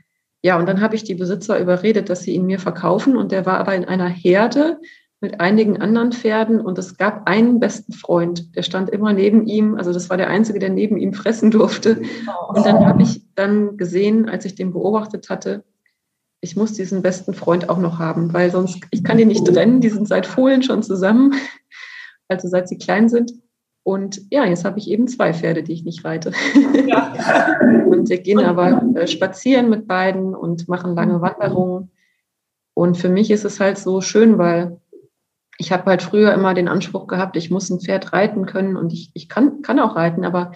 ja, 0.42 0.58
und 0.58 0.68
dann 0.68 0.82
habe 0.82 0.96
ich 0.96 1.04
die 1.04 1.16
Besitzer 1.16 1.60
überredet, 1.60 2.10
dass 2.10 2.24
sie 2.24 2.34
ihn 2.34 2.46
mir 2.46 2.60
verkaufen. 2.60 3.18
Und 3.18 3.32
der 3.32 3.46
war 3.46 3.60
aber 3.60 3.76
in 3.76 3.86
einer 3.86 4.10
Herde 4.10 4.80
mit 5.24 5.40
einigen 5.40 5.82
anderen 5.82 6.12
Pferden 6.12 6.60
und 6.60 6.78
es 6.78 6.98
gab 6.98 7.28
einen 7.30 7.62
besten 7.62 7.94
Freund, 7.94 8.56
der 8.58 8.62
stand 8.62 8.90
immer 8.90 9.14
neben 9.14 9.48
ihm. 9.48 9.76
Also 9.76 9.94
das 9.94 10.10
war 10.10 10.18
der 10.18 10.30
einzige, 10.30 10.60
der 10.60 10.70
neben 10.70 10.98
ihm 10.98 11.14
fressen 11.14 11.50
durfte. 11.50 12.02
Und 12.50 12.66
dann 12.66 12.86
habe 12.86 13.02
ich 13.02 13.24
dann 13.34 13.78
gesehen, 13.78 14.28
als 14.28 14.44
ich 14.44 14.54
den 14.54 14.74
beobachtet 14.74 15.30
hatte, 15.30 15.64
ich 16.42 16.58
muss 16.58 16.74
diesen 16.74 17.02
besten 17.02 17.34
Freund 17.34 17.70
auch 17.70 17.78
noch 17.78 18.00
haben, 18.00 18.34
weil 18.34 18.52
sonst, 18.52 18.84
ich 18.92 19.06
kann 19.06 19.18
die 19.18 19.24
nicht 19.24 19.48
trennen, 19.48 19.80
die 19.80 19.88
sind 19.88 20.10
seit 20.10 20.26
Fohlen 20.26 20.62
schon 20.62 20.84
zusammen, 20.84 21.34
also 22.28 22.50
seit 22.50 22.68
sie 22.68 22.78
klein 22.78 23.08
sind. 23.08 23.32
Und 23.84 24.22
ja, 24.30 24.46
jetzt 24.46 24.66
habe 24.66 24.78
ich 24.78 24.90
eben 24.90 25.08
zwei 25.08 25.34
Pferde, 25.34 25.64
die 25.64 25.72
ich 25.72 25.86
nicht 25.86 26.04
reite. 26.04 26.34
Ja. 26.86 27.60
und 27.88 28.10
wir 28.10 28.18
gehen 28.18 28.40
aber 28.40 28.84
äh, 28.96 29.08
spazieren 29.08 29.70
mit 29.70 29.88
beiden 29.88 30.36
und 30.36 30.68
machen 30.68 30.96
lange 30.96 31.22
Wanderungen. 31.22 31.92
Und 32.74 32.98
für 32.98 33.10
mich 33.10 33.32
ist 33.32 33.46
es 33.46 33.62
halt 33.62 33.78
so 33.78 34.02
schön, 34.02 34.38
weil 34.38 34.82
ich 35.58 35.72
habe 35.72 35.86
halt 35.86 36.02
früher 36.02 36.34
immer 36.34 36.54
den 36.54 36.68
Anspruch 36.68 37.08
gehabt, 37.08 37.38
ich 37.38 37.52
muss 37.52 37.70
ein 37.70 37.80
Pferd 37.80 38.14
reiten 38.14 38.46
können 38.46 38.76
und 38.76 38.92
ich, 38.92 39.12
ich 39.14 39.30
kann, 39.30 39.62
kann 39.62 39.80
auch 39.80 39.96
reiten, 39.96 40.26
aber 40.26 40.54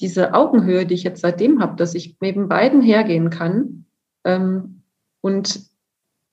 diese 0.00 0.34
Augenhöhe, 0.34 0.86
die 0.86 0.94
ich 0.94 1.04
jetzt 1.04 1.20
seitdem 1.20 1.60
habe, 1.60 1.76
dass 1.76 1.94
ich 1.94 2.16
neben 2.20 2.48
beiden 2.48 2.82
hergehen 2.82 3.30
kann 3.30 3.86
ähm, 4.24 4.82
und 5.20 5.60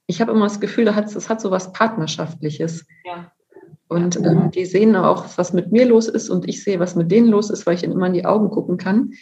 ich 0.08 0.20
habe 0.20 0.32
immer 0.32 0.46
das 0.46 0.60
Gefühl, 0.60 0.86
das 0.86 0.96
hat, 0.96 1.16
das 1.16 1.30
hat 1.30 1.40
so 1.40 1.52
was 1.52 1.72
Partnerschaftliches. 1.72 2.86
Ja. 3.06 3.32
Und 3.88 4.18
ähm, 4.18 4.52
die 4.52 4.66
sehen 4.66 4.96
auch, 4.96 5.26
was 5.38 5.54
mit 5.54 5.72
mir 5.72 5.86
los 5.86 6.08
ist 6.08 6.30
und 6.30 6.48
ich 6.48 6.64
sehe, 6.64 6.80
was 6.80 6.96
mit 6.96 7.12
denen 7.12 7.28
los 7.28 7.50
ist, 7.50 7.66
weil 7.66 7.76
ich 7.76 7.84
ihnen 7.84 7.94
immer 7.94 8.08
in 8.08 8.14
die 8.14 8.26
Augen 8.26 8.50
gucken 8.50 8.78
kann. 8.78 9.14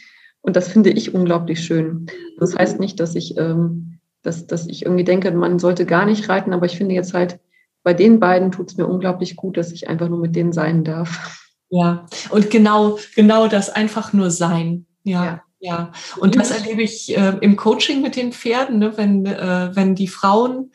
Und 0.41 0.55
das 0.55 0.67
finde 0.67 0.89
ich 0.89 1.13
unglaublich 1.13 1.61
schön. 1.61 2.07
Das 2.39 2.55
heißt 2.55 2.79
nicht, 2.79 2.99
dass 2.99 3.15
ich, 3.15 3.37
ähm, 3.37 3.99
dass, 4.21 4.47
dass 4.47 4.67
ich 4.67 4.85
irgendwie 4.85 5.03
denke, 5.03 5.31
man 5.31 5.59
sollte 5.59 5.85
gar 5.85 6.05
nicht 6.05 6.29
reiten, 6.29 6.53
aber 6.53 6.65
ich 6.65 6.77
finde 6.77 6.95
jetzt 6.95 7.13
halt, 7.13 7.39
bei 7.83 7.93
den 7.93 8.19
beiden 8.19 8.51
tut 8.51 8.71
es 8.71 8.77
mir 8.77 8.87
unglaublich 8.87 9.35
gut, 9.35 9.57
dass 9.57 9.71
ich 9.71 9.87
einfach 9.87 10.09
nur 10.09 10.19
mit 10.19 10.35
denen 10.35 10.53
sein 10.53 10.83
darf. 10.83 11.39
Ja, 11.69 12.05
und 12.29 12.49
genau, 12.49 12.97
genau 13.15 13.47
das 13.47 13.69
einfach 13.69 14.11
nur 14.13 14.31
sein. 14.31 14.85
Ja. 15.03 15.25
ja. 15.25 15.43
Ja, 15.61 15.91
und 16.17 16.37
das 16.37 16.51
erlebe 16.51 16.81
ich 16.81 17.15
äh, 17.17 17.35
im 17.41 17.57
Coaching 17.57 18.01
mit 18.01 18.15
den 18.15 18.31
Pferden, 18.31 18.79
ne, 18.79 18.95
wenn, 18.95 19.25
äh, 19.25 19.75
wenn 19.75 19.93
die 19.93 20.07
Frauen, 20.07 20.71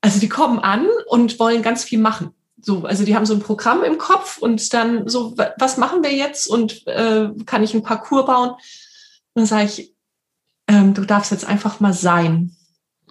also 0.00 0.18
die 0.18 0.28
kommen 0.30 0.58
an 0.58 0.86
und 1.06 1.38
wollen 1.38 1.60
ganz 1.60 1.84
viel 1.84 1.98
machen. 1.98 2.30
So, 2.62 2.84
also 2.84 3.04
die 3.04 3.14
haben 3.14 3.26
so 3.26 3.34
ein 3.34 3.40
Programm 3.40 3.84
im 3.84 3.98
Kopf 3.98 4.38
und 4.38 4.72
dann 4.72 5.06
so, 5.06 5.36
was 5.36 5.76
machen 5.76 6.02
wir 6.02 6.14
jetzt 6.14 6.46
und 6.46 6.86
äh, 6.86 7.28
kann 7.44 7.62
ich 7.62 7.74
ein 7.74 7.82
Parcours 7.82 8.24
bauen? 8.24 8.50
Und 8.50 8.60
dann 9.34 9.46
sage 9.46 9.64
ich, 9.66 9.94
ähm, 10.66 10.94
du 10.94 11.04
darfst 11.04 11.30
jetzt 11.30 11.44
einfach 11.44 11.80
mal 11.80 11.92
sein. 11.92 12.56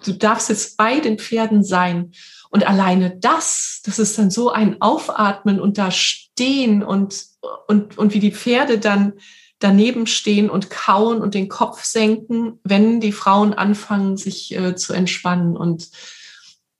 Du 0.04 0.12
darfst 0.12 0.48
jetzt 0.48 0.76
bei 0.76 0.98
den 0.98 1.18
Pferden 1.18 1.62
sein. 1.62 2.12
Und 2.50 2.66
alleine 2.66 3.16
das, 3.16 3.80
das 3.84 3.98
ist 3.98 4.18
dann 4.18 4.30
so 4.30 4.50
ein 4.50 4.82
Aufatmen 4.82 5.60
und 5.60 5.78
da 5.78 5.90
stehen 5.90 6.82
und, 6.82 7.24
und, 7.68 7.96
und 7.96 8.12
wie 8.12 8.20
die 8.20 8.32
Pferde 8.32 8.78
dann 8.78 9.14
daneben 9.60 10.06
stehen 10.06 10.50
und 10.50 10.70
kauen 10.70 11.20
und 11.20 11.34
den 11.34 11.48
Kopf 11.48 11.84
senken, 11.84 12.58
wenn 12.64 13.00
die 13.00 13.12
Frauen 13.12 13.54
anfangen, 13.54 14.16
sich 14.16 14.56
äh, 14.56 14.74
zu 14.74 14.92
entspannen. 14.92 15.56
Und 15.56 15.90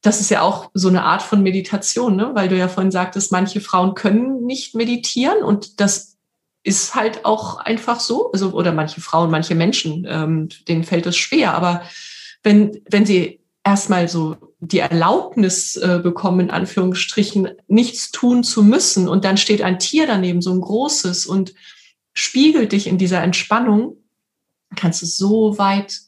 das 0.03 0.21
ist 0.21 0.31
ja 0.31 0.41
auch 0.41 0.71
so 0.75 0.89
eine 0.89 1.05
Art 1.05 1.23
von 1.23 1.43
Meditation, 1.43 2.17
ne? 2.17 2.31
weil 2.35 2.49
du 2.49 2.57
ja 2.57 2.69
vorhin 2.69 2.91
sagtest, 2.91 3.33
manche 3.33 3.61
Frauen 3.61 3.95
können 3.95 4.45
nicht 4.45 4.75
meditieren 4.75 5.43
und 5.43 5.79
das 5.79 6.17
ist 6.63 6.95
halt 6.95 7.25
auch 7.25 7.59
einfach 7.59 8.01
so. 8.01 8.33
Also, 8.33 8.53
oder 8.53 8.73
manche 8.73 9.01
Frauen, 9.01 9.31
manche 9.31 9.55
Menschen, 9.55 10.07
ähm, 10.09 10.49
denen 10.69 10.85
fällt 10.85 11.07
es 11.07 11.17
schwer. 11.17 11.55
Aber 11.55 11.83
wenn, 12.43 12.81
wenn 12.91 13.07
sie 13.07 13.40
erstmal 13.71 14.09
so 14.09 14.37
die 14.61 14.81
Erlaubnis 14.81 15.77
äh, 15.77 16.01
bekommen, 16.03 16.41
in 16.41 16.51
Anführungsstrichen, 16.51 17.49
nichts 17.69 18.11
tun 18.11 18.43
zu 18.43 18.63
müssen. 18.63 19.09
Und 19.09 19.25
dann 19.25 19.37
steht 19.37 19.63
ein 19.63 19.79
Tier 19.79 20.07
daneben, 20.07 20.43
so 20.43 20.53
ein 20.53 20.61
großes, 20.61 21.27
und 21.27 21.55
spiegelt 22.13 22.73
dich 22.73 22.87
in 22.87 22.99
dieser 22.99 23.23
Entspannung, 23.23 23.97
kannst 24.77 25.03
du 25.03 25.07
so 25.07 25.59
weit, 25.59 25.99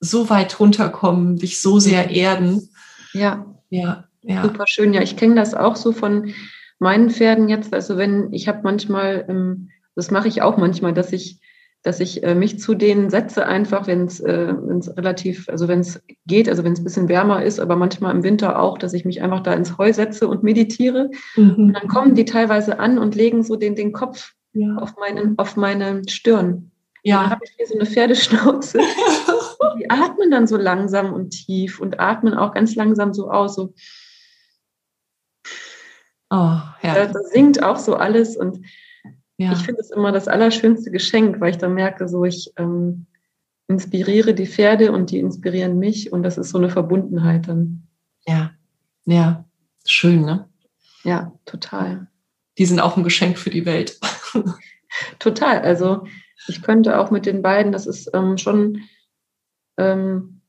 so 0.00 0.28
weit 0.28 0.58
runterkommen, 0.60 1.36
dich 1.36 1.60
so 1.60 1.78
sehr 1.78 2.10
erden. 2.10 2.68
Ja. 3.12 3.46
Ja, 3.70 4.04
ja. 4.22 4.42
Super 4.42 4.66
schön. 4.66 4.92
Ja, 4.94 5.02
ich 5.02 5.16
kenne 5.16 5.34
das 5.34 5.54
auch 5.54 5.76
so 5.76 5.92
von, 5.92 6.32
meinen 6.78 7.10
Pferden 7.10 7.48
jetzt, 7.48 7.74
also 7.74 7.96
wenn, 7.96 8.32
ich 8.32 8.48
habe 8.48 8.60
manchmal, 8.62 9.24
ähm, 9.28 9.70
das 9.94 10.10
mache 10.10 10.28
ich 10.28 10.42
auch 10.42 10.56
manchmal, 10.56 10.94
dass 10.94 11.12
ich, 11.12 11.40
dass 11.88 12.00
ich 12.00 12.22
äh, 12.22 12.34
mich 12.34 12.60
zu 12.60 12.74
denen 12.74 13.08
setze, 13.08 13.46
einfach, 13.46 13.86
wenn 13.86 14.04
es 14.04 14.20
äh, 14.20 14.52
relativ, 14.98 15.48
also 15.48 15.68
wenn 15.68 15.80
es 15.80 16.02
geht, 16.26 16.46
also 16.46 16.62
wenn 16.62 16.74
es 16.74 16.80
ein 16.80 16.84
bisschen 16.84 17.08
wärmer 17.08 17.42
ist, 17.42 17.58
aber 17.58 17.76
manchmal 17.76 18.14
im 18.14 18.22
Winter 18.22 18.60
auch, 18.60 18.76
dass 18.76 18.92
ich 18.92 19.06
mich 19.06 19.22
einfach 19.22 19.40
da 19.40 19.54
ins 19.54 19.78
Heu 19.78 19.90
setze 19.90 20.28
und 20.28 20.42
meditiere. 20.42 21.10
Mhm. 21.34 21.54
Und 21.54 21.72
dann 21.72 21.88
kommen 21.88 22.14
die 22.14 22.26
teilweise 22.26 22.78
an 22.78 22.98
und 22.98 23.14
legen 23.14 23.42
so 23.42 23.56
den, 23.56 23.74
den 23.74 23.92
Kopf 23.92 24.34
ja. 24.52 24.76
auf, 24.76 24.96
meinen, 24.98 25.38
auf 25.38 25.56
meine 25.56 26.02
Stirn. 26.10 26.72
Ja. 27.04 27.22
Dann 27.22 27.30
habe 27.30 27.44
ich 27.46 27.52
hier 27.56 27.66
so 27.66 27.76
eine 27.76 27.86
Pferdeschnauze. 27.86 28.80
die 29.78 29.88
atmen 29.88 30.30
dann 30.30 30.46
so 30.46 30.58
langsam 30.58 31.14
und 31.14 31.30
tief 31.30 31.80
und 31.80 32.00
atmen 32.00 32.34
auch 32.34 32.52
ganz 32.52 32.74
langsam 32.74 33.14
so 33.14 33.30
aus. 33.30 33.54
So. 33.54 33.72
Oh, 36.28 36.60
ja. 36.82 36.94
Da, 36.94 37.06
da 37.06 37.20
singt 37.32 37.62
auch 37.62 37.78
so 37.78 37.94
alles 37.94 38.36
und 38.36 38.60
ja. 39.38 39.52
ich 39.52 39.58
finde 39.60 39.80
es 39.80 39.90
immer 39.90 40.12
das 40.12 40.28
allerschönste 40.28 40.90
Geschenk, 40.90 41.40
weil 41.40 41.50
ich 41.50 41.58
dann 41.58 41.74
merke, 41.74 42.08
so 42.08 42.24
ich 42.24 42.52
ähm, 42.56 43.06
inspiriere 43.68 44.34
die 44.34 44.46
Pferde 44.46 44.92
und 44.92 45.10
die 45.10 45.18
inspirieren 45.18 45.78
mich 45.78 46.12
und 46.12 46.22
das 46.22 46.38
ist 46.38 46.50
so 46.50 46.58
eine 46.58 46.70
Verbundenheit 46.70 47.48
dann. 47.48 47.84
Ja, 48.26 48.50
ja, 49.04 49.44
schön, 49.86 50.22
ne? 50.22 50.48
Ja, 51.04 51.32
total. 51.46 52.08
Die 52.58 52.66
sind 52.66 52.80
auch 52.80 52.96
ein 52.96 53.04
Geschenk 53.04 53.38
für 53.38 53.50
die 53.50 53.64
Welt. 53.64 53.98
total. 55.18 55.60
Also 55.60 56.04
ich 56.48 56.60
könnte 56.62 56.98
auch 56.98 57.10
mit 57.10 57.24
den 57.24 57.40
beiden, 57.40 57.72
das 57.72 57.86
ist 57.86 58.10
ähm, 58.14 58.36
schon 58.36 58.82
ähm, 59.78 60.40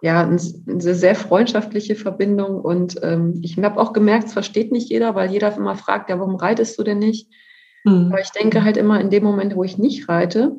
ja, 0.00 0.22
eine 0.22 0.38
sehr 0.38 1.14
freundschaftliche 1.14 1.94
Verbindung. 1.94 2.60
Und 2.60 2.98
ähm, 3.02 3.40
ich 3.42 3.56
habe 3.58 3.80
auch 3.80 3.92
gemerkt, 3.92 4.26
es 4.26 4.32
versteht 4.32 4.72
nicht 4.72 4.90
jeder, 4.90 5.14
weil 5.14 5.30
jeder 5.30 5.56
immer 5.56 5.76
fragt, 5.76 6.10
ja, 6.10 6.18
warum 6.18 6.36
reitest 6.36 6.78
du 6.78 6.82
denn 6.82 6.98
nicht? 6.98 7.30
Mhm. 7.84 8.08
Aber 8.08 8.20
ich 8.20 8.30
denke 8.30 8.64
halt 8.64 8.76
immer 8.76 9.00
in 9.00 9.10
dem 9.10 9.22
Moment, 9.22 9.54
wo 9.54 9.64
ich 9.64 9.78
nicht 9.78 10.08
reite, 10.08 10.56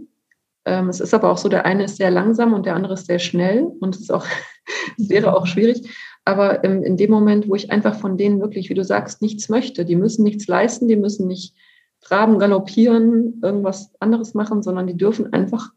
ähm, 0.66 0.90
es 0.90 1.00
ist 1.00 1.14
aber 1.14 1.32
auch 1.32 1.38
so, 1.38 1.50
der 1.50 1.66
eine 1.66 1.84
ist 1.84 1.98
sehr 1.98 2.12
langsam 2.12 2.54
und 2.54 2.66
der 2.66 2.76
andere 2.76 2.94
ist 2.94 3.06
sehr 3.06 3.20
schnell 3.20 3.64
und 3.64 3.96
es 3.96 4.02
ist 4.02 4.12
auch, 4.12 4.26
es 4.98 5.10
wäre 5.10 5.36
auch 5.36 5.46
schwierig. 5.46 5.90
Aber 6.26 6.64
ähm, 6.64 6.82
in 6.84 6.98
dem 6.98 7.12
Moment, 7.12 7.48
wo 7.48 7.56
ich 7.56 7.72
einfach 7.72 7.96
von 7.96 8.18
denen 8.18 8.42
wirklich, 8.42 8.70
wie 8.70 8.74
du 8.74 8.84
sagst, 8.84 9.22
nichts 9.22 9.48
möchte, 9.48 9.86
die 9.86 9.96
müssen 9.96 10.24
nichts 10.24 10.48
leisten, 10.48 10.88
die 10.88 10.96
müssen 10.96 11.28
nicht 11.28 11.56
traben, 12.02 12.40
galoppieren, 12.40 13.40
irgendwas 13.44 13.94
anderes 14.00 14.34
machen, 14.34 14.64
sondern 14.64 14.88
die 14.88 14.98
dürfen 14.98 15.34
einfach 15.34 15.72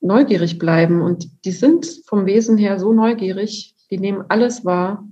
neugierig 0.00 0.58
bleiben. 0.58 1.00
Und 1.00 1.44
die 1.44 1.52
sind 1.52 1.86
vom 2.06 2.26
Wesen 2.26 2.58
her 2.58 2.78
so 2.78 2.92
neugierig, 2.92 3.74
die 3.90 3.98
nehmen 3.98 4.24
alles 4.28 4.64
wahr. 4.64 5.08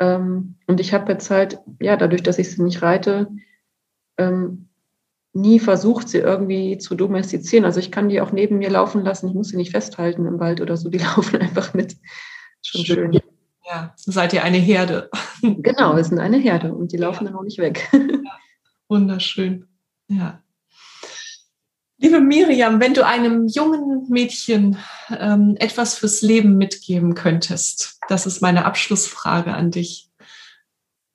Ähm, 0.00 0.56
und 0.66 0.80
ich 0.80 0.92
habe 0.92 1.12
jetzt 1.12 1.30
halt, 1.30 1.58
ja, 1.80 1.96
dadurch, 1.96 2.24
dass 2.24 2.38
ich 2.38 2.50
sie 2.50 2.62
nicht 2.62 2.82
reite, 2.82 3.28
ähm, 4.18 4.68
nie 5.32 5.58
versucht, 5.58 6.08
sie 6.08 6.18
irgendwie 6.18 6.78
zu 6.78 6.94
domestizieren. 6.94 7.64
Also 7.64 7.80
ich 7.80 7.90
kann 7.90 8.08
die 8.08 8.20
auch 8.20 8.32
neben 8.32 8.58
mir 8.58 8.70
laufen 8.70 9.04
lassen. 9.04 9.28
Ich 9.28 9.34
muss 9.34 9.48
sie 9.48 9.56
nicht 9.56 9.72
festhalten 9.72 10.26
im 10.26 10.38
Wald 10.38 10.60
oder 10.60 10.76
so. 10.76 10.88
Die 10.88 10.98
laufen 11.16 11.40
einfach 11.40 11.74
mit. 11.74 11.96
Schon 12.62 12.84
schön. 12.84 13.12
schön. 13.12 13.22
Ja, 13.66 13.94
seid 13.96 14.32
ihr 14.32 14.44
eine 14.44 14.58
Herde. 14.58 15.10
Genau, 15.42 15.94
wir 15.94 16.04
sind 16.04 16.20
eine 16.20 16.38
Herde 16.38 16.72
und 16.72 16.92
die 16.92 16.96
laufen 16.96 17.24
ja. 17.24 17.30
dann 17.30 17.38
auch 17.38 17.44
nicht 17.44 17.58
weg. 17.58 17.86
Ja. 17.92 18.00
Wunderschön. 18.88 19.66
Ja. 20.08 20.42
Liebe 21.98 22.20
Miriam, 22.20 22.80
wenn 22.80 22.94
du 22.94 23.04
einem 23.04 23.46
jungen 23.46 24.06
Mädchen 24.08 24.78
ähm, 25.10 25.54
etwas 25.58 25.98
fürs 25.98 26.22
Leben 26.22 26.56
mitgeben 26.56 27.14
könntest, 27.14 27.98
das 28.08 28.24
ist 28.24 28.40
meine 28.40 28.64
Abschlussfrage 28.64 29.52
an 29.52 29.70
dich. 29.70 30.10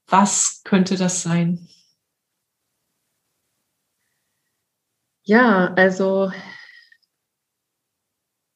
Was 0.08 0.62
könnte 0.64 0.96
das 0.96 1.24
sein? 1.24 1.69
Ja, 5.30 5.76
also 5.76 6.32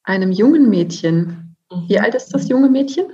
einem 0.02 0.32
jungen 0.32 0.68
Mädchen. 0.68 1.56
Mhm. 1.70 1.88
Wie 1.88 2.00
alt 2.00 2.16
ist 2.16 2.34
das 2.34 2.48
junge 2.48 2.68
Mädchen? 2.68 3.12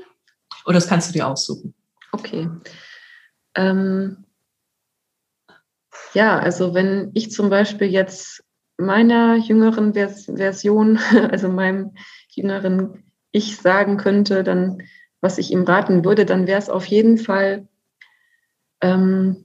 Oh, 0.64 0.72
das 0.72 0.88
kannst 0.88 1.10
du 1.10 1.12
dir 1.12 1.28
aussuchen. 1.28 1.74
Okay. 2.12 2.48
Ähm, 3.54 4.24
ja, 6.14 6.38
also 6.38 6.72
wenn 6.72 7.10
ich 7.12 7.32
zum 7.32 7.50
Beispiel 7.50 7.88
jetzt 7.88 8.42
meiner 8.78 9.36
jüngeren 9.36 9.92
Version, 9.92 10.98
also 11.30 11.50
meinem 11.50 11.92
jüngeren 12.30 13.12
Ich 13.30 13.58
sagen 13.58 13.98
könnte, 13.98 14.42
dann, 14.42 14.84
was 15.20 15.36
ich 15.36 15.52
ihm 15.52 15.64
raten 15.64 16.02
würde, 16.02 16.24
dann 16.24 16.46
wäre 16.46 16.58
es 16.58 16.70
auf 16.70 16.86
jeden 16.86 17.18
Fall, 17.18 17.68
ähm, 18.80 19.44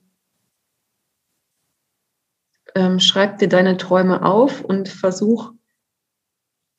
ähm, 2.76 3.00
schreib 3.00 3.40
dir 3.40 3.50
deine 3.50 3.78
Träume 3.78 4.24
auf 4.24 4.62
und 4.62 4.90
versuch, 4.90 5.54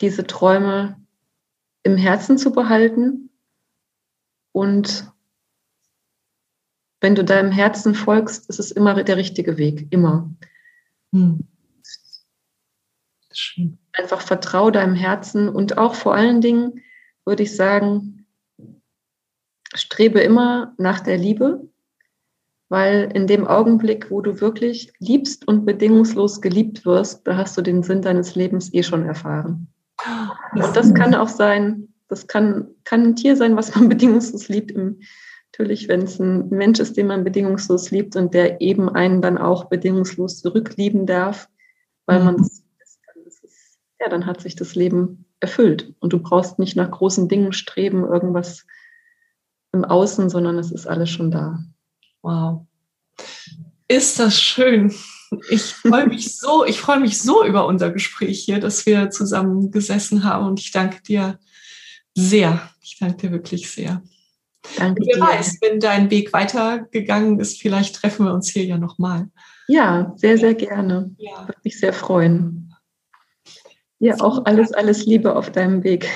diese 0.01 0.26
Träume 0.26 1.01
im 1.82 1.97
Herzen 1.97 2.36
zu 2.36 2.53
behalten. 2.53 3.30
Und 4.53 5.11
wenn 7.01 7.14
du 7.14 7.24
deinem 7.24 7.51
Herzen 7.51 7.94
folgst, 7.94 8.49
ist 8.49 8.59
es 8.59 8.70
immer 8.70 9.03
der 9.03 9.16
richtige 9.16 9.57
Weg, 9.57 9.88
immer. 9.90 10.30
Hm. 11.12 11.47
Einfach 13.92 14.20
vertraue 14.20 14.72
deinem 14.72 14.94
Herzen 14.94 15.49
und 15.49 15.76
auch 15.78 15.94
vor 15.94 16.14
allen 16.14 16.40
Dingen 16.40 16.82
würde 17.24 17.42
ich 17.42 17.55
sagen, 17.55 18.26
strebe 19.74 20.20
immer 20.20 20.74
nach 20.78 21.01
der 21.01 21.18
Liebe, 21.18 21.68
weil 22.69 23.11
in 23.14 23.27
dem 23.27 23.47
Augenblick, 23.47 24.11
wo 24.11 24.21
du 24.21 24.41
wirklich 24.41 24.93
liebst 24.99 25.47
und 25.47 25.64
bedingungslos 25.64 26.41
geliebt 26.41 26.85
wirst, 26.85 27.27
da 27.27 27.37
hast 27.37 27.57
du 27.57 27.62
den 27.62 27.83
Sinn 27.83 28.03
deines 28.03 28.35
Lebens 28.35 28.73
eh 28.75 28.83
schon 28.83 29.05
erfahren. 29.05 29.69
Und 30.53 30.77
das 30.77 30.95
kann 30.95 31.14
auch 31.14 31.29
sein, 31.29 31.89
das 32.09 32.27
kann, 32.27 32.69
kann 32.85 33.03
ein 33.03 33.17
Tier 33.17 33.37
sein, 33.37 33.57
was 33.57 33.75
man 33.75 33.89
bedingungslos 33.89 34.49
liebt. 34.49 34.77
Natürlich, 35.53 35.89
wenn 35.89 36.03
es 36.03 36.19
ein 36.19 36.49
Mensch 36.51 36.81
ist, 36.81 36.97
den 36.97 37.07
man 37.07 37.25
bedingungslos 37.25 37.91
liebt 37.91 38.17
und 38.17 38.35
der 38.35 38.61
eben 38.61 38.89
einen 38.89 39.23
dann 39.23 39.39
auch 39.39 39.67
bedingungslos 39.67 40.41
zurücklieben 40.41 41.07
darf, 41.07 41.49
weil 42.07 42.23
man 42.23 42.37
es 42.41 42.62
ja, 44.01 44.09
dann 44.09 44.27
hat 44.27 44.41
sich 44.41 44.57
das 44.57 44.75
Leben 44.75 45.25
erfüllt. 45.41 45.95
Und 46.01 46.12
du 46.12 46.19
brauchst 46.19 46.59
nicht 46.59 46.77
nach 46.77 46.91
großen 46.91 47.29
Dingen 47.29 47.53
streben, 47.53 48.05
irgendwas 48.05 48.67
im 49.73 49.85
Außen, 49.85 50.29
sondern 50.29 50.59
es 50.59 50.71
ist 50.71 50.87
alles 50.87 51.11
schon 51.11 51.31
da. 51.31 51.64
Wow. 52.27 52.66
Ist 53.87 54.18
das 54.18 54.41
schön. 54.41 54.93
Ich 55.49 55.62
freue 55.62 56.09
mich 56.09 56.37
so, 56.41 56.64
ich 56.64 56.81
freue 56.81 56.99
mich 56.99 57.22
so 57.22 57.45
über 57.45 57.68
unser 57.68 57.93
Gespräch 57.93 58.43
hier, 58.45 58.59
dass 58.59 58.85
wir 58.85 59.11
zusammen 59.11 59.70
gesessen 59.70 60.24
haben 60.24 60.45
und 60.45 60.59
ich 60.59 60.72
danke 60.72 61.01
dir 61.05 61.39
sehr. 62.16 62.68
Ich 62.83 62.99
danke 62.99 63.29
dir 63.29 63.31
wirklich 63.31 63.70
sehr. 63.70 64.03
Danke 64.77 65.03
Wer 65.07 65.14
dir. 65.14 65.22
weiß, 65.22 65.59
wenn 65.61 65.79
dein 65.79 66.11
Weg 66.11 66.33
weitergegangen 66.33 67.39
ist, 67.39 67.61
vielleicht 67.61 67.95
treffen 67.95 68.27
wir 68.27 68.35
uns 68.35 68.49
hier 68.49 68.64
ja 68.64 68.77
nochmal. 68.77 69.29
Ja, 69.68 70.12
sehr, 70.16 70.37
sehr 70.37 70.55
gerne. 70.55 71.14
Ja. 71.18 71.47
Würde 71.47 71.61
mich 71.62 71.79
sehr 71.79 71.93
freuen. 71.93 72.74
Ja, 74.01 74.16
auch 74.20 74.47
alles, 74.47 74.72
alles 74.72 75.07
Liebe 75.07 75.37
auf 75.37 75.53
deinem 75.53 75.85
Weg. 75.85 76.09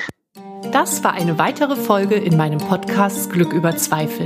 Das 0.73 1.05
war 1.05 1.13
eine 1.13 1.37
weitere 1.37 1.77
Folge 1.77 2.15
in 2.15 2.35
meinem 2.35 2.59
Podcast 2.59 3.31
Glück 3.31 3.53
über 3.53 3.77
Zweifel. 3.77 4.25